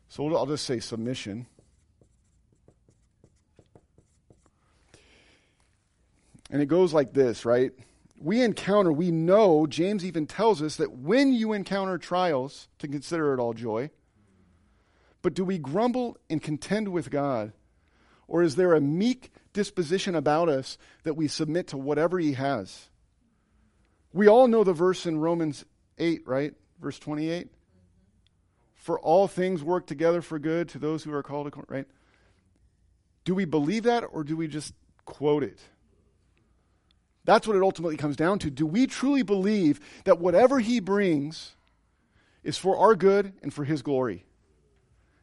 So 0.09 0.32
I'll 0.36 0.46
just 0.46 0.64
say 0.64 0.78
submission. 0.78 1.46
And 6.52 6.62
it 6.62 6.66
goes 6.66 6.94
like 6.94 7.12
this, 7.12 7.44
right? 7.44 7.72
We 8.20 8.40
encounter, 8.40 8.92
we 8.92 9.11
know, 9.11 9.66
James 9.66 10.05
even 10.05 10.28
tells 10.28 10.62
us 10.62 10.76
that 10.76 10.92
when 10.92 11.32
you 11.32 11.52
encounter 11.52 11.98
trials, 11.98 12.68
to 12.78 12.86
consider 12.86 13.34
it 13.34 13.40
all 13.40 13.55
joy. 13.55 13.90
But 15.20 15.34
do 15.34 15.44
we 15.44 15.59
grumble 15.59 16.16
and 16.30 16.40
contend 16.40 16.90
with 16.90 17.11
God? 17.11 17.52
Or 18.27 18.43
is 18.43 18.57
there 18.57 18.75
a 18.75 18.81
meek 18.81 19.33
disposition 19.53 20.14
about 20.14 20.49
us 20.49 20.79
that 21.03 21.14
we 21.14 21.29
submit 21.29 21.68
to 21.68 21.77
whatever 21.77 22.18
He 22.18 22.33
has? 22.33 22.89
We 24.12 24.29
all 24.29 24.49
know 24.49 24.64
the 24.64 24.72
verse 24.72 25.07
in 25.07 25.18
Romans 25.18 25.64
8, 25.99 26.27
right? 26.27 26.55
Verse 26.81 26.99
28. 26.99 27.49
For 28.75 28.99
all 29.01 29.27
things 29.27 29.62
work 29.62 29.87
together 29.87 30.22
for 30.22 30.39
good 30.39 30.68
to 30.70 30.79
those 30.79 31.03
who 31.03 31.12
are 31.12 31.22
called, 31.22 31.53
right? 31.68 31.87
Do 33.25 33.35
we 33.35 33.45
believe 33.45 33.85
that 33.85 34.03
or 34.03 34.25
do 34.25 34.37
we 34.37 34.47
just 34.47 34.75
quote 35.05 35.43
it? 35.43 35.59
That's 37.25 37.47
what 37.47 37.57
it 37.57 37.62
ultimately 37.62 37.97
comes 37.97 38.16
down 38.16 38.39
to. 38.41 38.51
Do 38.51 38.66
we 38.66 38.87
truly 38.87 39.22
believe 39.22 39.81
that 40.05 40.18
whatever 40.18 40.59
He 40.59 40.81
brings 40.81 41.53
is 42.43 42.59
for 42.59 42.77
our 42.77 42.95
good 42.95 43.33
and 43.43 43.53
for 43.53 43.64
His 43.64 43.81
glory? 43.81 44.27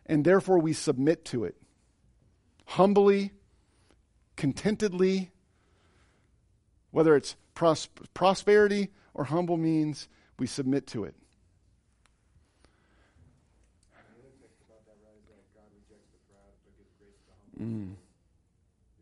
And 0.07 0.25
therefore 0.25 0.57
we 0.57 0.73
submit 0.73 1.25
to 1.25 1.45
it 1.45 1.55
humbly, 2.71 3.31
contentedly, 4.37 5.29
whether 6.91 7.15
it's 7.17 7.35
pros- 7.53 7.89
prosperity 8.13 8.89
or 9.13 9.25
humble 9.25 9.57
means, 9.57 10.07
we 10.39 10.47
submit 10.47 10.87
to 10.87 11.03
it. 11.03 11.13
about 14.65 14.85
that, 14.87 14.95
right, 15.03 15.19
is 15.19 15.27
that 15.27 15.43
God 15.53 15.67
rejects 15.75 16.07
the 16.15 16.19
proud 16.31 16.55
but 16.63 16.71
grace 16.79 16.95
to 16.95 17.03
the 17.03 17.35
humble. 17.35 17.59
Mm. 17.59 17.91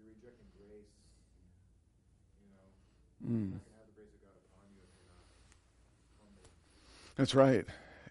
You're 0.01 0.09
rejecting 0.17 0.49
grace, 0.57 0.89
you 2.41 2.49
know. 2.49 2.73
Mm. 3.21 3.53
You're 3.53 3.69
have 3.77 3.85
the 3.85 4.01
grace 4.01 4.13
of 4.17 4.21
God 4.25 4.37
upon 4.49 4.65
you 4.73 4.81
if 4.81 4.89
you're 4.97 5.13
not 5.13 5.29
humble. 6.25 6.49
That's 7.17 7.35
right. 7.35 7.65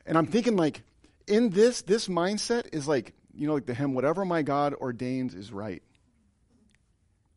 And 0.06 0.16
I'm 0.16 0.26
thinking 0.26 0.54
like 0.54 0.82
in 1.26 1.50
this 1.50 1.82
this 1.82 2.06
mindset 2.06 2.72
is 2.72 2.86
like, 2.86 3.12
you 3.39 3.47
know, 3.47 3.55
like 3.55 3.66
the 3.66 3.74
hymn, 3.74 3.95
whatever 3.95 4.24
my 4.24 4.43
God 4.43 4.74
ordains 4.74 5.32
is 5.32 5.53
right. 5.53 5.80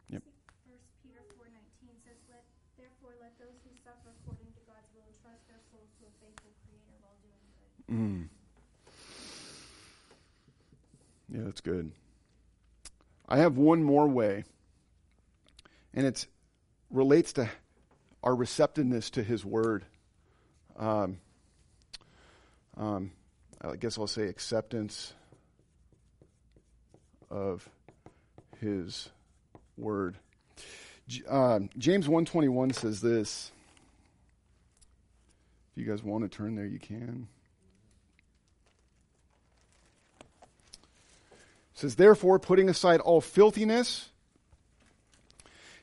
Yep. 0.10 0.24
First 0.66 0.82
Peter 1.04 1.22
four 1.38 1.46
nineteen 1.46 1.96
says, 2.04 2.18
Let 2.28 2.44
therefore 2.76 3.14
let 3.22 3.38
those 3.38 3.62
who 3.64 3.70
suffer 3.86 4.10
according 4.20 4.48
to 4.48 4.62
God's 4.66 4.90
will 4.96 5.06
entrust 5.06 5.48
their 5.48 5.62
souls 5.70 5.94
to 6.00 6.06
a 6.08 6.14
faithful 6.20 6.50
creator 6.66 6.98
while 7.02 7.14
doing 7.22 7.46
good. 7.54 7.94
Mm. 7.94 8.30
Yeah, 11.38 11.46
that's 11.46 11.62
good. 11.62 11.92
I 13.30 13.38
have 13.38 13.58
one 13.58 13.84
more 13.84 14.08
way, 14.08 14.44
and 15.94 16.08
it 16.08 16.26
relates 16.90 17.34
to 17.34 17.48
our 18.24 18.36
receptiveness 18.36 19.12
to 19.12 19.24
His 19.24 19.46
Word. 19.46 19.86
Um, 20.78 21.20
um, 22.76 23.12
I 23.62 23.76
guess 23.76 24.00
I'll 24.00 24.08
say 24.08 24.24
acceptance 24.24 25.14
of 27.32 27.68
His 28.60 29.10
Word. 29.78 30.18
Uh, 31.28 31.62
James 31.78 32.08
121 32.08 32.74
says 32.74 33.02
this. 33.02 33.52
If 35.72 35.82
you 35.82 35.90
guys 35.90 36.04
want 36.04 36.24
to 36.24 36.30
turn 36.30 36.56
there, 36.56 36.66
you 36.66 36.80
can. 36.80 37.28
It 41.32 41.38
says, 41.74 41.96
Therefore, 41.96 42.40
putting 42.40 42.70
aside 42.70 43.00
all 43.00 43.22
filthiness 43.22 44.10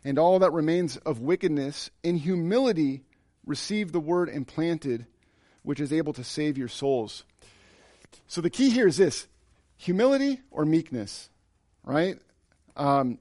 and 0.05 0.19
all 0.19 0.39
that 0.39 0.53
remains 0.53 0.97
of 0.99 1.21
wickedness, 1.21 1.91
in 2.03 2.17
humility 2.17 3.03
receive 3.45 3.93
the 3.93 4.01
word 4.01 4.29
implanted, 4.29 5.07
which 5.63 5.81
is 5.81 5.93
able 5.93 6.13
to 6.13 6.23
save 6.23 6.57
your 6.57 6.69
souls. 6.69 7.25
So 8.27 8.41
the 8.41 8.51
key 8.51 8.71
here 8.71 8.87
is 8.87 8.99
this 8.99 9.27
humility 9.77 10.41
or 10.51 10.65
meekness, 10.65 11.31
right? 11.89 12.19
Um, 12.77 13.19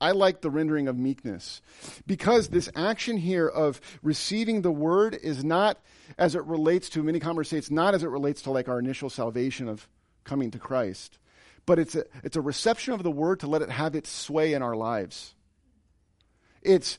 I 0.00 0.10
like 0.10 0.40
the 0.40 0.50
rendering 0.50 0.88
of 0.88 0.98
meekness 0.98 1.62
because 2.06 2.48
this 2.48 2.68
action 2.74 3.16
here 3.16 3.46
of 3.46 3.80
receiving 4.02 4.62
the 4.62 4.72
word 4.72 5.14
is 5.14 5.44
not 5.44 5.78
as 6.18 6.34
it 6.34 6.44
relates 6.44 6.88
to 6.90 7.02
many 7.04 7.20
conversations, 7.20 7.70
not 7.70 7.94
as 7.94 8.02
it 8.02 8.08
relates 8.08 8.42
to 8.42 8.50
like 8.50 8.68
our 8.68 8.80
initial 8.80 9.08
salvation 9.08 9.68
of 9.68 9.88
coming 10.24 10.50
to 10.50 10.58
Christ, 10.58 11.18
but 11.64 11.78
it's 11.78 11.94
a, 11.94 12.04
it's 12.24 12.36
a 12.36 12.40
reception 12.40 12.92
of 12.92 13.04
the 13.04 13.10
word 13.12 13.38
to 13.40 13.46
let 13.46 13.62
it 13.62 13.70
have 13.70 13.94
its 13.94 14.10
sway 14.10 14.52
in 14.54 14.62
our 14.62 14.74
lives. 14.74 15.34
It's 16.60 16.98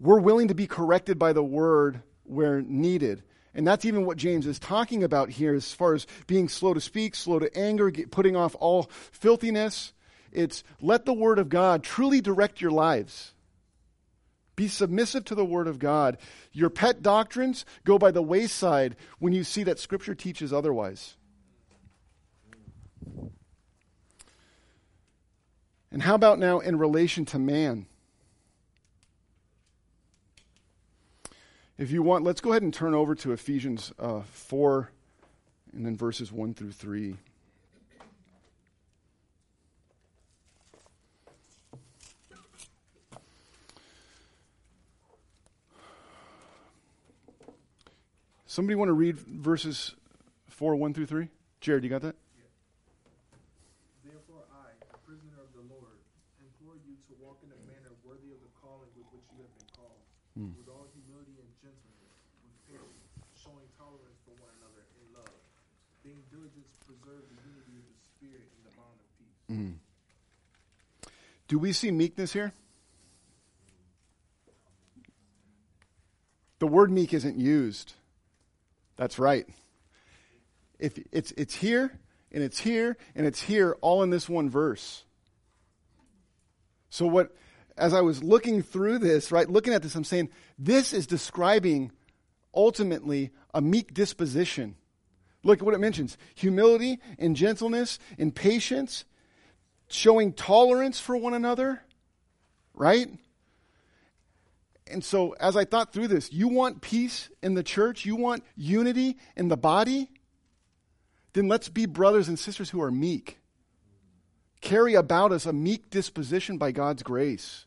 we're 0.00 0.20
willing 0.20 0.48
to 0.48 0.54
be 0.54 0.68
corrected 0.68 1.18
by 1.18 1.32
the 1.32 1.42
word 1.42 2.02
where 2.22 2.62
needed. 2.62 3.24
And 3.56 3.66
that's 3.66 3.86
even 3.86 4.04
what 4.04 4.18
James 4.18 4.46
is 4.46 4.58
talking 4.58 5.02
about 5.02 5.30
here 5.30 5.54
as 5.54 5.72
far 5.72 5.94
as 5.94 6.06
being 6.26 6.46
slow 6.46 6.74
to 6.74 6.80
speak, 6.80 7.14
slow 7.14 7.38
to 7.38 7.56
anger, 7.56 7.90
get, 7.90 8.10
putting 8.10 8.36
off 8.36 8.54
all 8.60 8.90
filthiness. 9.12 9.94
It's 10.30 10.62
let 10.82 11.06
the 11.06 11.14
word 11.14 11.38
of 11.38 11.48
God 11.48 11.82
truly 11.82 12.20
direct 12.20 12.60
your 12.60 12.70
lives. 12.70 13.32
Be 14.56 14.68
submissive 14.68 15.24
to 15.26 15.34
the 15.34 15.44
word 15.44 15.68
of 15.68 15.78
God. 15.78 16.18
Your 16.52 16.68
pet 16.68 17.00
doctrines 17.00 17.64
go 17.84 17.98
by 17.98 18.10
the 18.10 18.20
wayside 18.20 18.94
when 19.20 19.32
you 19.32 19.42
see 19.42 19.62
that 19.62 19.78
scripture 19.78 20.14
teaches 20.14 20.52
otherwise. 20.52 21.16
And 25.90 26.02
how 26.02 26.14
about 26.14 26.38
now 26.38 26.58
in 26.58 26.76
relation 26.76 27.24
to 27.26 27.38
man? 27.38 27.86
If 31.78 31.90
you 31.90 32.02
want, 32.02 32.24
let's 32.24 32.40
go 32.40 32.52
ahead 32.52 32.62
and 32.62 32.72
turn 32.72 32.94
over 32.94 33.14
to 33.16 33.32
Ephesians 33.32 33.92
uh, 33.98 34.22
4 34.22 34.90
and 35.74 35.84
then 35.84 35.94
verses 35.94 36.32
1 36.32 36.54
through 36.54 36.72
3. 36.72 37.16
Somebody 48.46 48.74
want 48.74 48.88
to 48.88 48.94
read 48.94 49.18
verses 49.18 49.94
4, 50.48 50.76
1 50.76 50.94
through 50.94 51.04
3? 51.04 51.28
Jared, 51.60 51.84
you 51.84 51.90
got 51.90 52.00
that? 52.00 52.16
Therefore 54.02 54.48
I, 54.48 54.72
a 54.80 54.96
prisoner 55.04 55.44
of 55.44 55.52
the 55.52 55.60
Lord, 55.68 56.00
implore 56.40 56.80
you 56.88 56.96
to 57.04 57.12
walk 57.20 57.36
in 57.44 57.52
a 57.52 57.60
manner 57.68 57.92
worthy 58.02 58.32
of 58.32 58.40
the 58.40 58.48
calling 58.64 58.88
with 58.96 59.04
which 59.12 59.28
you 59.36 59.44
have 59.44 59.52
been 59.60 59.68
called, 59.76 60.00
Mm. 60.36 60.52
with 60.52 60.68
all 60.68 60.84
humility 60.92 61.32
and 61.40 61.48
gentleness, 61.64 62.12
with 62.44 62.60
patience, 62.68 63.08
showing 63.40 63.64
tolerance 63.80 64.20
for 64.28 64.36
one 64.36 64.52
another 64.60 64.84
in 65.00 65.08
love, 65.16 65.32
being 66.04 66.20
diligent 66.28 66.68
to 66.68 66.92
preserve 66.92 67.24
the 67.32 67.40
unity 67.40 67.80
of 67.80 67.88
the 67.88 67.96
Spirit 68.04 68.44
in 68.44 68.60
the 68.68 68.72
bond 68.76 69.00
of 69.00 69.08
peace. 69.16 69.48
Mm. 69.48 69.80
Do 71.48 71.58
we 71.58 71.72
see 71.72 71.90
meekness 71.90 72.34
here? 72.34 72.52
The 76.58 76.66
word 76.66 76.90
meek 76.90 77.14
isn't 77.14 77.38
used. 77.38 77.94
That's 78.96 79.18
right. 79.18 79.46
If 80.78 80.98
it's 81.12 81.32
it's 81.32 81.54
here 81.54 81.98
and 82.32 82.42
it's 82.42 82.58
here 82.58 82.96
and 83.14 83.26
it's 83.26 83.42
here 83.42 83.76
all 83.80 84.02
in 84.02 84.10
this 84.10 84.28
one 84.28 84.50
verse. 84.50 85.04
So 86.90 87.06
what 87.06 87.34
as 87.76 87.92
I 87.92 88.00
was 88.00 88.22
looking 88.22 88.62
through 88.62 88.98
this, 88.98 89.30
right, 89.30 89.48
looking 89.48 89.74
at 89.74 89.82
this, 89.82 89.94
I'm 89.94 90.04
saying 90.04 90.30
this 90.58 90.92
is 90.92 91.06
describing 91.06 91.92
ultimately 92.54 93.30
a 93.52 93.60
meek 93.60 93.92
disposition. 93.92 94.76
Look 95.42 95.60
at 95.60 95.64
what 95.64 95.74
it 95.74 95.80
mentions 95.80 96.16
humility 96.34 96.98
and 97.18 97.36
gentleness 97.36 97.98
and 98.18 98.34
patience, 98.34 99.04
showing 99.88 100.32
tolerance 100.32 100.98
for 100.98 101.16
one 101.16 101.34
another, 101.34 101.82
right? 102.74 103.08
And 104.88 105.04
so, 105.04 105.32
as 105.32 105.56
I 105.56 105.64
thought 105.64 105.92
through 105.92 106.08
this, 106.08 106.32
you 106.32 106.48
want 106.48 106.80
peace 106.80 107.28
in 107.42 107.54
the 107.54 107.62
church, 107.62 108.04
you 108.04 108.16
want 108.16 108.44
unity 108.56 109.18
in 109.36 109.48
the 109.48 109.56
body, 109.56 110.10
then 111.32 111.48
let's 111.48 111.68
be 111.68 111.86
brothers 111.86 112.28
and 112.28 112.38
sisters 112.38 112.70
who 112.70 112.80
are 112.80 112.90
meek. 112.90 113.38
Carry 114.60 114.94
about 114.94 115.32
us 115.32 115.44
a 115.44 115.52
meek 115.52 115.90
disposition 115.90 116.56
by 116.56 116.72
God's 116.72 117.02
grace. 117.02 117.65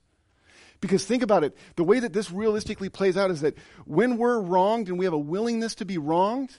Because 0.82 1.06
think 1.06 1.24
about 1.24 1.44
it, 1.44 1.58
the 1.76 1.84
way 1.84 2.00
that 2.00 2.14
this 2.14 2.32
realistically 2.32 2.90
plays 2.90 3.18
out 3.18 3.32
is 3.32 3.42
that 3.42 3.58
when 3.86 4.18
we're 4.18 4.40
wronged 4.40 4.88
and 4.88 4.98
we 4.98 5.06
have 5.06 5.14
a 5.14 5.20
willingness 5.20 5.76
to 5.76 5.86
be 5.86 5.98
wronged, 5.98 6.56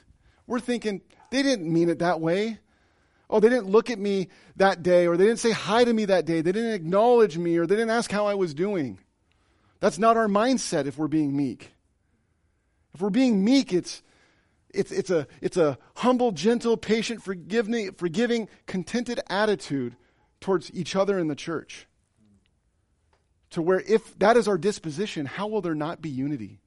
we're 0.46 0.60
thinking, 0.60 1.00
they 1.30 1.42
didn't 1.42 1.72
mean 1.72 1.88
it 1.88 2.00
that 2.00 2.20
way. 2.20 2.58
Oh, 3.30 3.40
they 3.40 3.48
didn't 3.48 3.70
look 3.70 3.88
at 3.88 3.98
me 3.98 4.28
that 4.56 4.82
day, 4.82 5.06
or 5.06 5.16
they 5.16 5.24
didn't 5.24 5.38
say 5.38 5.52
hi 5.52 5.84
to 5.84 5.92
me 5.92 6.04
that 6.06 6.26
day, 6.26 6.42
they 6.42 6.52
didn't 6.52 6.72
acknowledge 6.72 7.38
me, 7.38 7.56
or 7.56 7.66
they 7.66 7.76
didn't 7.76 7.90
ask 7.90 8.10
how 8.10 8.26
I 8.26 8.34
was 8.34 8.52
doing. 8.52 8.98
That's 9.78 9.98
not 9.98 10.16
our 10.16 10.26
mindset 10.26 10.86
if 10.86 10.98
we're 10.98 11.08
being 11.08 11.34
meek. 11.34 11.72
If 12.92 13.00
we're 13.00 13.10
being 13.10 13.42
meek, 13.44 13.72
it's, 13.72 14.02
it's, 14.74 14.92
it's, 14.92 15.10
a, 15.10 15.26
it's 15.40 15.56
a 15.56 15.78
humble, 15.96 16.32
gentle, 16.32 16.76
patient, 16.76 17.22
forgiving, 17.22 17.92
forgiving, 17.92 18.48
contented 18.66 19.20
attitude 19.30 19.96
towards 20.40 20.70
each 20.74 20.96
other 20.96 21.18
in 21.18 21.28
the 21.28 21.34
church. 21.34 21.86
To 23.50 23.62
where 23.62 23.80
if 23.80 24.16
that 24.18 24.36
is 24.36 24.46
our 24.46 24.58
disposition, 24.58 25.26
how 25.26 25.48
will 25.48 25.60
there 25.60 25.74
not 25.74 26.00
be 26.00 26.08
unity? 26.08 26.60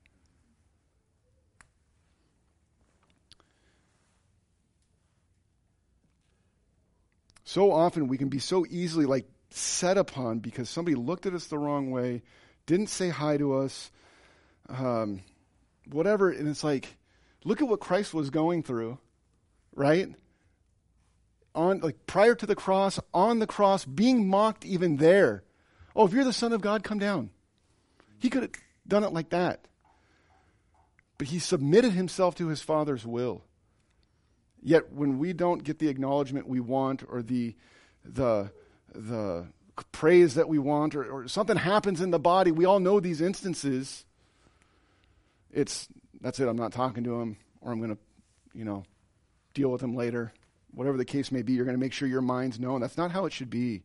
So 7.46 7.72
often 7.72 8.08
we 8.08 8.18
can 8.18 8.30
be 8.30 8.40
so 8.40 8.66
easily 8.68 9.06
like 9.06 9.28
set 9.52 9.98
upon 9.98 10.40
because 10.40 10.70
somebody 10.70 10.96
looked 10.96 11.26
at 11.26 11.34
us 11.34 11.46
the 11.46 11.60
wrong 11.60 11.92
way, 11.92 12.24
didn't 12.66 12.88
say 12.88 13.10
hi 13.10 13.38
to 13.38 13.58
us, 13.58 13.92
um, 14.70 15.22
whatever. 15.92 16.32
And 16.32 16.48
it's 16.48 16.64
like, 16.64 16.98
look 17.44 17.62
at 17.62 17.68
what 17.68 17.80
Christ 17.80 18.14
was 18.14 18.30
going 18.32 18.64
through, 18.64 18.98
right? 19.76 20.10
On 21.54 21.80
like 21.80 22.08
prior 22.08 22.34
to 22.34 22.46
the 22.46 22.56
cross, 22.56 23.00
on 23.14 23.40
the 23.40 23.48
cross, 23.48 23.86
being 23.86 24.28
mocked 24.28 24.66
even 24.66 24.98
there. 24.98 25.44
Oh, 25.96 26.06
if 26.06 26.14
you're 26.14 26.24
the 26.24 26.34
Son 26.34 26.54
of 26.54 26.62
God, 26.62 26.84
come 26.84 27.00
down. 27.00 27.30
He 28.20 28.30
could 28.30 28.44
have 28.44 28.52
done 28.88 29.04
it 29.04 29.14
like 29.14 29.30
that. 29.30 29.68
But 31.18 31.28
he 31.28 31.40
submitted 31.40 31.92
himself 31.92 32.36
to 32.36 32.48
his 32.48 32.62
Father's 32.62 33.06
will. 33.06 33.44
Yet 34.62 34.94
when 34.94 35.20
we 35.20 35.34
don't 35.34 35.64
get 35.64 35.80
the 35.80 35.90
acknowledgement 35.90 36.48
we 36.48 36.60
want 36.60 37.04
or 37.08 37.22
the 37.22 37.56
the 38.06 38.52
the 38.94 39.48
praise 39.92 40.36
that 40.36 40.48
we 40.48 40.58
want 40.60 40.96
or, 40.96 41.04
or 41.04 41.28
something 41.28 41.58
happens 41.58 42.00
in 42.02 42.12
the 42.12 42.20
body, 42.20 42.52
we 42.52 42.66
all 42.66 42.80
know 42.80 43.00
these 43.00 43.22
instances. 43.22 44.06
It's 45.52 45.88
that's 46.22 46.40
it, 46.40 46.48
I'm 46.48 46.56
not 46.56 46.72
talking 46.72 47.04
to 47.04 47.20
him, 47.20 47.38
or 47.62 47.72
I'm 47.72 47.82
gonna, 47.82 47.98
you 48.54 48.64
know, 48.64 48.86
deal 49.54 49.70
with 49.70 49.82
him 49.82 49.96
later. 49.96 50.34
Whatever 50.74 50.98
the 50.98 51.06
case 51.06 51.32
may 51.32 51.42
be, 51.42 51.54
you're 51.54 51.66
gonna 51.66 51.78
make 51.78 51.94
sure 51.94 52.08
your 52.08 52.22
mind's 52.22 52.60
known. 52.60 52.82
That's 52.82 52.98
not 52.98 53.12
how 53.12 53.26
it 53.26 53.34
should 53.34 53.50
be. 53.50 53.84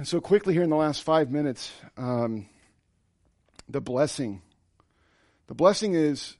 And 0.00 0.08
so 0.08 0.18
quickly 0.18 0.54
here 0.54 0.62
in 0.62 0.70
the 0.70 0.76
last 0.76 1.02
five 1.02 1.30
minutes, 1.30 1.70
um, 1.98 2.46
the 3.68 3.82
blessing. 3.82 4.40
The 5.46 5.54
blessing 5.54 5.92
is 5.92 6.38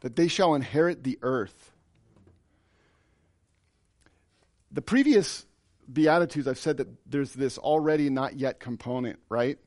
that 0.00 0.16
they 0.16 0.26
shall 0.26 0.54
inherit 0.54 1.04
the 1.04 1.18
earth. 1.20 1.70
The 4.72 4.80
previous 4.80 5.44
Beatitudes, 5.92 6.48
I've 6.48 6.56
said 6.56 6.78
that 6.78 6.88
there's 7.04 7.34
this 7.34 7.58
already 7.58 8.08
not 8.08 8.38
yet 8.38 8.58
component, 8.58 9.18
right? 9.28 9.58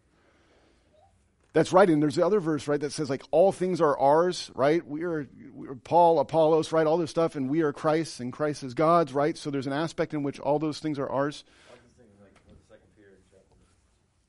That's 1.52 1.72
right. 1.72 1.88
And 1.88 2.02
there's 2.02 2.16
the 2.16 2.26
other 2.26 2.40
verse, 2.40 2.66
right, 2.66 2.80
that 2.80 2.90
says 2.92 3.08
like 3.08 3.22
all 3.30 3.52
things 3.52 3.80
are 3.80 3.96
ours, 3.96 4.50
right? 4.54 4.84
We 4.84 5.04
are, 5.04 5.28
we 5.54 5.68
are 5.68 5.76
Paul, 5.76 6.18
Apollos, 6.18 6.72
right? 6.72 6.86
All 6.86 6.96
this 6.96 7.10
stuff, 7.10 7.36
and 7.36 7.48
we 7.48 7.62
are 7.62 7.72
Christ, 7.72 8.18
and 8.18 8.32
Christ 8.32 8.64
is 8.64 8.74
God's, 8.74 9.12
right? 9.12 9.36
So 9.36 9.50
there's 9.50 9.68
an 9.68 9.72
aspect 9.72 10.14
in 10.14 10.24
which 10.24 10.40
all 10.40 10.58
those 10.58 10.80
things 10.80 10.98
are 10.98 11.08
ours. 11.08 11.44
I 11.70 11.74
was 11.74 11.80
just 11.86 11.94
thinking, 11.94 12.18
like, 12.18 12.34
with 12.50 12.58
Second 12.66 12.90
Peter 12.98 13.14
chapter 13.30 13.54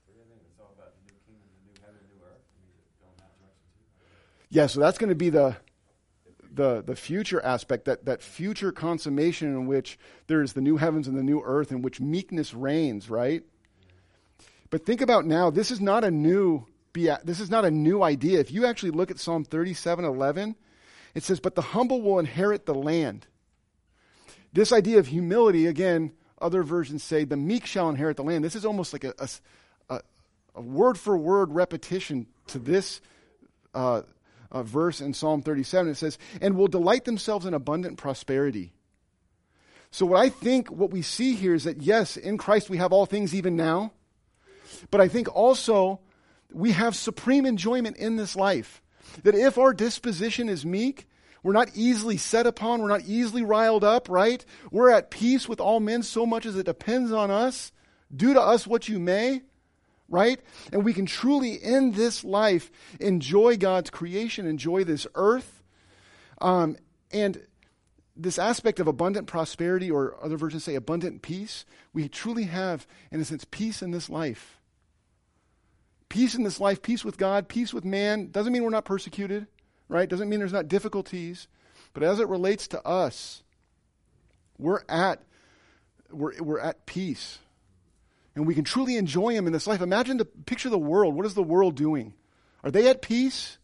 three, 0.06 0.22
I 0.22 0.30
think 0.30 0.42
it's 0.46 0.62
all 0.62 0.70
about 0.78 0.94
the 0.94 1.10
new 1.10 1.18
kingdom, 1.26 1.50
the 1.50 1.66
new 1.66 1.78
heaven, 1.82 1.98
new 2.14 2.22
earth. 2.22 2.46
I 2.46 2.62
mean, 2.62 2.70
is 2.78 2.86
it 2.86 3.02
going 3.02 3.18
that 3.18 3.34
direction 3.42 3.74
too? 3.98 4.39
Yeah, 4.50 4.66
so 4.66 4.80
that's 4.80 4.98
going 4.98 5.10
to 5.10 5.16
be 5.16 5.30
the 5.30 5.58
the 6.52 6.82
the 6.82 6.96
future 6.96 7.40
aspect, 7.42 7.86
that 7.86 8.06
that 8.06 8.24
future 8.24 8.72
consummation 8.72 9.50
in 9.50 9.68
which 9.68 10.00
there's 10.28 10.54
the 10.54 10.62
new 10.62 10.78
heavens 10.78 11.08
and 11.08 11.18
the 11.18 11.24
new 11.24 11.42
earth, 11.44 11.72
in 11.72 11.82
which 11.82 12.02
meekness 12.02 12.54
reigns, 12.54 13.10
right? 13.10 13.44
But 14.72 14.86
think 14.86 15.02
about 15.02 15.26
now, 15.26 15.50
this 15.50 15.72
is 15.72 15.80
not 15.80 16.04
a 16.04 16.12
new 16.12 16.66
this 17.24 17.40
is 17.40 17.50
not 17.50 17.64
a 17.64 17.72
new 17.72 18.04
idea. 18.04 18.40
If 18.40 18.52
you 18.52 18.66
actually 18.66 18.92
look 18.92 19.10
at 19.12 19.20
Psalm 19.20 19.46
37:11, 19.46 20.56
it 21.16 21.24
says, 21.24 21.40
"But 21.40 21.56
the 21.56 21.62
humble 21.62 22.02
will 22.02 22.20
inherit 22.20 22.66
the 22.66 22.76
land." 22.76 23.28
This 24.52 24.74
idea 24.74 25.00
of 25.00 25.08
humility, 25.08 25.68
again, 25.68 26.12
other 26.42 26.64
versions 26.64 27.04
say, 27.04 27.24
"The 27.24 27.38
meek 27.38 27.66
shall 27.66 27.90
inherit 27.90 28.18
the 28.18 28.24
land." 28.24 28.44
This 28.44 28.56
is 28.56 28.66
almost 28.66 28.92
like 28.92 29.04
a, 29.04 29.14
a, 29.20 29.30
a, 29.90 30.02
a 30.56 30.62
word 30.62 30.98
for 30.98 31.18
word 31.18 31.52
repetition 31.52 32.28
to 32.48 32.60
this 32.60 33.00
uh, 33.74 34.02
uh, 34.52 34.64
verse 34.64 35.02
in 35.02 35.14
Psalm 35.14 35.42
37. 35.42 35.92
It 35.92 35.96
says, 35.96 36.18
"And 36.42 36.56
will 36.56 36.68
delight 36.68 37.06
themselves 37.06 37.46
in 37.46 37.54
abundant 37.54 37.98
prosperity." 37.98 38.74
So, 39.92 40.06
what 40.06 40.20
I 40.20 40.30
think, 40.30 40.70
what 40.70 40.92
we 40.92 41.02
see 41.02 41.36
here 41.36 41.54
is 41.54 41.64
that 41.64 41.82
yes, 41.82 42.18
in 42.18 42.38
Christ 42.38 42.70
we 42.70 42.78
have 42.78 42.94
all 42.94 43.06
things 43.06 43.34
even 43.34 43.56
now, 43.56 43.92
but 44.92 45.02
I 45.02 45.08
think 45.08 45.34
also 45.36 46.00
we 46.52 46.72
have 46.72 46.96
supreme 46.96 47.46
enjoyment 47.46 47.98
in 47.98 48.16
this 48.16 48.36
life. 48.36 48.82
That 49.24 49.36
if 49.36 49.58
our 49.58 49.74
disposition 49.74 50.50
is 50.50 50.66
meek, 50.66 51.08
we're 51.42 51.54
not 51.54 51.72
easily 51.74 52.18
set 52.18 52.46
upon, 52.46 52.82
we're 52.82 52.90
not 52.90 53.06
easily 53.06 53.44
riled 53.44 53.84
up, 53.84 54.10
right? 54.10 54.44
We're 54.72 54.92
at 54.92 55.10
peace 55.10 55.48
with 55.48 55.60
all 55.60 55.80
men 55.80 56.04
so 56.04 56.26
much 56.26 56.46
as 56.46 56.56
it 56.56 56.66
depends 56.66 57.12
on 57.12 57.32
us. 57.32 57.72
Do 58.16 58.34
to 58.34 58.42
us 58.42 58.68
what 58.68 58.90
you 58.90 59.00
may, 59.00 59.42
right? 60.10 60.40
And 60.74 60.84
we 60.84 60.94
can 60.94 61.06
truly, 61.06 61.54
in 61.54 61.92
this 61.92 62.24
life, 62.24 62.72
enjoy 63.00 63.58
God's 63.58 63.90
creation, 63.90 64.46
enjoy 64.46 64.84
this 64.84 65.08
earth. 65.16 65.64
Um, 66.42 66.78
and 67.12 67.46
this 68.16 68.38
aspect 68.38 68.80
of 68.80 68.88
abundant 68.88 69.28
prosperity, 69.28 69.90
or 69.90 70.18
other 70.22 70.36
versions 70.36 70.64
say 70.64 70.76
abundant 70.76 71.22
peace, 71.22 71.66
we 71.94 72.10
truly 72.10 72.44
have, 72.46 72.86
in 73.12 73.22
a 73.22 73.26
sense, 73.26 73.46
peace 73.50 73.82
in 73.82 73.92
this 73.92 74.10
life. 74.10 74.60
Peace 76.10 76.36
in 76.36 76.44
this 76.44 76.60
life, 76.60 76.82
peace 76.82 77.06
with 77.06 77.18
God, 77.18 77.48
peace 77.48 77.74
with 77.74 77.86
man. 77.86 78.32
Doesn't 78.32 78.52
mean 78.52 78.64
we're 78.64 78.72
not 78.72 78.86
persecuted, 78.86 79.48
right? 79.88 80.10
Doesn't 80.10 80.28
mean 80.28 80.40
there's 80.40 80.52
not 80.52 80.68
difficulties. 80.68 81.48
But 81.94 82.04
as 82.04 82.20
it 82.20 82.28
relates 82.28 82.68
to 82.70 82.86
us, 82.86 83.44
we're 84.58 84.82
at, 84.90 85.24
we're, 86.12 86.42
we're 86.42 86.60
at 86.60 86.86
peace. 86.86 87.40
And 88.36 88.48
we 88.48 88.56
can 88.56 88.64
truly 88.64 88.96
enjoy 88.96 89.30
Him 89.34 89.48
in 89.48 89.54
this 89.54 89.68
life. 89.68 89.82
Imagine 89.82 90.18
the 90.18 90.26
picture 90.26 90.68
of 90.70 90.72
the 90.72 90.78
world. 90.80 91.16
What 91.16 91.26
is 91.26 91.34
the 91.34 91.44
world 91.44 91.76
doing? 91.76 92.14
Are 92.64 92.72
they 92.72 92.88
at 92.88 93.02
peace? 93.02 93.58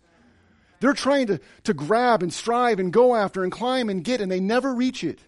They're 0.82 0.94
trying 0.94 1.28
to, 1.28 1.40
to 1.64 1.74
grab 1.74 2.22
and 2.22 2.34
strive 2.34 2.80
and 2.80 2.92
go 2.92 3.16
after 3.16 3.44
and 3.44 3.52
climb 3.52 3.90
and 3.90 4.04
get, 4.04 4.22
and 4.22 4.32
they 4.32 4.40
never 4.42 4.74
reach 4.74 5.04
it. 5.04 5.20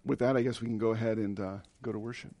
with 0.04 0.18
that, 0.20 0.36
I 0.36 0.42
guess 0.42 0.60
we 0.60 0.68
can 0.68 0.78
go 0.78 0.90
ahead 0.90 1.18
and 1.18 1.38
uh, 1.38 1.56
go 1.82 1.92
to 1.92 1.98
worship. 1.98 2.34